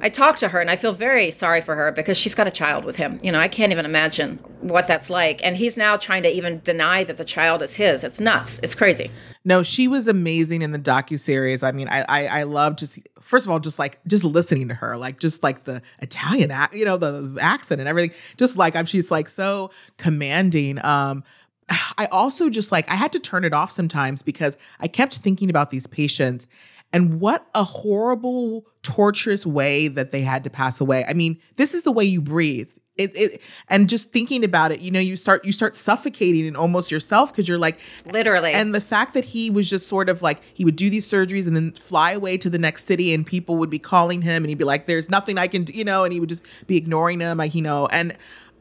I 0.01 0.09
talked 0.09 0.39
to 0.39 0.49
her 0.49 0.59
and 0.59 0.69
I 0.69 0.75
feel 0.75 0.93
very 0.93 1.31
sorry 1.31 1.61
for 1.61 1.75
her 1.75 1.91
because 1.91 2.17
she's 2.17 2.35
got 2.35 2.47
a 2.47 2.51
child 2.51 2.85
with 2.85 2.95
him. 2.95 3.19
You 3.23 3.31
know, 3.31 3.39
I 3.39 3.47
can't 3.47 3.71
even 3.71 3.85
imagine 3.85 4.37
what 4.61 4.87
that's 4.87 5.09
like. 5.09 5.43
And 5.43 5.55
he's 5.55 5.77
now 5.77 5.95
trying 5.97 6.23
to 6.23 6.31
even 6.31 6.61
deny 6.63 7.03
that 7.03 7.17
the 7.17 7.25
child 7.25 7.61
is 7.61 7.75
his. 7.75 8.03
It's 8.03 8.19
nuts. 8.19 8.59
It's 8.63 8.75
crazy. 8.75 9.11
No, 9.43 9.63
she 9.63 9.87
was 9.87 10.07
amazing 10.07 10.61
in 10.61 10.71
the 10.71 10.79
docu 10.79 11.19
series. 11.19 11.63
I 11.63 11.71
mean, 11.71 11.87
I 11.89 12.05
I, 12.07 12.27
I 12.39 12.43
love 12.43 12.75
just 12.75 12.99
first 13.21 13.45
of 13.45 13.51
all 13.51 13.59
just 13.59 13.79
like 13.79 13.99
just 14.05 14.23
listening 14.23 14.67
to 14.67 14.73
her, 14.75 14.97
like 14.97 15.19
just 15.19 15.43
like 15.43 15.63
the 15.63 15.81
Italian, 15.99 16.51
you 16.73 16.85
know, 16.85 16.97
the 16.97 17.37
accent 17.41 17.79
and 17.79 17.87
everything. 17.87 18.15
Just 18.37 18.57
like 18.57 18.75
I'm, 18.75 18.85
she's 18.85 19.11
like 19.11 19.29
so 19.29 19.71
commanding. 19.97 20.83
Um, 20.83 21.23
I 21.97 22.07
also 22.07 22.49
just 22.49 22.71
like 22.71 22.89
I 22.89 22.95
had 22.95 23.11
to 23.13 23.19
turn 23.19 23.43
it 23.43 23.53
off 23.53 23.71
sometimes 23.71 24.21
because 24.21 24.57
I 24.79 24.87
kept 24.87 25.17
thinking 25.17 25.49
about 25.49 25.69
these 25.69 25.87
patients 25.87 26.47
and 26.93 27.19
what 27.19 27.45
a 27.53 27.63
horrible, 27.63 28.65
torturous 28.81 29.45
way 29.45 29.87
that 29.89 30.11
they 30.11 30.21
had 30.21 30.43
to 30.45 30.49
pass 30.49 30.79
away. 30.79 31.03
I 31.07 31.13
mean, 31.13 31.39
this 31.57 31.73
is 31.73 31.83
the 31.83 31.91
way 31.91 32.05
you 32.05 32.21
breathe. 32.21 32.69
It, 32.97 33.11
it, 33.17 33.41
and 33.67 33.89
just 33.89 34.13
thinking 34.13 34.45
about 34.45 34.71
it, 34.71 34.79
you 34.79 34.89
know, 34.89 35.01
you 35.01 35.17
start 35.17 35.43
you 35.43 35.51
start 35.51 35.75
suffocating 35.75 36.47
and 36.47 36.55
almost 36.55 36.91
yourself 36.91 37.33
because 37.33 37.45
you're 37.49 37.57
like 37.57 37.77
literally. 38.05 38.53
And 38.53 38.73
the 38.73 38.79
fact 38.79 39.13
that 39.15 39.25
he 39.25 39.49
was 39.49 39.69
just 39.69 39.89
sort 39.89 40.07
of 40.07 40.21
like 40.21 40.41
he 40.53 40.63
would 40.63 40.77
do 40.77 40.89
these 40.89 41.05
surgeries 41.05 41.45
and 41.45 41.53
then 41.57 41.73
fly 41.73 42.11
away 42.11 42.37
to 42.37 42.49
the 42.49 42.57
next 42.57 42.85
city, 42.85 43.13
and 43.13 43.25
people 43.25 43.57
would 43.57 43.69
be 43.69 43.79
calling 43.79 44.21
him, 44.21 44.43
and 44.43 44.49
he'd 44.49 44.57
be 44.57 44.63
like, 44.63 44.85
"There's 44.85 45.09
nothing 45.09 45.37
I 45.37 45.47
can 45.47 45.65
do," 45.65 45.73
you 45.73 45.83
know, 45.83 46.05
and 46.05 46.13
he 46.13 46.21
would 46.21 46.29
just 46.29 46.43
be 46.67 46.77
ignoring 46.77 47.19
them, 47.19 47.39
like 47.39 47.53
you 47.53 47.61
know, 47.61 47.87
and 47.91 48.13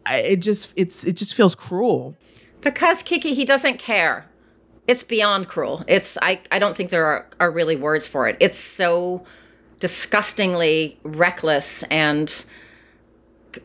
uh, 0.07 0.17
it 0.17 0.39
just 0.39 0.73
it's 0.75 1.05
it 1.05 1.13
just 1.13 1.37
feels 1.37 1.55
cruel. 1.55 2.17
Because 2.65 3.03
Kiki, 3.03 3.35
he 3.35 3.45
doesn't 3.45 3.79
care 3.79 4.27
it's 4.87 5.03
beyond 5.03 5.49
cruel. 5.49 5.85
It's 5.87 6.19
I 6.21 6.41
I 6.51 6.59
don't 6.59 6.77
think 6.77 6.91
there 6.91 7.07
are, 7.07 7.27
are 7.41 7.51
really 7.51 7.77
words 7.77 8.07
for 8.07 8.29
it. 8.29 8.37
It's 8.41 8.59
so 8.59 9.25
disgustingly 9.81 10.99
reckless 11.03 11.83
and 11.85 12.45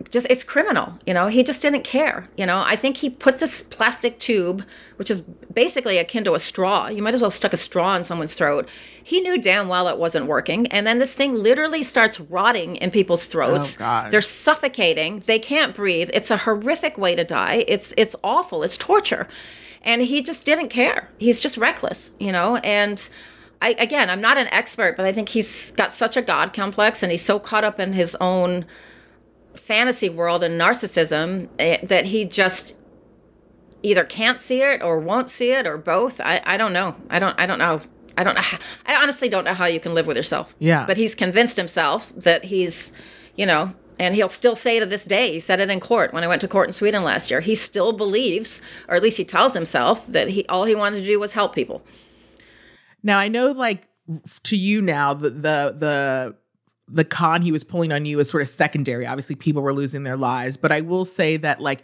just 0.09 0.27
it's 0.29 0.43
criminal 0.43 0.97
you 1.05 1.13
know? 1.13 1.27
He 1.27 1.43
just 1.43 1.61
didn't 1.61 1.83
care 1.83 2.27
you 2.37 2.45
know? 2.45 2.63
I 2.65 2.75
think 2.75 2.97
he 2.97 3.09
put 3.09 3.39
this 3.39 3.61
plastic 3.63 4.19
tube 4.19 4.63
which 4.97 5.09
is 5.09 5.21
basically 5.53 5.97
akin 5.97 6.23
to 6.25 6.33
a 6.33 6.39
straw. 6.39 6.87
You 6.87 7.01
might 7.01 7.13
as 7.13 7.21
well 7.21 7.31
stuck 7.31 7.53
a 7.53 7.57
straw 7.57 7.95
in 7.95 8.03
someone's 8.03 8.33
throat. 8.35 8.67
He 9.03 9.21
knew 9.21 9.41
damn 9.41 9.67
well 9.67 9.87
it 9.87 9.97
wasn't 9.97 10.25
working 10.25 10.67
and 10.67 10.85
then 10.85 10.99
this 10.99 11.13
thing 11.13 11.35
literally 11.35 11.83
starts 11.83 12.19
rotting 12.19 12.75
in 12.77 12.91
people's 12.91 13.27
throats. 13.27 13.75
Oh, 13.75 13.79
God. 13.79 14.11
they're 14.11 14.21
suffocating. 14.21 15.19
They 15.19 15.39
can't 15.39 15.75
breathe. 15.75 16.09
It's 16.13 16.31
a 16.31 16.37
horrific 16.37 16.97
way 16.97 17.15
to 17.15 17.23
die. 17.23 17.65
It's 17.67 17.93
it's 17.97 18.15
awful. 18.23 18.63
It's 18.63 18.77
torture. 18.77 19.27
And 19.81 20.01
he 20.01 20.21
just 20.21 20.43
didn't 20.45 20.69
care. 20.69 21.09
He's 21.17 21.39
just 21.39 21.55
reckless, 21.57 22.11
you 22.19 22.31
know, 22.31 22.57
and 22.57 23.09
I 23.61 23.75
again, 23.77 24.09
I'm 24.09 24.21
not 24.21 24.37
an 24.37 24.47
expert, 24.47 24.95
but 24.95 25.05
I 25.05 25.11
think 25.11 25.29
he's 25.29 25.71
got 25.71 25.91
such 25.91 26.15
a 26.15 26.21
god 26.21 26.53
complex 26.53 27.03
and 27.03 27.11
he's 27.11 27.23
so 27.23 27.39
caught 27.39 27.63
up 27.63 27.79
in 27.79 27.93
his 27.93 28.15
own 28.21 28.65
fantasy 29.59 30.09
world 30.09 30.43
and 30.43 30.59
narcissism 30.59 31.49
eh, 31.59 31.77
that 31.83 32.07
he 32.07 32.25
just 32.25 32.75
either 33.83 34.03
can't 34.03 34.39
see 34.39 34.61
it 34.61 34.81
or 34.81 34.99
won't 34.99 35.29
see 35.29 35.51
it 35.51 35.65
or 35.67 35.77
both. 35.77 36.19
I, 36.21 36.41
I 36.45 36.57
don't 36.57 36.73
know. 36.73 36.95
I 37.09 37.19
don't 37.19 37.39
I 37.39 37.45
don't 37.45 37.59
know. 37.59 37.81
I 38.17 38.23
don't 38.23 38.35
know. 38.35 38.41
How, 38.51 38.57
I 38.85 38.95
honestly 38.95 39.29
don't 39.29 39.45
know 39.45 39.53
how 39.53 39.65
you 39.65 39.79
can 39.79 39.93
live 39.93 40.07
with 40.07 40.17
yourself. 40.17 40.53
Yeah. 40.59 40.85
But 40.85 40.97
he's 40.97 41.15
convinced 41.15 41.57
himself 41.57 42.13
that 42.15 42.45
he's, 42.45 42.91
you 43.35 43.45
know, 43.45 43.73
and 43.99 44.15
he'll 44.15 44.29
still 44.29 44.55
say 44.55 44.79
to 44.79 44.85
this 44.85 45.05
day, 45.05 45.33
he 45.33 45.39
said 45.39 45.59
it 45.59 45.69
in 45.69 45.79
court 45.79 46.13
when 46.13 46.23
I 46.23 46.27
went 46.27 46.41
to 46.41 46.47
court 46.47 46.67
in 46.67 46.73
Sweden 46.73 47.03
last 47.03 47.29
year. 47.29 47.41
He 47.41 47.55
still 47.55 47.91
believes, 47.91 48.61
or 48.87 48.95
at 48.95 49.03
least 49.03 49.17
he 49.17 49.25
tells 49.25 49.53
himself, 49.53 50.07
that 50.07 50.29
he 50.29 50.45
all 50.47 50.65
he 50.65 50.75
wanted 50.75 51.01
to 51.01 51.05
do 51.05 51.19
was 51.19 51.33
help 51.33 51.53
people. 51.53 51.83
Now 53.03 53.19
I 53.19 53.27
know, 53.27 53.51
like 53.51 53.87
to 54.43 54.57
you 54.57 54.81
now, 54.81 55.13
the 55.13 55.29
the 55.29 55.75
the 55.77 56.35
the 56.91 57.05
con 57.05 57.41
he 57.41 57.51
was 57.51 57.63
pulling 57.63 57.91
on 57.91 58.05
you 58.05 58.19
is 58.19 58.29
sort 58.29 58.41
of 58.41 58.49
secondary. 58.49 59.05
Obviously, 59.05 59.35
people 59.35 59.61
were 59.61 59.73
losing 59.73 60.03
their 60.03 60.17
lives, 60.17 60.57
but 60.57 60.71
I 60.71 60.81
will 60.81 61.05
say 61.05 61.37
that 61.37 61.61
like 61.61 61.83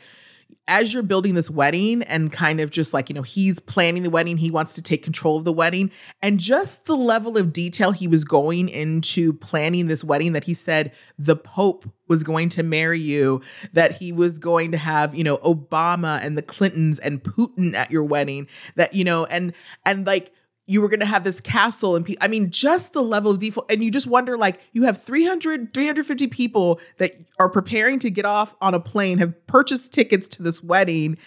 as 0.68 0.93
you're 0.93 1.03
building 1.03 1.36
this 1.36 1.49
wedding 1.49 2.01
and 2.03 2.32
kind 2.32 2.60
of 2.60 2.72
just 2.72 2.93
like, 2.93 3.10
you 3.10 3.14
know, 3.14 3.22
he's 3.22 3.60
planning 3.60 4.03
the 4.03 4.10
wedding, 4.10 4.38
he 4.38 4.49
wants 4.49 4.74
to 4.74 4.82
take 4.82 5.03
control 5.03 5.38
of 5.38 5.45
the 5.45 5.53
wedding, 5.53 5.91
and 6.22 6.39
just 6.39 6.86
the 6.86 6.95
level 6.95 7.38
of 7.38 7.53
detail 7.53 7.91
he 7.91 8.08
was 8.08 8.24
going 8.24 8.70
into 8.70 9.34
planning 9.34 9.88
this 9.88 10.03
wedding 10.03 10.34
that 10.34 10.45
he 10.45 10.53
said 10.53 10.91
the 11.20 11.36
Pope 11.36 11.88
was 12.08 12.24
going 12.24 12.49
to 12.49 12.64
marry 12.64 12.99
you, 12.99 13.41
that 13.74 13.91
he 13.97 14.12
was 14.12 14.39
going 14.39 14.72
to 14.72 14.78
have, 14.78 15.14
you 15.14 15.24
know, 15.24 15.38
Obama 15.38 16.20
and 16.24 16.38
the 16.38 16.41
Clintons 16.41 16.99
and 16.99 17.24
Putin 17.24 17.76
at 17.76 17.91
your 17.91 18.03
wedding, 18.03 18.47
that, 18.76 18.93
you 18.93 19.03
know, 19.03 19.26
and, 19.26 19.53
and 19.86 20.08
like, 20.08 20.34
you 20.68 20.82
were 20.82 20.89
going 20.89 20.99
to 20.99 21.05
have 21.05 21.24
this 21.24 21.39
castle 21.41 21.95
and 21.95 22.05
pe- 22.05 22.16
i 22.22 22.28
mean 22.28 22.49
just 22.49 22.93
the 22.93 23.03
level 23.03 23.32
of 23.32 23.39
default 23.39 23.70
and 23.72 23.84
you 23.84 23.91
just 23.91 24.07
wonder 24.07 24.38
like 24.38 24.59
you 24.74 24.84
have 24.84 25.01
300 25.01 25.74
350 25.74 26.28
people 26.28 26.80
that 26.97 27.11
are 27.39 27.49
preparing 27.49 27.99
to 27.99 28.09
get 28.09 28.26
off 28.26 28.55
on 28.61 28.74
a 28.74 28.80
plane 28.80 29.18
have 29.18 29.45
purchased 29.47 29.93
tickets 29.93 30.28
to 30.28 30.43
this 30.43 30.63
wedding 30.63 31.18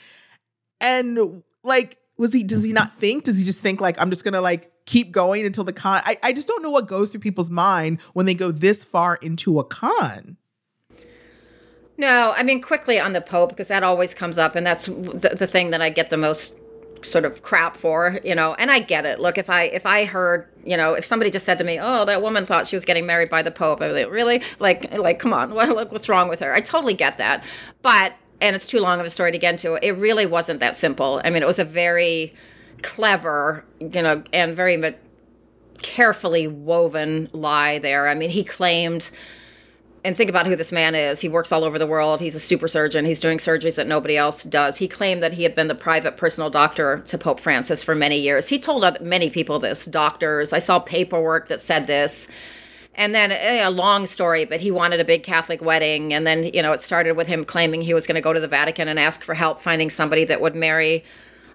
and 0.80 1.43
like 1.62 1.99
was 2.16 2.32
he 2.32 2.43
does 2.43 2.62
he 2.62 2.72
not 2.72 2.95
think 2.97 3.24
does 3.24 3.39
he 3.39 3.45
just 3.45 3.61
think 3.61 3.80
like 3.80 4.01
i'm 4.01 4.11
just 4.11 4.24
going 4.24 4.34
to 4.34 4.41
like 4.41 4.72
keep 4.89 5.12
going 5.12 5.45
until 5.45 5.64
the 5.64 5.72
con 5.72 6.01
I, 6.05 6.16
I 6.22 6.32
just 6.32 6.49
don't 6.49 6.62
know 6.62 6.70
what 6.70 6.89
goes 6.89 7.12
through 7.12 7.20
people's 7.20 7.51
mind 7.51 8.01
when 8.14 8.26
they 8.26 8.34
go 8.34 8.51
this 8.51 8.84
far 8.84 9.16
into 9.16 9.59
a 9.59 9.64
con. 9.64 10.39
No, 11.99 12.32
I 12.34 12.43
mean 12.43 12.62
quickly 12.62 12.99
on 12.99 13.12
the 13.12 13.20
Pope 13.20 13.51
because 13.51 13.68
that 13.68 13.82
always 13.82 14.14
comes 14.14 14.39
up, 14.39 14.57
and 14.57 14.66
that's 14.66 14.86
the, 14.86 15.34
the 15.36 15.47
thing 15.47 15.70
that 15.70 15.82
I 15.82 15.91
get 15.91 16.11
the 16.11 16.16
most 16.16 16.55
sort 17.05 17.24
of 17.24 17.42
crap 17.42 17.76
for 17.76 18.20
you 18.24 18.34
know 18.34 18.55
and 18.55 18.70
i 18.70 18.78
get 18.78 19.05
it. 19.05 19.20
Look 19.20 19.38
if 19.38 19.51
i 19.51 19.64
if 19.64 19.86
i 19.86 20.05
heard 20.05 20.49
you 20.64 20.76
know 20.76 20.94
if 20.94 21.05
somebody 21.05 21.30
just 21.30 21.44
said 21.44 21.59
to 21.59 21.64
me 21.64 21.78
oh 21.80 22.05
that 22.05 22.22
woman 22.22 22.44
thought 22.44 22.66
she 22.66 22.76
was 22.76 22.84
getting 22.84 23.07
married 23.07 23.30
by 23.30 23.42
the 23.42 23.51
pope 23.51 23.80
i'd 23.80 23.92
like 23.92 24.11
really? 24.11 24.42
Like 24.59 24.92
like 24.96 25.18
come 25.18 25.32
on 25.32 25.55
what, 25.55 25.68
look 25.68 25.92
what's 25.92 26.09
wrong 26.09 26.28
with 26.28 26.40
her? 26.40 26.53
I 26.55 26.61
totally 26.61 26.94
get 26.94 27.18
that. 27.18 27.44
But 27.82 28.14
and 28.40 28.55
it's 28.55 28.66
too 28.66 28.80
long 28.80 29.01
of 29.01 29.07
a 29.07 29.11
story 29.11 29.32
to 29.32 29.38
get 29.38 29.55
into 29.55 29.74
it 29.84 29.92
really 29.92 30.26
wasn't 30.26 30.61
that 30.61 30.76
simple. 30.76 31.20
I 31.24 31.30
mean 31.30 31.42
it 31.42 31.46
was 31.46 31.59
a 31.59 31.64
very 31.64 32.34
clever 32.82 33.64
you 33.80 34.03
know 34.03 34.22
and 34.32 34.55
very 34.55 34.94
carefully 35.82 36.46
woven 36.46 37.28
lie 37.32 37.78
there. 37.78 38.09
I 38.09 38.14
mean 38.14 38.30
he 38.30 38.44
claimed 38.44 39.11
and 40.05 40.16
think 40.16 40.30
about 40.30 40.46
who 40.46 40.57
this 40.57 40.72
man 40.72 40.94
is. 40.94 41.20
He 41.20 41.28
works 41.28 41.53
all 41.53 41.64
over 41.64 41.78
the 41.78 41.86
world. 41.86 42.20
He's 42.20 42.34
a 42.34 42.40
super 42.40 42.68
surgeon. 42.68 43.05
He's 43.05 43.20
doing 43.20 43.38
surgeries 43.38 43.76
that 43.76 43.86
nobody 43.86 44.16
else 44.16 44.44
does. 44.44 44.76
He 44.76 44.88
claimed 44.88 45.22
that 45.22 45.32
he 45.32 45.42
had 45.42 45.55
been 45.55 45.68
the 45.68 45.74
private 45.74 46.16
personal 46.16 46.51
doctor 46.51 47.03
to 47.07 47.18
Pope 47.18 47.40
Francis 47.40 47.82
for 47.82 47.94
many 47.94 48.18
years. 48.18 48.49
He 48.49 48.59
told 48.59 49.01
many 49.01 49.30
people 49.30 49.59
this, 49.59 49.84
doctors. 49.84 50.53
I 50.53 50.61
saw 50.61 50.78
paperwork 50.78 51.49
that 51.49 51.61
said 51.61 51.86
this. 51.86 52.28
And 52.94 53.14
then 53.14 53.30
eh, 53.30 53.66
a 53.66 53.70
long 53.70 54.07
story, 54.07 54.44
but 54.44 54.61
he 54.61 54.70
wanted 54.70 54.99
a 54.99 55.05
big 55.05 55.22
Catholic 55.22 55.62
wedding. 55.62 56.12
And 56.12 56.26
then, 56.26 56.44
you 56.44 56.62
know, 56.62 56.72
it 56.72 56.80
started 56.80 57.16
with 57.16 57.28
him 57.28 57.44
claiming 57.44 57.82
he 57.82 57.94
was 57.94 58.07
going 58.07 58.16
to 58.16 58.20
go 58.20 58.32
to 58.32 58.40
the 58.40 58.49
Vatican 58.49 58.88
and 58.88 58.99
ask 58.99 59.22
for 59.22 59.34
help 59.34 59.61
finding 59.61 59.88
somebody 59.88 60.24
that 60.24 60.40
would 60.40 60.57
marry 60.57 61.05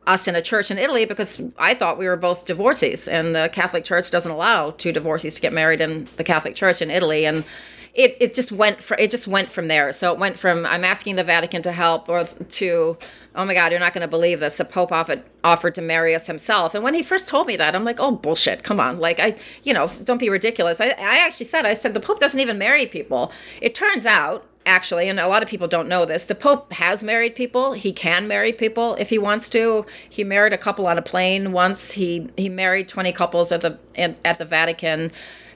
us 0.08 0.28
in 0.28 0.36
a 0.36 0.42
church 0.42 0.70
in 0.70 0.78
Italy 0.78 1.06
because 1.06 1.42
I 1.58 1.74
thought 1.74 1.98
we 1.98 2.08
were 2.08 2.18
both 2.18 2.46
divorcees 2.46 3.08
and 3.08 3.36
the 3.36 3.50
Catholic 3.54 3.84
Church 3.84 4.12
doesn't 4.12 4.32
allow 4.32 4.72
two 4.72 4.92
divorcees 4.92 5.36
to 5.36 5.42
get 5.42 5.54
married 5.54 5.82
in 5.82 6.06
the 6.18 6.24
Catholic 6.24 6.56
Church 6.56 6.82
in 6.82 6.90
Italy 6.90 7.26
and 7.26 7.46
it, 7.94 8.18
it 8.20 8.34
just 8.34 8.52
went 8.52 8.82
for, 8.82 8.98
it 8.98 9.12
just 9.12 9.28
went 9.28 9.52
from 9.52 9.68
there. 9.68 9.94
So 9.94 10.12
it 10.12 10.18
went 10.18 10.40
from 10.40 10.66
I'm 10.66 10.84
asking 10.84 11.16
the 11.16 11.24
Vatican 11.24 11.62
to 11.64 11.72
help 11.72 12.10
or 12.10 12.26
to 12.26 12.98
oh 13.36 13.46
my 13.46 13.54
God, 13.54 13.72
you're 13.72 13.80
not 13.80 13.94
going 13.94 14.02
to 14.02 14.08
believe 14.08 14.40
this. 14.40 14.58
The 14.58 14.66
Pope 14.66 14.92
offered 14.92 15.24
offered 15.44 15.76
to 15.76 15.82
marry 15.82 16.16
us 16.16 16.28
himself. 16.28 16.74
And 16.74 16.84
when 16.84 16.94
he 16.94 17.04
first 17.04 17.28
told 17.28 17.48
me 17.48 17.56
that, 17.58 17.76
I'm 17.76 17.84
like, 17.84 18.00
oh 18.00 18.12
bullshit, 18.12 18.64
come 18.64 18.80
on, 18.80 19.00
like 19.00 19.20
I 19.20 19.36
you 19.64 19.74
know 19.74 19.92
don't 20.04 20.20
be 20.20 20.30
ridiculous. 20.30 20.82
I 20.82 20.88
I 20.88 21.18
actually 21.20 21.46
said 21.46 21.66
I 21.66 21.74
said 21.74 21.94
the 21.94 22.00
Pope 22.00 22.20
doesn't 22.20 22.40
even 22.40 22.58
marry 22.58 22.88
people. 22.88 23.32
It 23.62 23.76
turns 23.76 24.06
out 24.08 24.48
actually, 24.66 25.10
and 25.10 25.20
a 25.20 25.28
lot 25.28 25.44
of 25.44 25.50
people 25.50 25.68
don't 25.68 25.88
know 25.88 26.06
this, 26.06 26.26
the 26.26 26.36
Pope 26.36 26.74
has 26.74 27.04
married 27.04 27.36
people. 27.36 27.74
He 27.74 27.92
can 27.92 28.28
marry 28.28 28.54
people 28.54 28.96
if 28.96 29.10
he 29.10 29.20
wants 29.20 29.50
to. 29.50 29.86
He 30.10 30.24
married 30.24 30.54
a 30.54 30.58
couple 30.58 30.88
on 30.88 30.98
a 30.98 31.02
plane 31.04 31.52
once. 31.52 31.92
He 31.92 32.30
he 32.38 32.50
married 32.50 32.88
20 32.88 33.12
couples 33.12 33.52
at 33.52 33.62
the 33.62 33.78
at 34.26 34.40
the 34.40 34.46
Vatican 34.46 35.12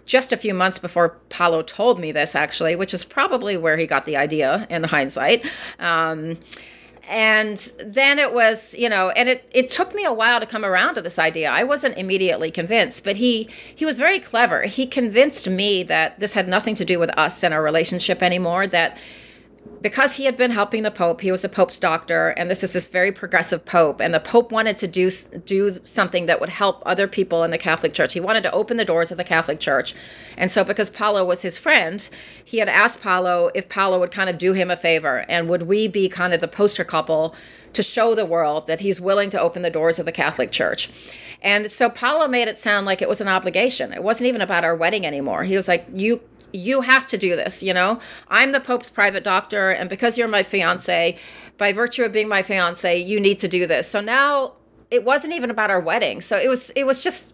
just 0.07 0.31
a 0.31 0.37
few 0.37 0.55
months 0.55 0.79
before 0.79 1.09
Paolo 1.29 1.61
told 1.61 1.99
me 1.99 2.11
this, 2.11 2.33
actually, 2.33 2.75
which 2.75 2.93
is 2.93 3.05
probably 3.05 3.57
where 3.57 3.77
he 3.77 3.85
got 3.85 4.05
the 4.05 4.17
idea 4.17 4.65
in 4.71 4.83
hindsight. 4.85 5.45
Um, 5.77 6.37
and 7.09 7.71
then 7.79 8.19
it 8.19 8.33
was 8.33 8.75
you 8.75 8.89
know 8.89 9.11
and 9.11 9.29
it, 9.29 9.47
it 9.53 9.69
took 9.69 9.95
me 9.95 10.03
a 10.03 10.11
while 10.11 10.41
to 10.41 10.45
come 10.45 10.65
around 10.65 10.95
to 10.95 11.01
this 11.01 11.17
idea 11.17 11.49
i 11.49 11.63
wasn't 11.63 11.97
immediately 11.97 12.51
convinced 12.51 13.05
but 13.05 13.15
he 13.15 13.47
he 13.73 13.85
was 13.85 13.95
very 13.95 14.19
clever 14.19 14.63
he 14.63 14.85
convinced 14.85 15.49
me 15.49 15.83
that 15.83 16.19
this 16.19 16.33
had 16.33 16.49
nothing 16.49 16.75
to 16.75 16.83
do 16.83 16.99
with 16.99 17.09
us 17.17 17.43
and 17.43 17.53
our 17.53 17.63
relationship 17.63 18.21
anymore 18.21 18.67
that 18.67 18.97
because 19.81 20.15
he 20.15 20.25
had 20.25 20.37
been 20.37 20.51
helping 20.51 20.83
the 20.83 20.91
pope 20.91 21.21
he 21.21 21.31
was 21.31 21.43
a 21.43 21.49
pope's 21.49 21.77
doctor 21.77 22.29
and 22.29 22.49
this 22.49 22.63
is 22.63 22.73
this 22.73 22.87
very 22.87 23.11
progressive 23.11 23.63
pope 23.65 23.99
and 23.99 24.13
the 24.13 24.19
pope 24.19 24.51
wanted 24.51 24.77
to 24.77 24.87
do 24.87 25.09
do 25.45 25.77
something 25.83 26.25
that 26.25 26.39
would 26.39 26.49
help 26.49 26.81
other 26.85 27.07
people 27.07 27.43
in 27.43 27.51
the 27.51 27.57
catholic 27.57 27.93
church. 27.93 28.13
He 28.13 28.19
wanted 28.19 28.43
to 28.43 28.51
open 28.51 28.77
the 28.77 28.85
doors 28.85 29.11
of 29.11 29.17
the 29.17 29.23
catholic 29.23 29.59
church. 29.59 29.93
And 30.35 30.51
so 30.51 30.63
because 30.63 30.89
paolo 30.89 31.23
was 31.23 31.41
his 31.41 31.57
friend 31.57 32.07
he 32.43 32.57
had 32.57 32.69
asked 32.69 33.01
paolo 33.01 33.49
if 33.53 33.69
paolo 33.69 33.99
would 33.99 34.11
kind 34.11 34.29
of 34.29 34.37
do 34.37 34.53
him 34.53 34.71
a 34.71 34.77
favor 34.77 35.25
and 35.29 35.49
would 35.49 35.63
we 35.63 35.87
be 35.87 36.09
kind 36.09 36.33
of 36.33 36.41
the 36.41 36.47
poster 36.47 36.83
couple 36.83 37.35
to 37.73 37.83
show 37.83 38.15
the 38.15 38.25
world 38.25 38.67
that 38.67 38.79
he's 38.79 38.99
willing 38.99 39.29
to 39.29 39.39
open 39.39 39.61
the 39.61 39.69
doors 39.69 39.99
of 39.99 40.05
the 40.05 40.11
catholic 40.11 40.51
church. 40.51 40.89
And 41.41 41.71
so 41.71 41.89
paolo 41.89 42.27
made 42.27 42.47
it 42.47 42.57
sound 42.57 42.85
like 42.85 43.01
it 43.01 43.09
was 43.09 43.21
an 43.21 43.27
obligation. 43.27 43.93
It 43.93 44.03
wasn't 44.03 44.27
even 44.27 44.41
about 44.41 44.63
our 44.63 44.75
wedding 44.75 45.05
anymore. 45.05 45.43
He 45.43 45.55
was 45.55 45.67
like 45.67 45.85
you 45.93 46.21
you 46.53 46.81
have 46.81 47.07
to 47.07 47.17
do 47.17 47.35
this, 47.35 47.61
you 47.61 47.73
know? 47.73 47.99
I'm 48.29 48.51
the 48.51 48.59
Pope's 48.59 48.89
private 48.89 49.23
doctor, 49.23 49.69
and 49.69 49.89
because 49.89 50.17
you're 50.17 50.27
my 50.27 50.43
fiance, 50.43 51.17
by 51.57 51.73
virtue 51.73 52.03
of 52.03 52.11
being 52.11 52.27
my 52.27 52.41
fiance, 52.41 52.97
you 52.97 53.19
need 53.19 53.39
to 53.39 53.47
do 53.47 53.67
this. 53.67 53.87
So 53.87 53.99
now 53.99 54.53
it 54.91 55.03
wasn't 55.03 55.33
even 55.33 55.51
about 55.51 55.69
our 55.69 55.81
wedding. 55.81 56.21
So 56.21 56.37
it 56.37 56.47
was 56.47 56.69
it 56.71 56.85
was 56.85 57.03
just 57.03 57.33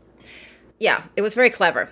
yeah, 0.80 1.03
it 1.16 1.22
was 1.22 1.34
very 1.34 1.49
clever. 1.49 1.89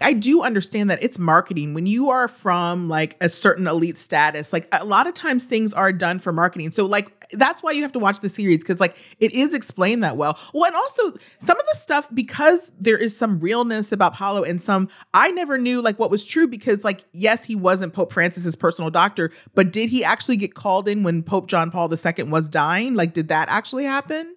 I 0.00 0.12
do 0.12 0.42
understand 0.42 0.90
that 0.90 1.02
it's 1.02 1.18
marketing. 1.18 1.74
When 1.74 1.86
you 1.86 2.10
are 2.10 2.28
from 2.28 2.88
like 2.88 3.16
a 3.20 3.28
certain 3.28 3.66
elite 3.66 3.98
status, 3.98 4.52
like 4.52 4.68
a 4.72 4.84
lot 4.84 5.06
of 5.06 5.14
times 5.14 5.44
things 5.44 5.72
are 5.72 5.92
done 5.92 6.18
for 6.20 6.32
marketing. 6.32 6.70
So 6.70 6.86
like 6.86 7.21
that's 7.32 7.62
why 7.62 7.72
you 7.72 7.82
have 7.82 7.92
to 7.92 7.98
watch 7.98 8.20
the 8.20 8.28
series 8.28 8.58
because 8.58 8.80
like 8.80 8.96
it 9.20 9.32
is 9.34 9.54
explained 9.54 10.04
that 10.04 10.16
well. 10.16 10.38
Well, 10.52 10.66
and 10.66 10.76
also 10.76 11.12
some 11.38 11.58
of 11.58 11.64
the 11.72 11.78
stuff 11.78 12.08
because 12.12 12.72
there 12.78 12.98
is 12.98 13.16
some 13.16 13.40
realness 13.40 13.92
about 13.92 14.14
Paolo 14.14 14.42
and 14.42 14.60
some 14.60 14.88
I 15.14 15.30
never 15.30 15.58
knew 15.58 15.80
like 15.80 15.98
what 15.98 16.10
was 16.10 16.24
true 16.24 16.46
because 16.46 16.84
like 16.84 17.04
yes, 17.12 17.44
he 17.44 17.56
wasn't 17.56 17.94
Pope 17.94 18.12
Francis's 18.12 18.56
personal 18.56 18.90
doctor, 18.90 19.30
but 19.54 19.72
did 19.72 19.88
he 19.88 20.04
actually 20.04 20.36
get 20.36 20.54
called 20.54 20.88
in 20.88 21.02
when 21.02 21.22
Pope 21.22 21.48
John 21.48 21.70
Paul 21.70 21.90
II 21.92 22.24
was 22.24 22.48
dying? 22.48 22.94
Like 22.94 23.12
did 23.14 23.28
that 23.28 23.48
actually 23.48 23.84
happen? 23.84 24.36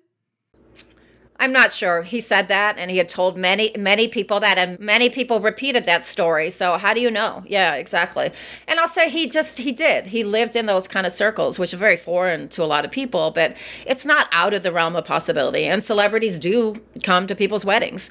I'm 1.38 1.52
not 1.52 1.74
sure. 1.74 2.04
He 2.04 2.22
said 2.22 2.48
that, 2.48 2.78
and 2.78 2.90
he 2.90 2.98
had 2.98 3.10
told 3.10 3.38
many, 3.38 3.72
many 3.78 4.08
people 4.08 4.40
that, 4.40 4.58
and 4.58 4.80
many 4.80 5.10
people 5.10 5.42
repeated 5.42 5.86
that 5.86 6.06
story. 6.06 6.50
So 6.50 6.78
how 6.78 6.94
do 6.94 7.02
you 7.02 7.12
know? 7.12 7.44
Yeah, 7.46 7.76
exactly. 7.76 8.32
And 8.68 8.80
I'll 8.80 8.88
say 8.88 9.10
he 9.10 9.28
just 9.28 9.58
he 9.58 9.74
did. 9.74 10.08
He 10.08 10.24
lived 10.24 10.56
in 10.56 10.66
those 10.66 10.88
kind 10.88 11.06
of 11.06 11.12
circles, 11.12 11.60
which 11.60 11.74
are 11.74 11.78
very 11.78 11.98
foreign 11.98 12.48
to 12.50 12.64
a 12.64 12.66
lot 12.66 12.86
of 12.86 12.92
people, 12.92 13.32
but 13.32 13.58
it's 13.86 14.06
not 14.06 14.30
out 14.32 14.54
of 14.54 14.64
the 14.64 14.72
realm 14.72 14.96
of 14.96 15.04
possibility. 15.04 15.66
And 15.66 15.84
celebrities 15.84 16.38
do 16.38 16.82
come 17.04 17.28
to 17.28 17.36
people's 17.36 17.66
weddings. 17.66 18.10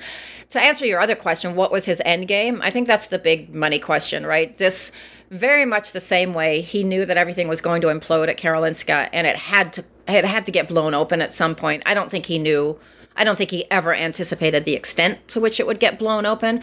To 0.51 0.61
answer 0.61 0.85
your 0.85 1.01
other 1.01 1.17
question, 1.17 1.57
what 1.57 1.73
was 1.73 1.87
his 1.87 2.03
end 2.05 2.29
game? 2.29 2.61
I 2.63 2.71
think 2.71 2.87
that's 2.87 3.09
the 3.09 3.19
big 3.19 3.55
money 3.55 3.79
question, 3.79 4.27
right? 4.27 4.55
This 4.57 4.93
very 5.31 5.65
much 5.65 5.93
the 5.93 6.01
same 6.01 6.35
way 6.35 6.61
he 6.61 6.85
knew 6.85 7.07
that 7.07 7.17
everything 7.17 7.49
was 7.49 7.63
going 7.63 7.81
to 7.81 7.89
implode 7.89 8.29
at 8.29 8.37
Karolinska, 8.37 9.09
and 9.13 9.27
it 9.27 9.37
had 9.37 9.73
to 9.73 9.85
it 10.07 10.27
had 10.27 10.45
to 10.45 10.53
get 10.53 10.69
blown 10.69 10.93
open 10.93 11.23
at 11.23 11.33
some 11.33 11.55
point. 11.55 11.83
I 11.87 11.95
don't 11.95 12.11
think 12.11 12.27
he 12.27 12.39
knew 12.39 12.79
I 13.17 13.25
don't 13.25 13.37
think 13.37 13.51
he 13.51 13.71
ever 13.71 13.95
anticipated 13.95 14.65
the 14.65 14.75
extent 14.75 15.27
to 15.29 15.41
which 15.41 15.61
it 15.61 15.67
would 15.67 15.81
get 15.81 15.99
blown 15.99 16.27
open. 16.27 16.63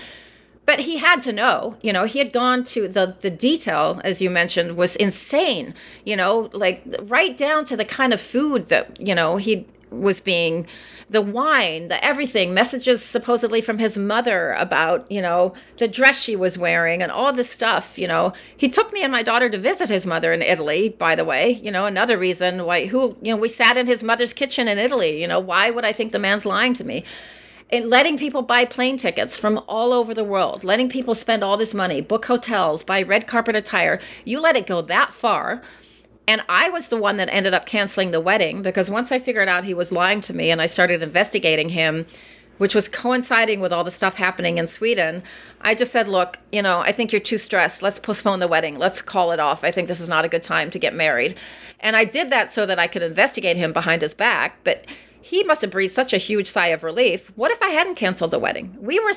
But 0.66 0.82
he 0.82 0.98
had 0.98 1.22
to 1.24 1.34
know, 1.34 1.76
you 1.82 1.92
know, 1.92 2.06
he 2.06 2.20
had 2.20 2.32
gone 2.32 2.64
to 2.66 2.88
the 2.88 3.16
the 3.20 3.32
detail, 3.32 4.00
as 4.04 4.22
you 4.22 4.30
mentioned, 4.30 4.78
was 4.78 4.96
insane, 4.96 5.74
you 6.06 6.16
know, 6.16 6.50
like 6.54 6.84
right 7.02 7.36
down 7.36 7.66
to 7.66 7.76
the 7.76 7.86
kind 7.86 8.14
of 8.14 8.22
food 8.22 8.68
that, 8.68 9.00
you 9.00 9.16
know, 9.16 9.38
he 9.38 9.66
was 9.92 10.22
being 10.22 10.66
the 11.10 11.22
wine, 11.22 11.88
the 11.88 12.04
everything, 12.04 12.54
messages 12.54 13.04
supposedly 13.04 13.62
from 13.62 13.78
his 13.78 13.98
mother 13.98 14.54
about, 14.54 15.10
you 15.12 15.22
know, 15.22 15.54
the 15.78 15.88
dress 15.88 16.22
she 16.22 16.36
was 16.36 16.58
wearing 16.58 17.04
and 17.04 17.12
all 17.12 17.34
this 17.34 17.50
stuff, 17.50 18.00
you 18.00 18.08
know. 18.08 18.34
He 18.56 18.70
took 18.70 18.94
me 18.94 19.04
and 19.04 19.12
my 19.12 19.22
daughter 19.22 19.50
to 19.50 19.58
visit 19.58 19.90
his 19.90 20.06
mother 20.06 20.32
in 20.32 20.42
Italy, 20.42 20.90
by 20.90 21.16
the 21.16 21.26
way, 21.26 21.52
you 21.52 21.72
know, 21.72 21.86
another 21.86 22.18
reason 22.18 22.66
why 22.66 22.86
who, 22.86 23.18
you 23.22 23.34
know, 23.34 23.38
we 23.38 23.50
sat 23.50 23.78
in 23.78 23.88
his 23.88 24.04
mother's 24.04 24.34
kitchen 24.34 24.68
in 24.68 24.78
Italy, 24.78 25.22
you 25.22 25.28
know, 25.28 25.40
why 25.40 25.70
would 25.70 25.86
I 25.86 25.92
think 25.92 26.12
the 26.12 26.20
man's 26.20 26.46
lying 26.46 26.74
to 26.76 26.84
me? 26.84 27.04
And 27.70 27.90
letting 27.90 28.18
people 28.18 28.42
buy 28.42 28.66
plane 28.66 28.98
tickets 28.98 29.38
from 29.38 29.62
all 29.68 29.94
over 29.94 30.14
the 30.14 30.26
world, 30.26 30.66
letting 30.66 30.90
people 30.90 31.16
spend 31.16 31.42
all 31.42 31.56
this 31.56 31.74
money, 31.74 32.02
book 32.02 32.26
hotels, 32.26 32.84
buy 32.84 33.02
red 33.02 33.28
carpet 33.28 33.56
attire. 33.56 34.00
You 34.26 34.42
let 34.42 34.58
it 34.58 34.68
go 34.68 34.82
that 34.82 35.14
far 35.14 35.62
and 36.32 36.42
I 36.48 36.70
was 36.70 36.88
the 36.88 36.96
one 36.96 37.18
that 37.18 37.28
ended 37.30 37.54
up 37.54 37.66
canceling 37.66 38.12
the 38.12 38.22
wedding 38.22 38.62
because 38.62 38.90
once 38.90 39.12
I 39.12 39.20
figured 39.20 39.50
out 39.50 39.66
he 39.66 39.74
was 39.74 39.92
lying 39.92 40.22
to 40.22 40.34
me 40.34 40.50
and 40.50 40.62
I 40.62 40.66
started 40.66 41.04
investigating 41.04 41.68
him, 41.68 42.06
which 42.58 42.74
was 42.74 42.88
coinciding 42.88 43.60
with 43.60 43.74
all 43.74 43.84
the 43.84 43.92
stuff 43.92 44.16
happening 44.16 44.58
in 44.58 44.66
Sweden, 44.66 45.24
I 45.60 45.76
just 45.76 45.92
said, 45.92 46.08
Look, 46.08 46.40
you 46.50 46.62
know, 46.62 46.80
I 46.80 46.94
think 46.94 47.12
you're 47.12 47.20
too 47.20 47.38
stressed. 47.38 47.84
Let's 47.84 48.00
postpone 48.00 48.40
the 48.40 48.48
wedding. 48.48 48.78
Let's 48.78 49.02
call 49.02 49.34
it 49.34 49.42
off. 49.42 49.66
I 49.66 49.72
think 49.72 49.90
this 49.90 50.00
is 50.00 50.08
not 50.08 50.24
a 50.24 50.30
good 50.30 50.42
time 50.42 50.72
to 50.72 50.80
get 50.80 50.96
married. 50.96 51.36
And 51.82 51.98
I 51.98 52.06
did 52.06 52.30
that 52.30 52.50
so 52.50 52.66
that 52.66 52.80
I 52.80 52.88
could 52.88 53.04
investigate 53.04 53.58
him 53.58 53.74
behind 53.74 54.02
his 54.02 54.14
back. 54.14 54.58
But 54.64 54.86
he 55.20 55.44
must 55.44 55.60
have 55.60 55.72
breathed 55.72 55.94
such 55.94 56.14
a 56.14 56.18
huge 56.18 56.48
sigh 56.48 56.68
of 56.68 56.82
relief. 56.82 57.30
What 57.36 57.52
if 57.52 57.62
I 57.62 57.72
hadn't 57.72 57.96
canceled 57.96 58.32
the 58.32 58.40
wedding? 58.40 58.74
We 58.80 59.02
were 59.02 59.12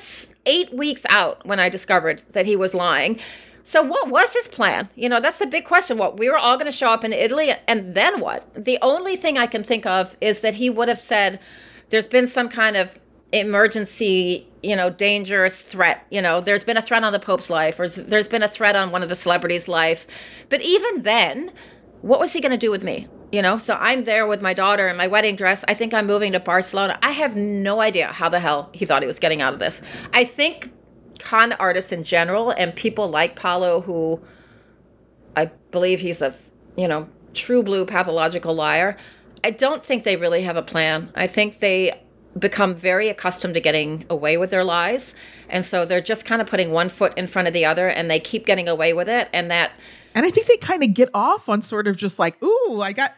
eight 0.47 0.75
weeks 0.75 1.07
out 1.11 1.47
when 1.47 1.61
I 1.61 1.69
discovered 1.69 2.25
that 2.31 2.45
he 2.45 2.57
was 2.57 2.75
lying. 2.75 3.21
So 3.65 3.83
what 3.83 4.11
was 4.11 4.35
his 4.35 4.47
plan? 4.47 4.91
You 4.95 5.09
know, 5.09 5.21
that's 5.21 5.41
a 5.41 5.47
big 5.47 5.65
question. 5.65 5.97
What 5.97 6.19
we 6.19 6.29
were 6.29 6.39
all 6.39 6.57
going 6.57 6.71
to 6.71 6.77
show 6.77 6.91
up 6.91 7.03
in 7.03 7.13
Italy 7.13 7.53
and 7.67 7.95
then 7.95 8.21
what? 8.21 8.53
The 8.55 8.79
only 8.83 9.17
thing 9.17 9.39
I 9.39 9.47
can 9.47 9.65
think 9.65 9.87
of 9.87 10.17
is 10.21 10.43
that 10.43 10.55
he 10.55 10.69
would 10.69 10.89
have 10.89 10.99
said 10.99 11.41
there's 11.89 12.07
been 12.07 12.27
some 12.27 12.51
kind 12.51 12.77
of 12.77 12.99
emergency, 13.33 14.47
you 14.63 14.77
know, 14.77 14.91
dangerous 14.91 15.63
threat. 15.63 16.07
You 16.11 16.21
know, 16.21 16.41
there's 16.41 16.63
been 16.63 16.77
a 16.77 16.83
threat 16.83 17.03
on 17.03 17.13
the 17.13 17.19
Pope's 17.19 17.49
life 17.49 17.81
or 17.81 17.89
there's 17.89 18.29
been 18.29 18.43
a 18.43 18.49
threat 18.49 18.77
on 18.77 18.93
one 18.93 19.03
of 19.03 19.09
the 19.09 19.17
celebrities' 19.17 19.67
life. 19.67 20.07
But 20.51 20.61
even 20.61 21.03
then, 21.03 21.51
what 22.03 22.21
was 22.21 22.35
he 22.35 22.41
going 22.41 22.53
to 22.53 22.59
do 22.59 22.71
with 22.71 22.85
me? 22.85 23.09
You 23.33 23.43
know, 23.43 23.59
so 23.59 23.77
I'm 23.81 24.05
there 24.05 24.27
with 24.27 24.43
my 24.43 24.55
daughter 24.55 24.87
in 24.89 24.97
my 24.97 25.09
wedding 25.09 25.37
dress. 25.37 25.65
I 25.67 25.75
think 25.75 25.93
I'm 25.93 26.07
moving 26.07 26.33
to 26.33 26.41
Barcelona. 26.41 26.99
I 27.03 27.11
have 27.13 27.35
no 27.35 27.81
idea 27.81 28.09
how 28.09 28.29
the 28.29 28.39
hell 28.39 28.71
he 28.73 28.85
thought 28.85 29.03
he 29.03 29.07
was 29.07 29.19
getting 29.19 29.43
out 29.43 29.55
of 29.55 29.59
this. 29.59 29.83
I 30.13 30.25
think 30.25 30.71
con 31.19 31.53
artists 31.55 31.93
in 31.93 32.05
general 32.05 32.51
and 32.51 32.75
people 32.75 33.09
like 33.09 33.37
Paolo 33.37 33.81
who 33.81 34.21
I 35.37 35.51
believe 35.71 36.01
he's 36.01 36.23
a, 36.23 36.35
you 36.77 36.89
know, 36.89 37.09
true 37.33 37.63
blue 37.63 37.85
pathological 37.85 38.55
liar. 38.55 38.97
I 39.43 39.51
don't 39.51 39.85
think 39.85 40.05
they 40.05 40.17
really 40.17 40.43
have 40.43 40.57
a 40.57 40.63
plan. 40.63 41.11
I 41.15 41.27
think 41.27 41.59
they 41.59 42.01
become 42.39 42.75
very 42.75 43.09
accustomed 43.09 43.55
to 43.55 43.61
getting 43.61 44.05
away 44.11 44.37
with 44.37 44.51
their 44.51 44.65
lies. 44.65 45.15
And 45.49 45.65
so 45.65 45.85
they're 45.85 46.01
just 46.01 46.25
kind 46.25 46.41
of 46.41 46.49
putting 46.49 46.73
one 46.73 46.89
foot 46.89 47.17
in 47.17 47.27
front 47.27 47.49
of 47.49 47.55
the 47.55 47.65
other 47.65 47.89
and 47.89 48.11
they 48.11 48.21
keep 48.21 48.47
getting 48.47 48.69
away 48.69 48.93
with 48.93 49.09
it. 49.09 49.29
And 49.33 49.51
that. 49.51 49.73
And 50.15 50.25
I 50.25 50.31
think 50.31 50.47
they 50.47 50.57
kind 50.57 50.83
of 50.83 50.95
get 50.95 51.09
off 51.15 51.49
on 51.49 51.63
sort 51.63 51.87
of 51.87 51.97
just 51.97 52.19
like, 52.19 52.43
ooh, 52.43 52.81
I 52.81 52.93
got. 52.93 53.15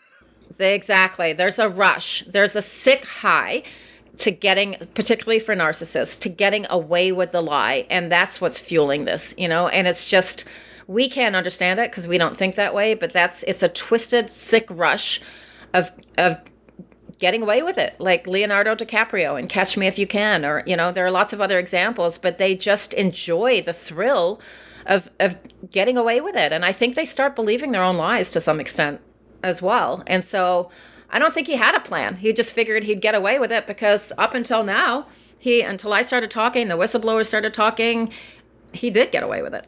exactly. 0.58 1.32
There's 1.32 1.58
a 1.58 1.68
rush, 1.68 2.24
there's 2.26 2.56
a 2.56 2.62
sick 2.62 3.04
high 3.04 3.64
to 4.18 4.30
getting 4.30 4.76
particularly 4.94 5.38
for 5.38 5.54
narcissists 5.54 6.18
to 6.20 6.28
getting 6.28 6.66
away 6.70 7.12
with 7.12 7.32
the 7.32 7.40
lie 7.40 7.86
and 7.90 8.10
that's 8.10 8.40
what's 8.40 8.60
fueling 8.60 9.04
this 9.04 9.34
you 9.36 9.48
know? 9.48 9.68
And 9.68 9.86
it's 9.86 10.08
just 10.08 10.44
we 10.86 11.08
can't 11.08 11.34
understand 11.34 11.80
it 11.80 11.90
because 11.90 12.06
we 12.06 12.18
don't 12.18 12.36
think 12.36 12.54
that 12.54 12.74
way 12.74 12.94
but 12.94 13.12
that's 13.12 13.42
it's 13.44 13.62
a 13.62 13.68
twisted 13.68 14.30
sick 14.30 14.66
rush 14.70 15.20
of 15.72 15.90
of 16.18 16.36
getting 17.18 17.42
away 17.42 17.62
with 17.62 17.78
it 17.78 17.94
like 17.98 18.26
leonardo 18.26 18.74
dicaprio 18.74 19.38
and 19.38 19.48
catch 19.48 19.76
me 19.76 19.86
if 19.86 19.98
you 19.98 20.06
can 20.06 20.44
or 20.44 20.62
you 20.66 20.76
know 20.76 20.92
there 20.92 21.06
are 21.06 21.10
lots 21.10 21.32
of 21.32 21.40
other 21.40 21.58
examples 21.58 22.18
but 22.18 22.38
they 22.38 22.54
just 22.54 22.92
enjoy 22.94 23.62
the 23.62 23.72
thrill 23.72 24.40
of 24.84 25.10
of 25.20 25.36
getting 25.70 25.96
away 25.96 26.20
with 26.20 26.34
it 26.34 26.52
and 26.52 26.64
i 26.64 26.72
think 26.72 26.94
they 26.94 27.04
start 27.04 27.34
believing 27.34 27.72
their 27.72 27.82
own 27.82 27.96
lies 27.96 28.30
to 28.30 28.40
some 28.40 28.60
extent 28.60 29.00
as 29.44 29.62
well. 29.62 30.02
And 30.06 30.24
so 30.24 30.70
I 31.14 31.20
don't 31.20 31.32
think 31.32 31.46
he 31.46 31.54
had 31.54 31.76
a 31.76 31.80
plan. 31.80 32.16
He 32.16 32.32
just 32.32 32.52
figured 32.52 32.82
he'd 32.82 33.00
get 33.00 33.14
away 33.14 33.38
with 33.38 33.52
it 33.52 33.68
because 33.68 34.12
up 34.18 34.34
until 34.34 34.64
now, 34.64 35.06
he 35.38 35.60
until 35.62 35.92
I 35.92 36.02
started 36.02 36.28
talking, 36.28 36.66
the 36.66 36.74
whistleblowers 36.74 37.26
started 37.26 37.54
talking, 37.54 38.12
he 38.72 38.90
did 38.90 39.12
get 39.12 39.22
away 39.22 39.40
with 39.40 39.54
it. 39.54 39.66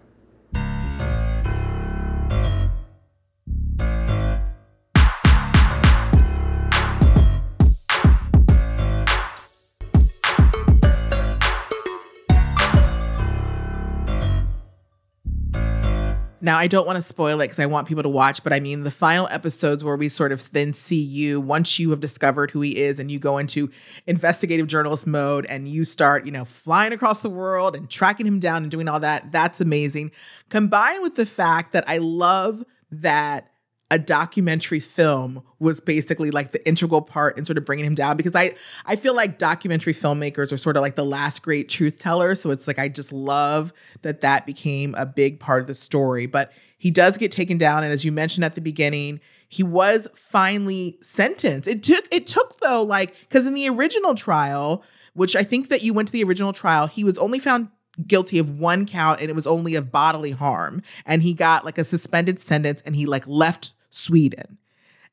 Now, 16.47 16.59
I 16.59 16.69
don't 16.69 16.87
want 16.87 16.95
to 16.95 17.03
spoil 17.03 17.41
it 17.41 17.47
because 17.47 17.59
I 17.59 17.67
want 17.67 17.89
people 17.89 18.05
to 18.05 18.09
watch, 18.09 18.45
but 18.45 18.53
I 18.53 18.61
mean, 18.61 18.85
the 18.85 18.91
final 18.93 19.27
episodes 19.33 19.83
where 19.83 19.97
we 19.97 20.09
sort 20.09 20.31
of 20.31 20.49
then 20.53 20.75
see 20.75 21.03
you 21.03 21.41
once 21.41 21.81
you 21.81 21.91
have 21.91 21.99
discovered 21.99 22.53
who 22.53 22.61
he 22.61 22.79
is 22.79 23.01
and 23.01 23.11
you 23.11 23.19
go 23.19 23.39
into 23.39 23.69
investigative 24.07 24.69
journalist 24.69 25.09
mode 25.09 25.45
and 25.47 25.67
you 25.69 25.85
start, 25.85 26.25
you 26.25 26.31
know, 26.31 26.45
flying 26.45 26.93
across 26.93 27.21
the 27.21 27.29
world 27.29 27.75
and 27.75 27.91
tracking 27.91 28.29
him 28.29 28.39
down 28.39 28.63
and 28.63 28.71
doing 28.71 28.87
all 28.87 29.01
that. 29.01 29.33
That's 29.33 29.61
amazing. 29.61 30.13
Combined 30.49 31.03
with 31.03 31.17
the 31.17 31.27
fact 31.27 31.73
that 31.73 31.83
I 31.89 31.99
love 31.99 32.63
that 32.93 33.51
a 33.91 33.99
documentary 33.99 34.81
film 34.81 35.43
was 35.61 35.81
basically 35.81 36.31
like 36.31 36.51
the 36.51 36.67
integral 36.67 37.03
part 37.03 37.39
in 37.39 37.45
sort 37.45 37.57
of 37.57 37.65
bringing 37.65 37.85
him 37.85 37.95
down 37.95 38.17
because 38.17 38.35
I 38.35 38.55
I 38.85 38.97
feel 38.97 39.15
like 39.15 39.39
documentary 39.39 39.95
filmmakers 39.95 40.53
are 40.53 40.59
sort 40.59 40.77
of 40.77 40.83
like 40.83 40.97
the 40.97 41.05
last 41.05 41.43
great 41.43 41.69
truth 41.69 41.99
teller. 41.99 42.35
So 42.35 42.51
it's 42.51 42.67
like 42.67 42.79
I 42.79 42.89
just 42.89 43.13
love 43.13 43.73
that 44.03 44.23
that 44.23 44.45
became 44.45 44.95
a 44.97 45.07
big 45.07 45.39
part 45.39 45.61
of 45.61 45.69
the 45.69 45.75
story. 45.75 46.27
But 46.27 46.53
he 46.79 46.91
does 46.91 47.17
get 47.17 47.31
taken 47.31 47.59
down. 47.59 47.85
And 47.85 47.93
as 47.93 48.05
you 48.05 48.11
mentioned 48.11 48.45
at 48.45 48.55
the 48.55 48.61
beginning 48.61 49.21
he 49.49 49.63
was 49.63 50.09
finally 50.17 50.99
sentenced. 51.01 51.69
It 51.69 51.85
took 51.85 52.07
it 52.11 52.27
took 52.27 52.61
though 52.61 52.83
like 52.83 53.15
cuz 53.31 53.47
in 53.47 53.55
the 53.55 53.69
original 53.69 54.17
trial 54.17 54.83
which 55.15 55.37
I 55.37 55.45
think 55.45 55.69
that 55.69 55.83
you 55.83 55.95
went 55.95 56.09
to 56.09 56.13
the 56.13 56.25
original 56.25 56.53
trial 56.53 56.89
he 56.89 57.05
was 57.05 57.19
only 57.19 57.39
found 57.39 57.69
guilty 58.05 58.39
of 58.39 58.59
one 58.59 58.85
count 58.85 59.21
and 59.21 59.31
it 59.31 59.37
was 59.37 59.47
only 59.47 59.75
of 59.77 59.93
bodily 59.93 60.33
harm. 60.33 60.83
And 61.07 61.23
he 61.23 61.35
got 61.35 61.65
like 61.65 61.79
a 61.79 61.85
suspended 61.85 62.41
sentence 62.41 62.83
and 62.83 62.97
he 62.97 63.07
like 63.07 63.27
left 63.27 63.73
Sweden. 63.97 64.59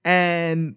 And 0.04 0.76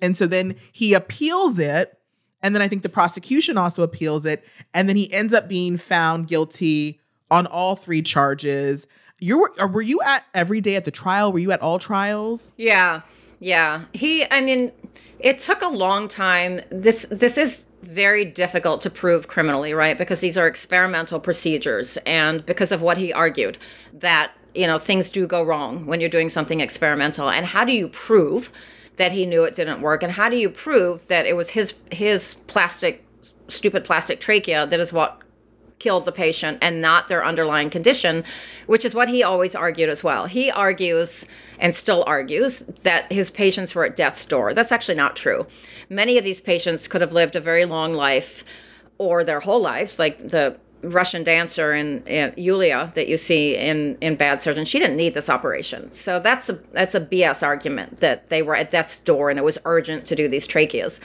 and 0.00 0.16
so 0.16 0.26
then 0.26 0.54
he 0.72 0.94
appeals 0.94 1.58
it 1.58 1.98
and 2.42 2.54
then 2.54 2.62
I 2.62 2.68
think 2.68 2.82
the 2.82 2.88
prosecution 2.88 3.58
also 3.58 3.82
appeals 3.82 4.24
it 4.24 4.44
and 4.72 4.88
then 4.88 4.96
he 4.96 5.12
ends 5.12 5.34
up 5.34 5.48
being 5.48 5.76
found 5.76 6.28
guilty 6.28 7.00
on 7.30 7.46
all 7.46 7.76
three 7.76 8.02
charges. 8.02 8.86
You 9.18 9.40
were 9.40 9.52
uh, 9.60 9.66
were 9.66 9.82
you 9.82 10.00
at 10.02 10.24
every 10.32 10.60
day 10.60 10.76
at 10.76 10.84
the 10.84 10.90
trial? 10.90 11.32
Were 11.32 11.40
you 11.40 11.52
at 11.52 11.60
all 11.60 11.78
trials? 11.78 12.54
Yeah. 12.56 13.02
Yeah. 13.40 13.84
He 13.92 14.30
I 14.30 14.40
mean, 14.40 14.72
it 15.18 15.38
took 15.38 15.62
a 15.62 15.68
long 15.68 16.08
time. 16.08 16.60
This 16.70 17.06
this 17.10 17.36
is 17.36 17.66
very 17.82 18.24
difficult 18.24 18.82
to 18.82 18.90
prove 18.90 19.26
criminally, 19.26 19.74
right? 19.74 19.98
Because 19.98 20.20
these 20.20 20.38
are 20.38 20.46
experimental 20.46 21.18
procedures 21.18 21.98
and 22.06 22.44
because 22.46 22.72
of 22.72 22.82
what 22.82 22.98
he 22.98 23.12
argued 23.12 23.58
that 23.92 24.32
you 24.54 24.66
know 24.66 24.78
things 24.78 25.10
do 25.10 25.26
go 25.26 25.42
wrong 25.42 25.86
when 25.86 26.00
you're 26.00 26.08
doing 26.08 26.28
something 26.28 26.60
experimental. 26.60 27.30
And 27.30 27.46
how 27.46 27.64
do 27.64 27.72
you 27.72 27.88
prove 27.88 28.50
that 28.96 29.12
he 29.12 29.26
knew 29.26 29.44
it 29.44 29.54
didn't 29.54 29.80
work? 29.80 30.02
And 30.02 30.12
how 30.12 30.28
do 30.28 30.36
you 30.36 30.50
prove 30.50 31.06
that 31.08 31.26
it 31.26 31.36
was 31.36 31.50
his 31.50 31.74
his 31.90 32.36
plastic 32.46 33.04
stupid 33.48 33.84
plastic 33.84 34.20
trachea 34.20 34.66
that 34.66 34.80
is 34.80 34.92
what 34.92 35.22
killed 35.80 36.04
the 36.04 36.12
patient 36.12 36.58
and 36.60 36.80
not 36.80 37.08
their 37.08 37.24
underlying 37.24 37.70
condition 37.70 38.22
which 38.66 38.84
is 38.84 38.94
what 38.94 39.08
he 39.08 39.24
always 39.24 39.56
argued 39.56 39.88
as 39.88 40.04
well. 40.04 40.26
He 40.26 40.50
argues 40.50 41.26
and 41.58 41.74
still 41.74 42.04
argues 42.06 42.60
that 42.84 43.10
his 43.10 43.30
patients 43.30 43.74
were 43.74 43.84
at 43.84 43.96
death's 43.96 44.24
door. 44.24 44.54
That's 44.54 44.70
actually 44.70 44.94
not 44.94 45.16
true. 45.16 45.46
Many 45.88 46.16
of 46.18 46.22
these 46.22 46.40
patients 46.40 46.86
could 46.86 47.00
have 47.00 47.12
lived 47.12 47.34
a 47.34 47.40
very 47.40 47.64
long 47.64 47.94
life 47.94 48.44
or 48.98 49.24
their 49.24 49.40
whole 49.40 49.60
lives 49.60 49.98
like 49.98 50.18
the 50.18 50.56
Russian 50.82 51.24
dancer 51.24 51.72
in, 51.72 52.02
in 52.06 52.32
Yulia 52.36 52.90
that 52.94 53.08
you 53.08 53.16
see 53.16 53.56
in 53.56 53.96
in 54.00 54.16
Bad 54.16 54.42
Surgeon, 54.42 54.64
she 54.64 54.78
didn't 54.78 54.96
need 54.96 55.14
this 55.14 55.28
operation. 55.28 55.90
So 55.90 56.20
that's 56.20 56.48
a 56.48 56.54
that's 56.72 56.94
a 56.94 57.00
BS 57.00 57.42
argument 57.42 57.98
that 58.00 58.28
they 58.28 58.42
were 58.42 58.56
at 58.56 58.70
death's 58.70 58.98
door 58.98 59.30
and 59.30 59.38
it 59.38 59.44
was 59.44 59.58
urgent 59.64 60.06
to 60.06 60.16
do 60.16 60.28
these 60.28 60.46
tracheas. 60.46 61.00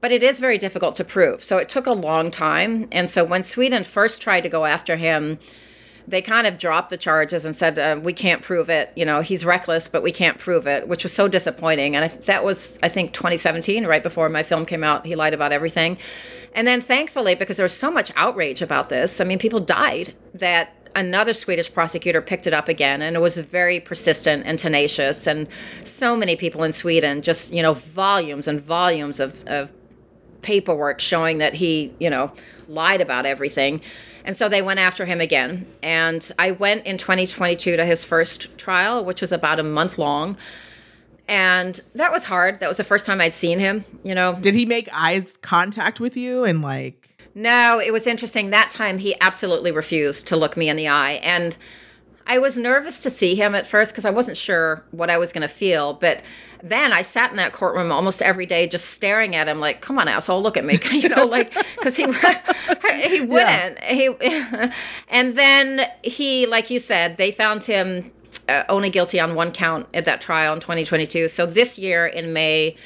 But 0.00 0.12
it 0.12 0.22
is 0.22 0.38
very 0.38 0.58
difficult 0.58 0.94
to 0.96 1.04
prove. 1.04 1.42
So 1.42 1.58
it 1.58 1.68
took 1.68 1.86
a 1.86 1.92
long 1.92 2.30
time. 2.30 2.88
And 2.92 3.10
so 3.10 3.24
when 3.24 3.42
Sweden 3.42 3.82
first 3.82 4.22
tried 4.22 4.42
to 4.42 4.48
go 4.48 4.64
after 4.64 4.96
him, 4.96 5.38
they 6.08 6.22
kind 6.22 6.46
of 6.46 6.56
dropped 6.56 6.88
the 6.88 6.96
charges 6.96 7.44
and 7.44 7.54
said 7.54 7.78
uh, 7.78 8.00
we 8.02 8.14
can't 8.14 8.42
prove 8.42 8.70
it. 8.70 8.92
You 8.96 9.04
know, 9.04 9.20
he's 9.20 9.44
reckless, 9.44 9.88
but 9.88 10.02
we 10.02 10.10
can't 10.10 10.38
prove 10.38 10.66
it, 10.66 10.88
which 10.88 11.02
was 11.02 11.12
so 11.12 11.28
disappointing. 11.28 11.94
And 11.94 12.04
I 12.04 12.08
th- 12.08 12.24
that 12.26 12.44
was 12.44 12.78
I 12.82 12.88
think 12.88 13.12
2017, 13.12 13.86
right 13.86 14.02
before 14.02 14.28
my 14.28 14.42
film 14.42 14.64
came 14.64 14.82
out. 14.82 15.04
He 15.04 15.14
lied 15.14 15.34
about 15.34 15.52
everything. 15.52 15.98
And 16.54 16.66
then 16.66 16.80
thankfully, 16.80 17.34
because 17.34 17.58
there 17.58 17.64
was 17.64 17.74
so 17.74 17.90
much 17.90 18.10
outrage 18.16 18.62
about 18.62 18.88
this, 18.88 19.20
I 19.20 19.24
mean, 19.24 19.38
people 19.38 19.60
died 19.60 20.14
that 20.34 20.74
another 20.94 21.34
Swedish 21.34 21.72
prosecutor 21.72 22.22
picked 22.22 22.46
it 22.46 22.54
up 22.54 22.68
again 22.68 23.02
and 23.02 23.14
it 23.14 23.20
was 23.20 23.36
very 23.38 23.78
persistent 23.78 24.44
and 24.46 24.58
tenacious. 24.58 25.26
And 25.26 25.46
so 25.84 26.16
many 26.16 26.36
people 26.36 26.64
in 26.64 26.72
Sweden 26.72 27.20
just, 27.20 27.52
you 27.52 27.62
know, 27.62 27.74
volumes 27.74 28.48
and 28.48 28.60
volumes 28.60 29.20
of, 29.20 29.44
of 29.46 29.70
paperwork 30.42 31.00
showing 31.00 31.38
that 31.38 31.54
he, 31.54 31.92
you 32.00 32.08
know, 32.08 32.32
lied 32.68 33.00
about 33.00 33.26
everything. 33.26 33.80
And 34.28 34.36
so 34.36 34.48
they 34.48 34.62
went 34.62 34.78
after 34.78 35.06
him 35.06 35.20
again. 35.20 35.66
And 35.82 36.30
I 36.38 36.52
went 36.52 36.86
in 36.86 36.98
2022 36.98 37.76
to 37.76 37.84
his 37.84 38.04
first 38.04 38.56
trial, 38.58 39.04
which 39.04 39.22
was 39.22 39.32
about 39.32 39.58
a 39.58 39.64
month 39.64 39.98
long 39.98 40.36
and 41.28 41.80
that 41.94 42.10
was 42.10 42.24
hard. 42.24 42.58
That 42.58 42.68
was 42.68 42.78
the 42.78 42.84
first 42.84 43.04
time 43.04 43.20
I'd 43.20 43.34
seen 43.34 43.58
him, 43.58 43.84
you 44.02 44.14
know. 44.14 44.34
Did 44.40 44.54
he 44.54 44.64
make 44.64 44.88
eyes 44.92 45.36
contact 45.42 46.00
with 46.00 46.16
you 46.16 46.44
and 46.44 46.62
like 46.62 47.16
No, 47.34 47.80
it 47.84 47.92
was 47.92 48.06
interesting. 48.06 48.50
That 48.50 48.70
time 48.70 48.98
he 48.98 49.14
absolutely 49.20 49.70
refused 49.70 50.26
to 50.28 50.36
look 50.36 50.56
me 50.56 50.68
in 50.68 50.76
the 50.76 50.88
eye 50.88 51.20
and 51.22 51.56
I 52.26 52.38
was 52.38 52.58
nervous 52.58 52.98
to 53.00 53.10
see 53.10 53.34
him 53.34 53.54
at 53.54 53.66
first 53.66 53.92
because 53.92 54.04
I 54.04 54.10
wasn't 54.10 54.36
sure 54.36 54.84
what 54.90 55.08
I 55.08 55.16
was 55.16 55.32
going 55.32 55.42
to 55.42 55.48
feel, 55.48 55.94
but 55.94 56.22
then 56.62 56.92
I 56.92 57.02
sat 57.02 57.30
in 57.30 57.36
that 57.36 57.52
courtroom 57.52 57.92
almost 57.92 58.22
every 58.22 58.46
day, 58.46 58.66
just 58.66 58.86
staring 58.86 59.36
at 59.36 59.48
him, 59.48 59.60
like, 59.60 59.80
"Come 59.80 59.98
on, 59.98 60.08
asshole, 60.08 60.42
look 60.42 60.56
at 60.56 60.64
me," 60.64 60.78
you 60.92 61.08
know, 61.08 61.24
like 61.24 61.52
because 61.76 61.96
he 61.96 62.04
he 63.08 63.20
wouldn't. 63.20 63.78
Yeah. 63.80 63.92
He 63.92 64.70
and 65.08 65.36
then 65.36 65.86
he, 66.02 66.46
like 66.46 66.70
you 66.70 66.78
said, 66.78 67.16
they 67.16 67.30
found 67.30 67.64
him 67.64 68.10
uh, 68.48 68.64
only 68.68 68.90
guilty 68.90 69.20
on 69.20 69.34
one 69.34 69.52
count 69.52 69.86
at 69.94 70.04
that 70.04 70.20
trial 70.20 70.54
in 70.54 70.60
2022. 70.60 71.28
So 71.28 71.46
this 71.46 71.78
year 71.78 72.06
in 72.06 72.32
May, 72.32 72.76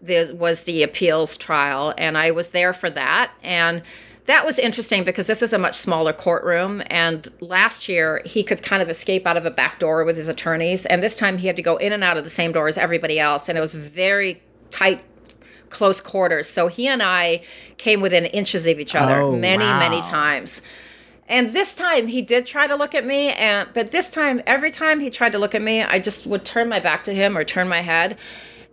there 0.00 0.32
was 0.34 0.62
the 0.62 0.82
appeals 0.82 1.36
trial, 1.36 1.94
and 1.98 2.16
I 2.16 2.30
was 2.30 2.50
there 2.50 2.72
for 2.72 2.90
that. 2.90 3.32
And 3.42 3.82
that 4.26 4.44
was 4.44 4.58
interesting 4.58 5.04
because 5.04 5.26
this 5.26 5.40
was 5.40 5.52
a 5.52 5.58
much 5.58 5.74
smaller 5.74 6.12
courtroom. 6.12 6.82
And 6.86 7.28
last 7.40 7.88
year, 7.88 8.22
he 8.24 8.42
could 8.42 8.62
kind 8.62 8.82
of 8.82 8.90
escape 8.90 9.26
out 9.26 9.36
of 9.36 9.44
a 9.44 9.50
back 9.50 9.78
door 9.78 10.04
with 10.04 10.16
his 10.16 10.28
attorneys. 10.28 10.84
And 10.86 11.02
this 11.02 11.16
time, 11.16 11.38
he 11.38 11.46
had 11.46 11.56
to 11.56 11.62
go 11.62 11.76
in 11.76 11.92
and 11.92 12.04
out 12.04 12.16
of 12.16 12.24
the 12.24 12.30
same 12.30 12.52
door 12.52 12.68
as 12.68 12.76
everybody 12.76 13.18
else. 13.18 13.48
And 13.48 13.56
it 13.56 13.60
was 13.60 13.72
very 13.72 14.42
tight 14.70 15.02
close 15.70 16.00
quarters. 16.00 16.48
So 16.48 16.68
he 16.68 16.86
and 16.86 17.02
I 17.02 17.42
came 17.78 18.00
within 18.00 18.24
inches 18.26 18.66
of 18.66 18.78
each 18.78 18.94
other 18.94 19.20
oh, 19.20 19.36
many, 19.36 19.64
wow. 19.64 19.80
many 19.80 20.00
times. 20.02 20.62
And 21.28 21.52
this 21.52 21.74
time 21.74 22.06
he 22.06 22.22
did 22.22 22.46
try 22.46 22.66
to 22.66 22.76
look 22.76 22.94
at 22.94 23.04
me, 23.04 23.32
and 23.32 23.68
but 23.74 23.90
this 23.90 24.10
time, 24.10 24.42
every 24.46 24.70
time 24.70 25.00
he 25.00 25.10
tried 25.10 25.32
to 25.32 25.38
look 25.38 25.56
at 25.56 25.62
me, 25.62 25.82
I 25.82 25.98
just 25.98 26.24
would 26.26 26.44
turn 26.44 26.68
my 26.68 26.78
back 26.78 27.02
to 27.04 27.12
him 27.12 27.36
or 27.36 27.42
turn 27.42 27.68
my 27.68 27.80
head. 27.80 28.16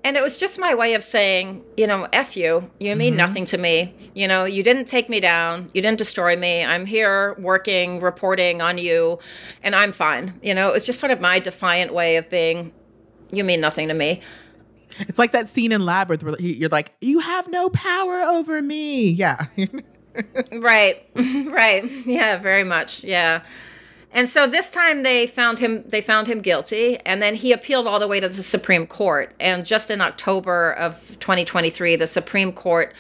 And 0.03 0.17
it 0.17 0.23
was 0.23 0.37
just 0.37 0.59
my 0.59 0.75
way 0.75 0.95
of 0.95 1.03
saying, 1.03 1.63
you 1.77 1.87
know, 1.87 2.07
F 2.11 2.35
you. 2.35 2.69
You 2.79 2.95
mean 2.95 3.11
mm-hmm. 3.11 3.17
nothing 3.17 3.45
to 3.45 3.57
me. 3.57 3.95
You 4.13 4.27
know, 4.27 4.43
you 4.43 4.61
didn't 4.61 4.85
take 4.85 5.07
me 5.07 5.19
down. 5.21 5.71
You 5.73 5.81
didn't 5.81 5.97
destroy 5.97 6.35
me. 6.35 6.63
I'm 6.63 6.85
here 6.85 7.35
working, 7.39 8.01
reporting 8.01 8.61
on 8.61 8.77
you, 8.77 9.19
and 9.61 9.75
I'm 9.75 9.93
fine. 9.93 10.39
You 10.43 10.53
know, 10.53 10.69
it 10.69 10.73
was 10.73 10.85
just 10.85 10.99
sort 10.99 11.11
of 11.11 11.21
my 11.21 11.39
defiant 11.39 11.93
way 11.93 12.17
of 12.17 12.29
being, 12.29 12.73
you 13.31 13.45
mean 13.45 13.61
nothing 13.61 13.87
to 13.87 13.93
me. 13.93 14.21
It's 14.99 15.19
like 15.19 15.31
that 15.31 15.49
scene 15.49 15.71
in 15.71 15.85
Labyrinth 15.85 16.23
where 16.23 16.35
you're 16.39 16.69
like, 16.69 16.93
you 17.01 17.19
have 17.19 17.47
no 17.47 17.69
power 17.69 18.21
over 18.21 18.61
me. 18.61 19.09
Yeah. 19.09 19.45
right. 20.51 21.07
right. 21.15 21.83
Yeah, 22.05 22.37
very 22.37 22.63
much. 22.63 23.03
Yeah. 23.03 23.43
And 24.13 24.29
so 24.29 24.45
this 24.45 24.69
time 24.69 25.01
they 25.01 25.25
found 25.25 25.59
him 25.59 25.83
they 25.87 26.01
found 26.01 26.27
him 26.27 26.41
guilty 26.41 26.99
and 26.99 27.21
then 27.21 27.35
he 27.35 27.51
appealed 27.51 27.87
all 27.87 27.99
the 27.99 28.07
way 28.07 28.19
to 28.19 28.29
the 28.29 28.43
Supreme 28.43 28.85
Court 28.85 29.33
and 29.39 29.65
just 29.65 29.89
in 29.89 30.01
October 30.01 30.71
of 30.73 31.19
2023 31.19 31.95
the 31.95 32.05
Supreme 32.05 32.53
Court 32.53 32.93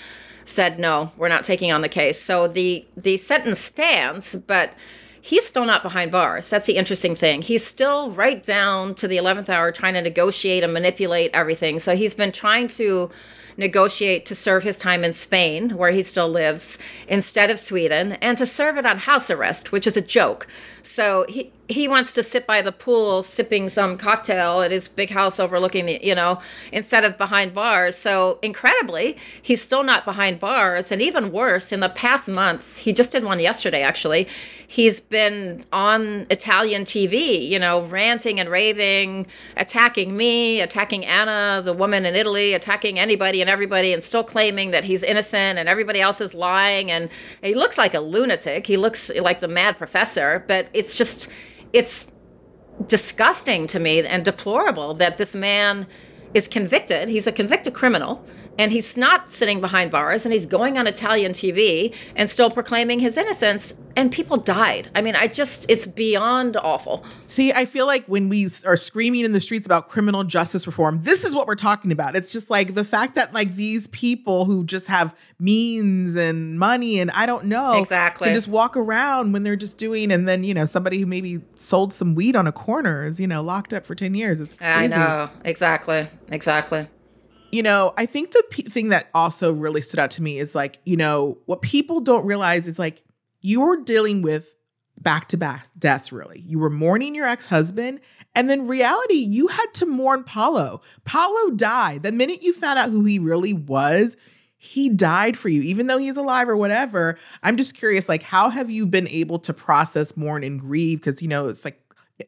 said 0.45 0.79
no, 0.79 1.11
we're 1.15 1.29
not 1.29 1.43
taking 1.43 1.71
on 1.71 1.81
the 1.81 1.89
case. 1.89 2.19
So 2.19 2.47
the 2.47 2.85
the 2.97 3.17
sentence 3.17 3.59
stands, 3.59 4.35
but 4.35 4.73
he's 5.21 5.45
still 5.45 5.65
not 5.65 5.83
behind 5.83 6.11
bars. 6.11 6.49
That's 6.49 6.65
the 6.65 6.77
interesting 6.77 7.15
thing. 7.15 7.43
He's 7.43 7.65
still 7.65 8.11
right 8.11 8.43
down 8.43 8.95
to 8.95 9.07
the 9.07 9.17
11th 9.17 9.49
hour 9.49 9.71
trying 9.71 9.93
to 9.93 10.01
negotiate 10.01 10.63
and 10.63 10.73
manipulate 10.73 11.31
everything. 11.33 11.79
So 11.79 11.95
he's 11.95 12.15
been 12.15 12.31
trying 12.31 12.67
to 12.69 13.09
negotiate 13.55 14.25
to 14.25 14.35
serve 14.35 14.63
his 14.63 14.77
time 14.77 15.03
in 15.03 15.13
Spain, 15.13 15.77
where 15.77 15.91
he 15.91 16.03
still 16.03 16.27
lives, 16.27 16.77
instead 17.07 17.49
of 17.49 17.59
Sweden, 17.59 18.13
and 18.13 18.37
to 18.37 18.45
serve 18.45 18.77
it 18.77 18.85
on 18.85 18.97
house 18.97 19.29
arrest, 19.29 19.71
which 19.71 19.87
is 19.87 19.95
a 19.95 20.01
joke. 20.01 20.47
So 20.81 21.25
he 21.29 21.52
he 21.73 21.87
wants 21.87 22.13
to 22.13 22.23
sit 22.23 22.45
by 22.45 22.61
the 22.61 22.71
pool 22.71 23.23
sipping 23.23 23.67
some 23.67 23.97
cocktail 23.97 24.61
at 24.61 24.71
his 24.71 24.87
big 24.87 25.09
house 25.09 25.39
overlooking 25.39 25.85
the, 25.85 25.99
you 26.03 26.15
know, 26.15 26.39
instead 26.71 27.03
of 27.03 27.17
behind 27.17 27.53
bars. 27.53 27.97
So 27.97 28.39
incredibly, 28.41 29.17
he's 29.41 29.61
still 29.61 29.83
not 29.83 30.05
behind 30.05 30.39
bars. 30.39 30.91
And 30.91 31.01
even 31.01 31.31
worse, 31.31 31.71
in 31.71 31.79
the 31.79 31.89
past 31.89 32.29
months, 32.29 32.77
he 32.77 32.93
just 32.93 33.11
did 33.11 33.23
one 33.23 33.39
yesterday 33.39 33.81
actually, 33.81 34.27
he's 34.67 34.99
been 34.99 35.65
on 35.73 36.27
Italian 36.29 36.83
TV, 36.83 37.47
you 37.47 37.59
know, 37.59 37.85
ranting 37.85 38.39
and 38.39 38.49
raving, 38.49 39.25
attacking 39.57 40.15
me, 40.15 40.61
attacking 40.61 41.05
Anna, 41.05 41.61
the 41.63 41.73
woman 41.73 42.05
in 42.05 42.15
Italy, 42.15 42.53
attacking 42.53 42.99
anybody 42.99 43.41
and 43.41 43.49
everybody, 43.49 43.93
and 43.93 44.03
still 44.03 44.23
claiming 44.23 44.71
that 44.71 44.83
he's 44.83 45.03
innocent 45.03 45.59
and 45.59 45.67
everybody 45.67 46.01
else 46.01 46.21
is 46.21 46.33
lying. 46.33 46.91
And 46.91 47.09
he 47.41 47.55
looks 47.55 47.77
like 47.77 47.93
a 47.93 47.99
lunatic. 47.99 48.67
He 48.67 48.77
looks 48.77 49.09
like 49.15 49.39
the 49.39 49.47
mad 49.47 49.77
professor, 49.77 50.43
but 50.47 50.67
it's 50.73 50.95
just, 50.95 51.29
it's 51.73 52.11
disgusting 52.87 53.67
to 53.67 53.79
me 53.79 54.01
and 54.01 54.23
deplorable 54.23 54.93
that 54.95 55.17
this 55.17 55.35
man 55.35 55.87
is 56.33 56.47
convicted. 56.47 57.09
He's 57.09 57.27
a 57.27 57.31
convicted 57.31 57.73
criminal 57.73 58.23
and 58.57 58.71
he's 58.71 58.95
not 58.95 59.31
sitting 59.31 59.61
behind 59.61 59.91
bars 59.91 60.25
and 60.25 60.33
he's 60.33 60.45
going 60.45 60.77
on 60.77 60.85
Italian 60.87 61.31
TV 61.31 61.93
and 62.15 62.29
still 62.29 62.49
proclaiming 62.51 62.99
his 62.99 63.17
innocence 63.17 63.73
and 63.95 64.11
people 64.11 64.37
died. 64.37 64.89
I 64.95 65.01
mean, 65.01 65.15
I 65.15 65.27
just 65.27 65.65
it's 65.69 65.85
beyond 65.85 66.57
awful. 66.57 67.03
See, 67.27 67.51
I 67.53 67.65
feel 67.65 67.85
like 67.85 68.05
when 68.05 68.29
we 68.29 68.47
are 68.65 68.77
screaming 68.77 69.25
in 69.25 69.33
the 69.33 69.41
streets 69.41 69.65
about 69.65 69.87
criminal 69.87 70.23
justice 70.23 70.65
reform, 70.65 71.01
this 71.03 71.23
is 71.23 71.35
what 71.35 71.47
we're 71.47 71.55
talking 71.55 71.91
about. 71.91 72.15
It's 72.15 72.31
just 72.31 72.49
like 72.49 72.73
the 72.73 72.85
fact 72.85 73.15
that 73.15 73.33
like 73.33 73.55
these 73.55 73.87
people 73.87 74.45
who 74.45 74.63
just 74.63 74.87
have 74.87 75.15
means 75.39 76.15
and 76.15 76.57
money 76.57 76.99
and 76.99 77.11
I 77.11 77.25
don't 77.25 77.45
know 77.45 77.79
Exactly. 77.79 78.27
can 78.27 78.35
just 78.35 78.47
walk 78.47 78.77
around 78.77 79.33
when 79.33 79.43
they're 79.43 79.55
just 79.55 79.77
doing 79.77 80.11
and 80.11 80.27
then, 80.27 80.43
you 80.43 80.53
know, 80.53 80.65
somebody 80.65 80.99
who 80.99 81.05
maybe 81.05 81.41
sold 81.57 81.93
some 81.93 82.15
weed 82.15 82.35
on 82.35 82.47
a 82.47 82.51
corner 82.51 83.05
is, 83.05 83.19
you 83.19 83.27
know, 83.27 83.41
locked 83.41 83.73
up 83.73 83.85
for 83.85 83.95
10 83.95 84.15
years. 84.15 84.41
It's 84.41 84.53
crazy. 84.53 84.71
I 84.71 84.87
know. 84.87 85.29
Exactly. 85.43 86.07
Exactly. 86.29 86.87
You 87.53 87.61
know, 87.61 87.93
I 87.97 88.07
think 88.07 88.31
the 88.31 88.43
p- 88.49 88.63
thing 88.63 88.89
that 88.89 89.09
also 89.13 89.53
really 89.53 89.83
stood 89.83 89.99
out 89.99 90.09
to 90.11 90.23
me 90.23 90.39
is 90.39 90.55
like, 90.55 90.79
you 90.85 90.97
know, 90.97 91.37
what 91.45 91.61
people 91.61 91.99
don't 91.99 92.25
realize 92.25 92.67
is 92.67 92.79
like 92.79 93.03
you 93.41 93.61
were 93.61 93.77
dealing 93.77 94.23
with 94.23 94.51
back 94.99 95.27
to 95.27 95.37
back 95.37 95.67
deaths, 95.77 96.11
really. 96.11 96.41
You 96.47 96.57
were 96.57 96.71
mourning 96.71 97.13
your 97.13 97.27
ex 97.27 97.45
husband, 97.45 97.99
and 98.33 98.49
then 98.49 98.67
reality, 98.67 99.17
you 99.17 99.47
had 99.49 99.71
to 99.75 99.85
mourn 99.85 100.23
Paolo. 100.23 100.81
Paolo 101.05 101.51
died. 101.51 102.01
The 102.01 102.11
minute 102.11 102.41
you 102.41 102.53
found 102.53 102.79
out 102.79 102.89
who 102.89 103.05
he 103.05 103.19
really 103.19 103.53
was, 103.53 104.17
he 104.57 104.89
died 104.89 105.37
for 105.37 105.49
you, 105.49 105.61
even 105.61 105.85
though 105.85 105.99
he's 105.99 106.17
alive 106.17 106.49
or 106.49 106.57
whatever. 106.57 107.19
I'm 107.43 107.57
just 107.57 107.75
curious, 107.75 108.09
like, 108.09 108.23
how 108.23 108.49
have 108.49 108.71
you 108.71 108.87
been 108.87 109.07
able 109.09 109.37
to 109.37 109.53
process, 109.53 110.17
mourn, 110.17 110.43
and 110.43 110.59
grieve? 110.59 111.01
Because, 111.01 111.21
you 111.21 111.27
know, 111.27 111.49
it's 111.49 111.65
like 111.65 111.79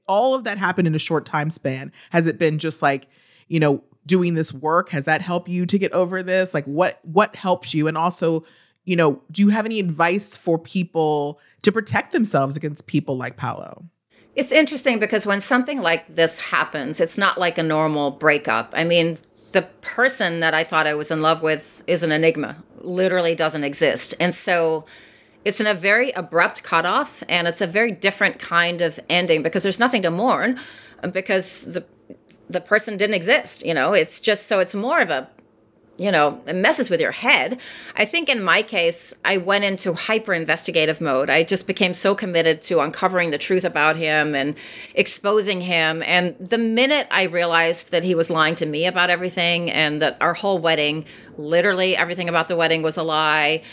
all 0.08 0.36
of 0.36 0.44
that 0.44 0.60
happened 0.60 0.88
in 0.88 0.94
a 0.94 1.00
short 1.00 1.26
time 1.26 1.50
span. 1.50 1.92
Has 2.12 2.28
it 2.28 2.38
been 2.38 2.60
just 2.60 2.84
like, 2.84 3.08
you 3.48 3.60
know, 3.60 3.84
doing 4.06 4.36
this 4.36 4.54
work 4.54 4.90
has 4.90 5.06
that 5.06 5.22
helped 5.22 5.50
you 5.50 5.66
to 5.66 5.78
get 5.78 5.92
over 5.92 6.22
this 6.22 6.54
like 6.54 6.66
what 6.66 7.00
what 7.04 7.36
helps 7.36 7.74
you 7.74 7.88
and 7.88 7.98
also 7.98 8.44
you 8.86 8.96
know 8.96 9.22
do 9.32 9.42
you 9.42 9.50
have 9.50 9.66
any 9.66 9.80
advice 9.80 10.38
for 10.38 10.58
people 10.58 11.40
to 11.64 11.72
protect 11.72 12.12
themselves 12.12 12.56
against 12.56 12.86
people 12.86 13.18
like 13.18 13.38
paolo 13.38 13.84
It's 14.36 14.52
interesting 14.52 15.00
because 15.00 15.26
when 15.26 15.40
something 15.40 15.82
like 15.82 16.08
this 16.08 16.40
happens, 16.40 17.00
it's 17.00 17.18
not 17.18 17.38
like 17.38 17.58
a 17.58 17.64
normal 17.64 18.12
breakup. 18.12 18.74
I 18.76 18.84
mean, 18.84 19.16
the 19.54 19.62
person 19.80 20.42
that 20.42 20.54
I 20.54 20.66
thought 20.66 20.88
I 20.88 20.94
was 20.94 21.10
in 21.10 21.22
love 21.22 21.42
with 21.42 21.82
is 21.88 22.04
an 22.04 22.12
enigma, 22.12 22.58
literally 22.82 23.34
doesn't 23.34 23.64
exist. 23.64 24.14
And 24.20 24.36
so 24.36 24.84
it's 25.46 25.62
in 25.62 25.68
a 25.68 25.74
very 25.74 26.12
abrupt 26.12 26.64
cutoff 26.64 27.24
and 27.30 27.48
it's 27.48 27.62
a 27.62 27.68
very 27.68 27.92
different 27.92 28.38
kind 28.38 28.82
of 28.82 29.00
ending 29.10 29.42
because 29.42 29.64
there's 29.64 29.80
nothing 29.80 30.02
to 30.02 30.12
mourn 30.12 30.60
because 31.14 31.74
the 31.74 31.86
the 32.50 32.62
person 32.62 32.98
didn't 32.98 33.16
exist, 33.16 33.66
you 33.66 33.74
know. 33.74 33.94
It's 33.94 34.20
just 34.20 34.48
so 34.48 34.60
it's 34.60 34.76
more 34.76 35.02
of 35.02 35.10
a 35.10 35.30
you 35.98 36.12
know, 36.12 36.42
it 36.46 36.56
messes 36.56 36.90
with 36.90 37.00
your 37.00 37.12
head. 37.12 37.60
I 37.96 38.06
think 38.06 38.28
in 38.28 38.44
my 38.44 38.62
case, 38.62 39.14
I 39.24 39.38
went 39.38 39.64
into 39.64 39.94
hyper 39.94 40.34
investigative 40.34 41.00
mode. 41.00 41.30
I 41.30 41.44
just 41.44 41.68
became 41.68 41.94
so 41.94 42.14
committed 42.14 42.62
to 42.64 42.82
uncovering 42.82 43.32
the 43.32 43.38
truth 43.38 43.64
about 43.64 43.96
him 43.96 44.36
and 44.36 44.56
exposing 44.94 45.62
him. 45.62 46.04
And 46.04 46.36
the 46.40 46.58
minute 46.58 47.08
I 47.12 47.24
realized 47.24 47.92
that 47.92 48.04
he 48.04 48.14
was 48.14 48.30
lying 48.30 48.56
to 48.56 48.66
me 48.66 48.86
about 48.86 49.10
everything 49.10 49.72
and 49.72 50.02
that 50.02 50.18
our 50.22 50.34
whole 50.34 50.60
wedding, 50.60 51.06
literally 51.38 51.96
everything 51.96 52.28
about 52.28 52.50
the 52.50 52.58
wedding 52.58 52.82
was 52.82 52.98
a 52.98 53.04
lie. 53.04 53.64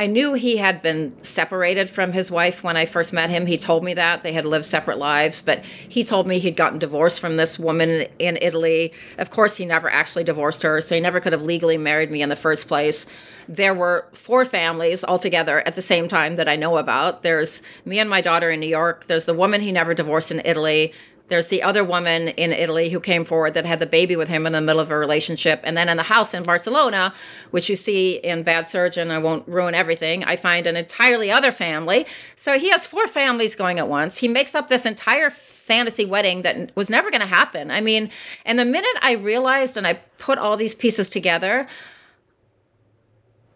I 0.00 0.06
knew 0.06 0.32
he 0.32 0.56
had 0.56 0.80
been 0.80 1.20
separated 1.20 1.90
from 1.90 2.12
his 2.12 2.30
wife 2.30 2.64
when 2.64 2.74
I 2.74 2.86
first 2.86 3.12
met 3.12 3.28
him. 3.28 3.44
He 3.44 3.58
told 3.58 3.84
me 3.84 3.92
that 3.92 4.22
they 4.22 4.32
had 4.32 4.46
lived 4.46 4.64
separate 4.64 4.96
lives, 4.96 5.42
but 5.42 5.62
he 5.62 6.04
told 6.04 6.26
me 6.26 6.38
he'd 6.38 6.56
gotten 6.56 6.78
divorced 6.78 7.20
from 7.20 7.36
this 7.36 7.58
woman 7.58 8.06
in 8.18 8.38
Italy. 8.40 8.94
Of 9.18 9.28
course, 9.28 9.58
he 9.58 9.66
never 9.66 9.90
actually 9.90 10.24
divorced 10.24 10.62
her, 10.62 10.80
so 10.80 10.94
he 10.94 11.02
never 11.02 11.20
could 11.20 11.34
have 11.34 11.42
legally 11.42 11.76
married 11.76 12.10
me 12.10 12.22
in 12.22 12.30
the 12.30 12.34
first 12.34 12.66
place. 12.66 13.04
There 13.46 13.74
were 13.74 14.06
four 14.14 14.46
families 14.46 15.04
altogether 15.04 15.58
at 15.68 15.74
the 15.74 15.82
same 15.82 16.08
time 16.08 16.36
that 16.36 16.48
I 16.48 16.56
know 16.56 16.78
about. 16.78 17.20
There's 17.20 17.60
me 17.84 17.98
and 17.98 18.08
my 18.08 18.22
daughter 18.22 18.50
in 18.50 18.60
New 18.60 18.68
York. 18.68 19.04
There's 19.04 19.26
the 19.26 19.34
woman 19.34 19.60
he 19.60 19.70
never 19.70 19.92
divorced 19.92 20.30
in 20.30 20.40
Italy. 20.46 20.94
There's 21.30 21.48
the 21.48 21.62
other 21.62 21.82
woman 21.82 22.28
in 22.28 22.52
Italy 22.52 22.90
who 22.90 23.00
came 23.00 23.24
forward 23.24 23.54
that 23.54 23.64
had 23.64 23.78
the 23.78 23.86
baby 23.86 24.16
with 24.16 24.28
him 24.28 24.46
in 24.46 24.52
the 24.52 24.60
middle 24.60 24.80
of 24.80 24.90
a 24.90 24.98
relationship. 24.98 25.60
And 25.62 25.76
then 25.76 25.88
in 25.88 25.96
the 25.96 26.02
house 26.02 26.34
in 26.34 26.42
Barcelona, 26.42 27.14
which 27.52 27.70
you 27.70 27.76
see 27.76 28.16
in 28.16 28.42
Bad 28.42 28.68
Surgeon, 28.68 29.10
I 29.10 29.18
won't 29.18 29.46
ruin 29.48 29.74
everything, 29.74 30.24
I 30.24 30.36
find 30.36 30.66
an 30.66 30.76
entirely 30.76 31.30
other 31.30 31.52
family. 31.52 32.04
So 32.36 32.58
he 32.58 32.70
has 32.70 32.86
four 32.86 33.06
families 33.06 33.54
going 33.54 33.78
at 33.78 33.88
once. 33.88 34.18
He 34.18 34.28
makes 34.28 34.54
up 34.54 34.68
this 34.68 34.84
entire 34.84 35.30
fantasy 35.30 36.04
wedding 36.04 36.42
that 36.42 36.74
was 36.76 36.90
never 36.90 37.10
going 37.10 37.20
to 37.20 37.26
happen. 37.26 37.70
I 37.70 37.80
mean, 37.80 38.10
and 38.44 38.58
the 38.58 38.64
minute 38.64 38.96
I 39.00 39.12
realized 39.12 39.76
and 39.76 39.86
I 39.86 39.94
put 40.18 40.36
all 40.36 40.56
these 40.56 40.74
pieces 40.74 41.08
together, 41.08 41.68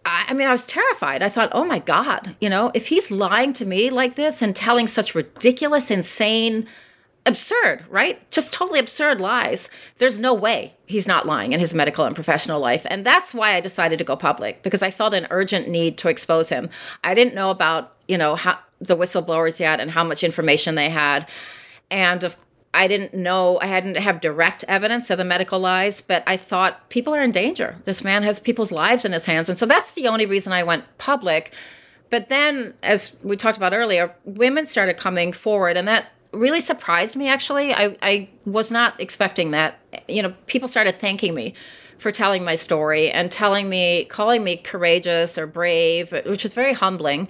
I, 0.07 0.35
mean, 0.35 0.47
I 0.47 0.53
was 0.53 0.67
terrified. 0.67 1.23
I 1.23 1.29
thought, 1.29 1.49
oh 1.53 1.65
my 1.65 1.79
God, 1.79 2.37
you 2.41 2.51
know, 2.51 2.71
if 2.75 2.89
he's 2.89 3.11
lying 3.11 3.53
to 3.55 3.65
me 3.65 3.89
like 3.91 4.17
this 4.17 4.43
and 4.43 4.55
telling 4.55 4.87
such 4.87 5.15
ridiculous, 5.15 5.91
insane, 5.91 6.67
absurd, 7.27 7.85
right? 7.89 8.31
Just 8.31 8.53
totally 8.53 8.79
absurd 8.79 9.21
lies. 9.21 9.71
There's 9.97 10.19
no 10.19 10.35
way 10.35 10.75
he's 10.87 11.07
not 11.07 11.27
lying 11.27 11.53
in 11.53 11.61
his 11.61 11.75
medical 11.75 12.05
and 12.05 12.15
professional 12.15 12.61
life. 12.61 12.87
And 12.89 13.05
that's 13.05 13.33
why 13.33 13.55
I 13.55 13.61
decided 13.61 13.99
to 13.99 14.05
go 14.05 14.17
public 14.17 14.63
because 14.63 14.83
I 14.83 14.91
felt 14.91 15.15
an 15.15 15.27
urgent 15.31 15.69
need 15.69 15.97
to 15.99 16.09
expose 16.09 16.51
him. 16.51 16.69
I 17.03 17.15
didn't 17.15 17.35
know 17.35 17.51
about, 17.51 17.95
you 18.09 18.19
know, 18.19 18.35
how 18.35 18.59
the 18.81 18.97
whistleblowers 18.97 19.59
yet 19.59 19.81
and 19.81 19.91
how 19.91 20.05
much 20.05 20.23
information 20.23 20.75
they 20.75 20.91
had. 20.91 21.29
And 21.91 22.25
of 22.25 22.37
I 22.75 22.89
didn't 22.89 23.15
know 23.15 23.61
I 23.63 23.67
hadn't 23.67 23.97
have 23.97 24.21
direct 24.21 24.65
evidence 24.65 25.09
of 25.09 25.17
the 25.17 25.25
medical 25.25 25.61
lies, 25.61 26.03
but 26.03 26.25
I 26.27 26.37
thought 26.37 26.89
people 26.91 27.15
are 27.15 27.23
in 27.23 27.31
danger. 27.31 27.77
This 27.85 28.03
man 28.03 28.25
has 28.25 28.41
people's 28.41 28.73
lives 28.73 29.05
in 29.05 29.13
his 29.13 29.27
hands. 29.27 29.49
And 29.49 29.57
so 29.57 29.65
that's 29.65 29.93
the 29.93 30.09
only 30.09 30.27
reason 30.27 30.53
I 30.53 30.65
went 30.65 30.85
public. 30.99 31.55
But 32.11 32.27
then, 32.27 32.75
as 32.83 33.15
we 33.23 33.37
talked 33.37 33.57
about 33.57 33.73
earlier, 33.73 34.15
women 34.25 34.67
started 34.67 34.97
coming 34.97 35.33
forward, 35.33 35.77
and 35.77 35.87
that 35.87 36.11
really 36.35 36.61
surprised 36.61 37.17
me 37.17 37.29
actually. 37.29 37.73
I, 37.75 37.97
I 38.03 38.29
was 38.45 38.71
not 38.71 39.01
expecting 39.01 39.51
that. 39.53 39.79
You 40.09 40.23
know, 40.23 40.35
people 40.47 40.69
started 40.69 40.95
thanking 40.95 41.35
me 41.35 41.55
for 41.99 42.11
telling 42.11 42.45
my 42.45 42.55
story 42.55 43.11
and 43.11 43.31
telling 43.31 43.69
me, 43.69 44.05
calling 44.07 44.45
me 44.45 44.57
courageous 44.57 45.39
or 45.39 45.47
brave, 45.47 46.13
which 46.27 46.43
was 46.43 46.55
very 46.55 46.73
humbling, 46.73 47.29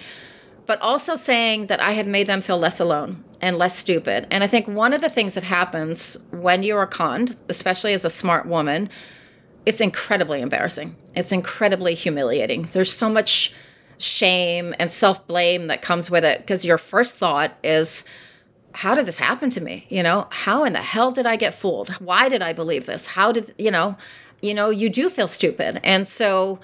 but 0.66 0.80
also 0.80 1.14
saying 1.14 1.66
that 1.66 1.80
I 1.80 1.92
had 1.92 2.06
made 2.06 2.26
them 2.26 2.40
feel 2.40 2.58
less 2.58 2.80
alone 2.80 3.22
and 3.40 3.58
less 3.58 3.76
stupid. 3.76 4.26
And 4.30 4.42
I 4.42 4.46
think 4.46 4.66
one 4.66 4.92
of 4.92 5.00
the 5.00 5.08
things 5.08 5.34
that 5.34 5.44
happens 5.44 6.16
when 6.30 6.62
you're 6.62 6.86
conned, 6.86 7.36
especially 7.48 7.92
as 7.92 8.04
a 8.04 8.10
smart 8.10 8.46
woman, 8.46 8.88
it's 9.66 9.80
incredibly 9.80 10.40
embarrassing. 10.40 10.96
It's 11.14 11.32
incredibly 11.32 11.94
humiliating. 11.94 12.62
There's 12.62 12.92
so 12.92 13.08
much 13.08 13.52
shame 13.98 14.74
and 14.78 14.90
self 14.90 15.26
blame 15.26 15.68
that 15.68 15.82
comes 15.82 16.10
with 16.10 16.24
it 16.24 16.40
because 16.40 16.64
your 16.64 16.78
first 16.78 17.18
thought 17.18 17.56
is, 17.62 18.04
how 18.74 18.94
did 18.94 19.06
this 19.06 19.18
happen 19.18 19.50
to 19.50 19.60
me? 19.60 19.86
You 19.88 20.02
know, 20.02 20.26
how 20.30 20.64
in 20.64 20.72
the 20.72 20.80
hell 20.80 21.12
did 21.12 21.26
I 21.26 21.36
get 21.36 21.54
fooled? 21.54 21.90
Why 22.00 22.28
did 22.28 22.42
I 22.42 22.52
believe 22.52 22.86
this? 22.86 23.06
How 23.06 23.30
did, 23.30 23.54
you 23.56 23.70
know, 23.70 23.96
you 24.42 24.52
know, 24.52 24.68
you 24.68 24.90
do 24.90 25.08
feel 25.08 25.28
stupid. 25.28 25.80
And 25.84 26.06
so, 26.06 26.58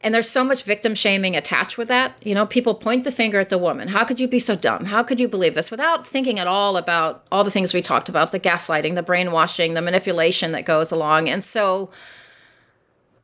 and 0.00 0.12
there's 0.12 0.28
so 0.28 0.42
much 0.42 0.64
victim 0.64 0.96
shaming 0.96 1.36
attached 1.36 1.78
with 1.78 1.86
that. 1.88 2.16
You 2.24 2.34
know, 2.34 2.44
people 2.44 2.74
point 2.74 3.04
the 3.04 3.12
finger 3.12 3.38
at 3.38 3.50
the 3.50 3.58
woman. 3.58 3.88
How 3.88 4.04
could 4.04 4.18
you 4.18 4.26
be 4.26 4.40
so 4.40 4.56
dumb? 4.56 4.86
How 4.86 5.04
could 5.04 5.20
you 5.20 5.28
believe 5.28 5.54
this 5.54 5.70
without 5.70 6.04
thinking 6.04 6.40
at 6.40 6.48
all 6.48 6.76
about 6.76 7.24
all 7.30 7.44
the 7.44 7.52
things 7.52 7.72
we 7.72 7.82
talked 7.82 8.08
about 8.08 8.32
the 8.32 8.40
gaslighting, 8.40 8.96
the 8.96 9.02
brainwashing, 9.02 9.74
the 9.74 9.82
manipulation 9.82 10.50
that 10.52 10.64
goes 10.64 10.90
along. 10.90 11.28
And 11.28 11.42
so, 11.42 11.90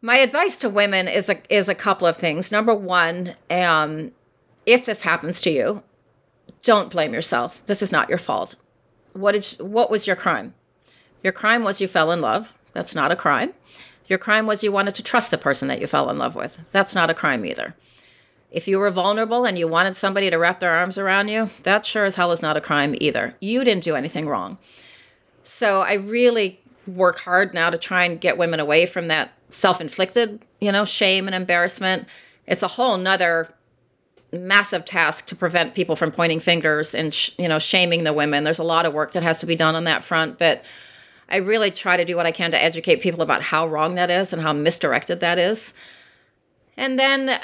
my 0.01 0.19
advice 0.19 0.57
to 0.59 0.71
women 0.71 1.09
is 1.09 1.29
a, 1.29 1.39
is 1.53 1.69
a 1.69 1.75
couple 1.75 2.07
of 2.07 2.17
things. 2.17 2.53
Number 2.53 2.73
one, 2.73 3.35
um, 3.51 4.13
if 4.65 4.87
this 4.87 5.03
happens 5.03 5.41
to 5.41 5.51
you, 5.51 5.83
don't 6.63 6.91
blame 6.91 7.13
yourself. 7.13 7.65
This 7.67 7.83
is 7.83 7.93
not 7.93 8.09
your 8.09 8.19
fault. 8.19 8.57
What 9.13 9.33
did 9.33 9.45
what 9.59 9.91
was 9.91 10.07
your 10.07 10.17
crime? 10.17 10.55
Your 11.23 11.33
crime 11.33 11.65
was 11.65 11.81
you 11.81 11.89
fell 11.89 12.13
in 12.13 12.21
love. 12.21 12.53
That's 12.73 12.95
not 12.95 13.11
a 13.11 13.17
crime. 13.17 13.55
Your 14.07 14.19
crime 14.19 14.47
was 14.47 14.63
you 14.63 14.73
wanted 14.73 14.95
to 14.95 15.03
trust 15.03 15.31
the 15.31 15.39
person 15.39 15.69
that 15.69 15.81
you 15.81 15.87
fell 15.87 16.09
in 16.11 16.19
love 16.19 16.35
with. 16.35 16.71
That's 16.73 16.95
not 16.95 17.11
a 17.11 17.15
crime 17.15 17.45
either. 17.45 17.75
If 18.51 18.67
you 18.67 18.79
were 18.79 18.91
vulnerable 18.91 19.45
and 19.45 19.59
you 19.59 19.69
wanted 19.69 19.97
somebody 19.97 20.31
to 20.31 20.39
wrap 20.39 20.61
their 20.61 20.73
arms 20.73 20.97
around 20.97 21.29
you, 21.29 21.51
that 21.65 21.85
sure 21.85 22.07
as 22.07 22.17
hell 22.17 22.33
is 22.33 22.41
not 22.41 22.57
a 22.57 22.63
crime 22.63 22.95
either. 22.99 23.35
You 23.41 23.63
didn't 23.65 23.85
do 23.85 23.95
anything 23.95 24.27
wrong. 24.27 24.57
So 25.45 25.83
I 25.83 25.95
really 25.95 26.61
work 26.87 27.19
hard 27.21 27.53
now 27.53 27.69
to 27.69 27.77
try 27.77 28.05
and 28.05 28.21
get 28.21 28.39
women 28.39 28.61
away 28.61 28.87
from 28.87 29.09
that 29.09 29.33
self-inflicted, 29.51 30.43
you 30.61 30.73
know, 30.73 30.87
shame 30.87 31.27
and 31.27 31.35
embarrassment. 31.35 32.09
It's 32.47 32.63
a 32.63 32.69
whole 32.69 32.97
nother 32.97 33.49
massive 34.33 34.85
task 34.85 35.27
to 35.27 35.37
prevent 35.37 35.75
people 35.75 35.97
from 35.97 36.11
pointing 36.11 36.41
fingers 36.41 36.95
and 36.95 37.15
sh- 37.15 37.31
you 37.39 37.49
know 37.49 37.59
shaming 37.59 38.05
the 38.05 38.13
women. 38.13 38.45
There's 38.45 38.59
a 38.59 38.65
lot 38.65 38.87
of 38.87 38.93
work 38.93 39.13
that 39.13 39.23
has 39.23 39.39
to 39.41 39.47
be 39.47 39.57
done 39.57 39.75
on 39.75 39.85
that 39.85 40.05
front, 40.05 40.39
but 40.39 40.65
I 41.29 41.37
really 41.37 41.71
try 41.71 41.97
to 41.97 42.05
do 42.05 42.17
what 42.17 42.27
I 42.27 42.33
can 42.33 42.51
to 42.53 42.63
educate 42.63 43.01
people 43.01 43.23
about 43.23 43.43
how 43.43 43.67
wrong 43.67 43.95
that 43.97 44.11
is 44.11 44.33
and 44.33 44.41
how 44.41 44.53
misdirected 44.53 45.21
that 45.21 45.39
is. 45.39 45.75
And 46.77 46.99
then 46.99 47.41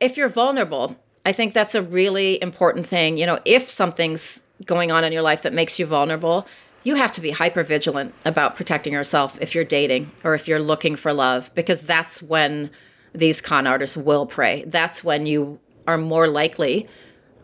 if 0.00 0.16
you're 0.16 0.28
vulnerable, 0.28 0.96
I 1.24 1.32
think 1.32 1.52
that's 1.52 1.74
a 1.74 1.82
really 1.82 2.40
important 2.42 2.86
thing. 2.86 3.18
You 3.18 3.26
know, 3.26 3.38
if 3.44 3.68
something's 3.68 4.42
going 4.64 4.90
on 4.90 5.04
in 5.04 5.12
your 5.12 5.22
life 5.22 5.42
that 5.42 5.52
makes 5.52 5.78
you 5.78 5.86
vulnerable, 5.86 6.46
you 6.82 6.94
have 6.94 7.12
to 7.12 7.20
be 7.20 7.30
hyper 7.30 7.62
vigilant 7.62 8.14
about 8.24 8.56
protecting 8.56 8.92
yourself 8.92 9.38
if 9.40 9.54
you're 9.54 9.64
dating 9.64 10.10
or 10.24 10.34
if 10.34 10.48
you're 10.48 10.60
looking 10.60 10.96
for 10.96 11.12
love, 11.12 11.54
because 11.54 11.82
that's 11.82 12.22
when 12.22 12.70
these 13.12 13.40
con 13.40 13.66
artists 13.66 13.96
will 13.96 14.26
prey. 14.26 14.64
That's 14.66 15.02
when 15.02 15.26
you 15.26 15.58
are 15.86 15.98
more 15.98 16.28
likely 16.28 16.86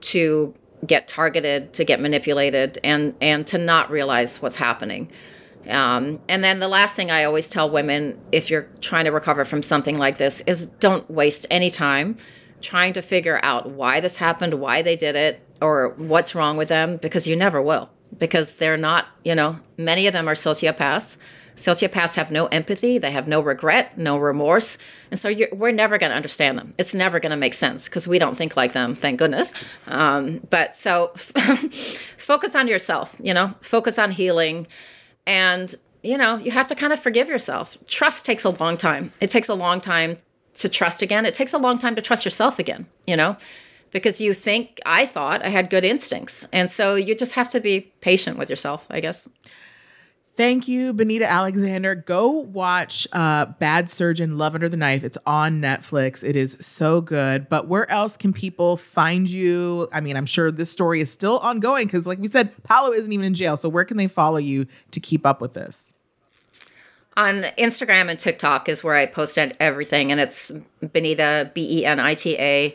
to 0.02 0.54
get 0.86 1.08
targeted, 1.08 1.72
to 1.74 1.84
get 1.84 2.00
manipulated, 2.00 2.78
and 2.84 3.14
and 3.20 3.46
to 3.48 3.58
not 3.58 3.90
realize 3.90 4.42
what's 4.42 4.56
happening. 4.56 5.10
Um, 5.68 6.20
and 6.28 6.44
then 6.44 6.60
the 6.60 6.68
last 6.68 6.94
thing 6.94 7.10
I 7.10 7.24
always 7.24 7.48
tell 7.48 7.70
women, 7.70 8.20
if 8.32 8.50
you're 8.50 8.68
trying 8.80 9.06
to 9.06 9.10
recover 9.10 9.44
from 9.44 9.62
something 9.62 9.96
like 9.96 10.18
this, 10.18 10.42
is 10.42 10.66
don't 10.66 11.08
waste 11.10 11.46
any 11.50 11.70
time 11.70 12.16
trying 12.60 12.92
to 12.94 13.02
figure 13.02 13.40
out 13.42 13.70
why 13.70 14.00
this 14.00 14.16
happened, 14.16 14.54
why 14.54 14.82
they 14.82 14.96
did 14.96 15.16
it, 15.16 15.40
or 15.60 15.90
what's 15.96 16.34
wrong 16.34 16.56
with 16.56 16.68
them, 16.68 16.96
because 16.96 17.26
you 17.26 17.36
never 17.36 17.60
will. 17.62 17.90
Because 18.18 18.58
they're 18.58 18.76
not, 18.76 19.06
you 19.24 19.34
know, 19.34 19.58
many 19.76 20.06
of 20.06 20.12
them 20.12 20.28
are 20.28 20.34
sociopaths. 20.34 21.16
Sociopaths 21.56 22.16
have 22.16 22.30
no 22.30 22.46
empathy, 22.46 22.98
they 22.98 23.10
have 23.10 23.28
no 23.28 23.40
regret, 23.40 23.96
no 23.96 24.18
remorse. 24.18 24.76
And 25.10 25.20
so 25.20 25.32
we're 25.52 25.72
never 25.72 25.98
going 25.98 26.10
to 26.10 26.16
understand 26.16 26.58
them. 26.58 26.74
It's 26.78 26.94
never 26.94 27.20
going 27.20 27.30
to 27.30 27.36
make 27.36 27.54
sense 27.54 27.88
because 27.88 28.08
we 28.08 28.18
don't 28.18 28.36
think 28.36 28.56
like 28.56 28.72
them, 28.72 28.94
thank 28.94 29.18
goodness. 29.18 29.54
Um, 29.86 30.40
but 30.50 30.74
so 30.74 31.08
focus 32.18 32.56
on 32.56 32.66
yourself, 32.66 33.14
you 33.20 33.32
know, 33.32 33.54
focus 33.60 33.98
on 33.98 34.10
healing. 34.10 34.66
And, 35.26 35.74
you 36.02 36.18
know, 36.18 36.36
you 36.36 36.50
have 36.50 36.66
to 36.68 36.74
kind 36.74 36.92
of 36.92 37.00
forgive 37.00 37.28
yourself. 37.28 37.78
Trust 37.86 38.24
takes 38.24 38.44
a 38.44 38.50
long 38.50 38.76
time. 38.76 39.12
It 39.20 39.30
takes 39.30 39.48
a 39.48 39.54
long 39.54 39.80
time 39.80 40.18
to 40.54 40.68
trust 40.68 41.02
again. 41.02 41.24
It 41.24 41.34
takes 41.34 41.52
a 41.52 41.58
long 41.58 41.78
time 41.78 41.94
to 41.96 42.02
trust 42.02 42.24
yourself 42.24 42.58
again, 42.58 42.86
you 43.06 43.16
know, 43.16 43.36
because 43.90 44.20
you 44.20 44.34
think, 44.34 44.80
I 44.84 45.06
thought 45.06 45.44
I 45.44 45.48
had 45.48 45.70
good 45.70 45.84
instincts. 45.84 46.48
And 46.52 46.70
so 46.70 46.96
you 46.96 47.14
just 47.14 47.34
have 47.34 47.48
to 47.50 47.60
be 47.60 47.80
patient 48.00 48.38
with 48.38 48.50
yourself, 48.50 48.86
I 48.90 49.00
guess. 49.00 49.28
Thank 50.36 50.66
you, 50.66 50.92
Benita 50.92 51.30
Alexander. 51.30 51.94
Go 51.94 52.28
watch 52.28 53.06
uh, 53.12 53.46
Bad 53.46 53.88
Surgeon 53.88 54.36
Love 54.36 54.54
Under 54.56 54.68
the 54.68 54.76
Knife. 54.76 55.04
It's 55.04 55.18
on 55.26 55.60
Netflix. 55.60 56.24
It 56.28 56.34
is 56.34 56.56
so 56.60 57.00
good. 57.00 57.48
But 57.48 57.68
where 57.68 57.88
else 57.88 58.16
can 58.16 58.32
people 58.32 58.76
find 58.76 59.30
you? 59.30 59.86
I 59.92 60.00
mean, 60.00 60.16
I'm 60.16 60.26
sure 60.26 60.50
this 60.50 60.72
story 60.72 61.00
is 61.00 61.12
still 61.12 61.38
ongoing 61.38 61.86
because, 61.86 62.04
like 62.04 62.18
we 62.18 62.26
said, 62.26 62.50
Paolo 62.64 62.92
isn't 62.92 63.12
even 63.12 63.26
in 63.26 63.34
jail. 63.34 63.56
So 63.56 63.68
where 63.68 63.84
can 63.84 63.96
they 63.96 64.08
follow 64.08 64.38
you 64.38 64.66
to 64.90 64.98
keep 64.98 65.24
up 65.24 65.40
with 65.40 65.54
this? 65.54 65.94
On 67.16 67.44
Instagram 67.56 68.10
and 68.10 68.18
TikTok 68.18 68.68
is 68.68 68.82
where 68.82 68.96
I 68.96 69.06
post 69.06 69.38
everything, 69.38 70.10
and 70.10 70.20
it's 70.20 70.50
Benita 70.80 71.52
B 71.54 71.78
E 71.78 71.86
N 71.86 72.00
I 72.00 72.14
T 72.14 72.36
A 72.38 72.74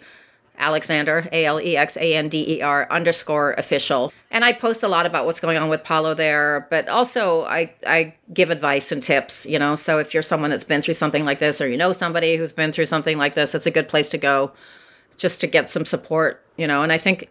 Alexander, 0.59 1.27
A 1.31 1.45
L 1.45 1.59
E 1.59 1.75
X 1.75 1.97
A 1.97 2.13
N 2.13 2.29
D 2.29 2.57
E 2.57 2.61
R 2.61 2.87
underscore 2.91 3.53
official. 3.57 4.13
And 4.29 4.45
I 4.45 4.53
post 4.53 4.83
a 4.83 4.87
lot 4.87 5.05
about 5.05 5.25
what's 5.25 5.39
going 5.39 5.57
on 5.57 5.69
with 5.69 5.83
Paolo 5.83 6.13
there, 6.13 6.67
but 6.69 6.87
also 6.87 7.43
I, 7.45 7.73
I 7.87 8.13
give 8.33 8.49
advice 8.51 8.91
and 8.91 9.01
tips, 9.01 9.45
you 9.45 9.57
know. 9.57 9.75
So 9.75 9.97
if 9.99 10.13
you're 10.13 10.21
someone 10.21 10.51
that's 10.51 10.63
been 10.63 10.81
through 10.81 10.93
something 10.93 11.25
like 11.25 11.39
this 11.39 11.61
or 11.61 11.67
you 11.67 11.77
know 11.77 11.93
somebody 11.93 12.37
who's 12.37 12.53
been 12.53 12.71
through 12.71 12.85
something 12.85 13.17
like 13.17 13.33
this, 13.33 13.55
it's 13.55 13.65
a 13.65 13.71
good 13.71 13.87
place 13.87 14.09
to 14.09 14.17
go 14.17 14.51
just 15.17 15.41
to 15.41 15.47
get 15.47 15.69
some 15.69 15.85
support, 15.85 16.43
you 16.57 16.67
know. 16.67 16.83
And 16.83 16.91
I 16.91 16.97
think 16.97 17.29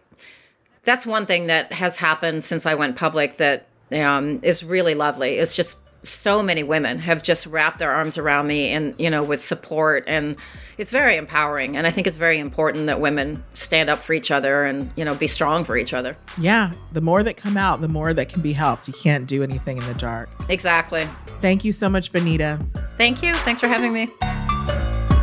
that's 0.83 1.05
one 1.05 1.25
thing 1.25 1.47
that 1.47 1.71
has 1.73 1.97
happened 1.97 2.43
since 2.43 2.65
I 2.65 2.75
went 2.75 2.95
public 2.95 3.37
that 3.37 3.67
um, 3.91 4.39
is 4.43 4.63
really 4.63 4.95
lovely. 4.95 5.35
It's 5.35 5.55
just 5.55 5.77
so 6.01 6.41
many 6.41 6.63
women 6.63 6.99
have 6.99 7.21
just 7.21 7.45
wrapped 7.45 7.79
their 7.79 7.91
arms 7.91 8.17
around 8.17 8.47
me 8.47 8.69
and 8.71 8.95
you 8.97 9.09
know 9.09 9.23
with 9.23 9.41
support 9.41 10.03
and 10.07 10.35
it's 10.77 10.91
very 10.91 11.17
empowering. 11.17 11.75
And 11.75 11.85
i 11.85 11.91
think 11.91 12.07
it's 12.07 12.17
very 12.17 12.39
important 12.39 12.87
that 12.87 13.01
women 13.01 13.43
stand 13.53 13.89
up 13.89 13.99
for 13.99 14.13
each 14.13 14.31
other 14.31 14.63
and 14.63 14.91
you 14.95 15.03
know 15.03 15.15
be 15.15 15.27
strong 15.27 15.65
for 15.65 15.77
each 15.77 15.93
other. 15.93 16.15
Yeah 16.37 16.71
the 16.93 17.01
more 17.01 17.23
that 17.23 17.37
come 17.37 17.57
out 17.57 17.81
the 17.81 17.87
more 17.87 18.13
that 18.13 18.29
can 18.29 18.41
be 18.41 18.53
helped. 18.53 18.87
You 18.87 18.93
can't 18.93 19.27
do 19.27 19.43
anything 19.43 19.77
in 19.77 19.85
the 19.85 19.93
dark. 19.95 20.29
Exactly. 20.49 21.07
Thank 21.27 21.65
you 21.65 21.73
so 21.73 21.89
much 21.89 22.11
benita. 22.11 22.59
Thank 22.97 23.21
you. 23.21 23.33
Thanks 23.35 23.59
for 23.59 23.67
having 23.67 23.93
me. 23.93 24.09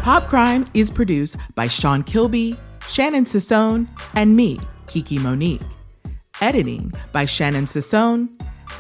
Pop 0.03 0.29
crime 0.29 0.66
is 0.74 0.91
produced 0.91 1.37
by 1.55 1.68
sean 1.68 2.03
kilby 2.03 2.57
shannon 2.89 3.24
sassone 3.24 3.89
and 4.14 4.37
me 4.37 4.59
kiki 4.89 5.18
monique. 5.18 5.62
Editing 6.41 6.93
by 7.12 7.24
shannon 7.24 7.64
sassone 7.64 8.29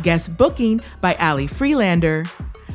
guest 0.02 0.36
booking 0.36 0.80
by 1.00 1.14
Ali 1.14 1.46
Freelander. 1.46 2.24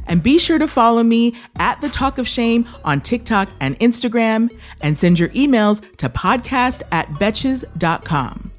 And 0.08 0.22
be 0.22 0.40
sure 0.40 0.58
to 0.58 0.68
follow 0.68 1.04
me 1.04 1.36
at 1.58 1.80
The 1.80 1.90
Talk 1.90 2.18
of 2.18 2.28
Shame 2.28 2.66
on 2.84 3.02
TikTok 3.02 3.50
and 3.60 3.80
Instagram, 3.80 4.50
and 4.82 4.98
send 4.98 5.20
your 5.20 5.30
emails 5.30 5.80
to 5.98 6.10
podcast 6.10 6.82
at 6.92 7.08
betches.com. 7.14 8.52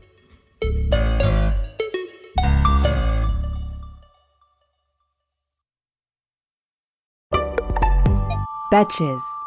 Betches. 8.73 9.42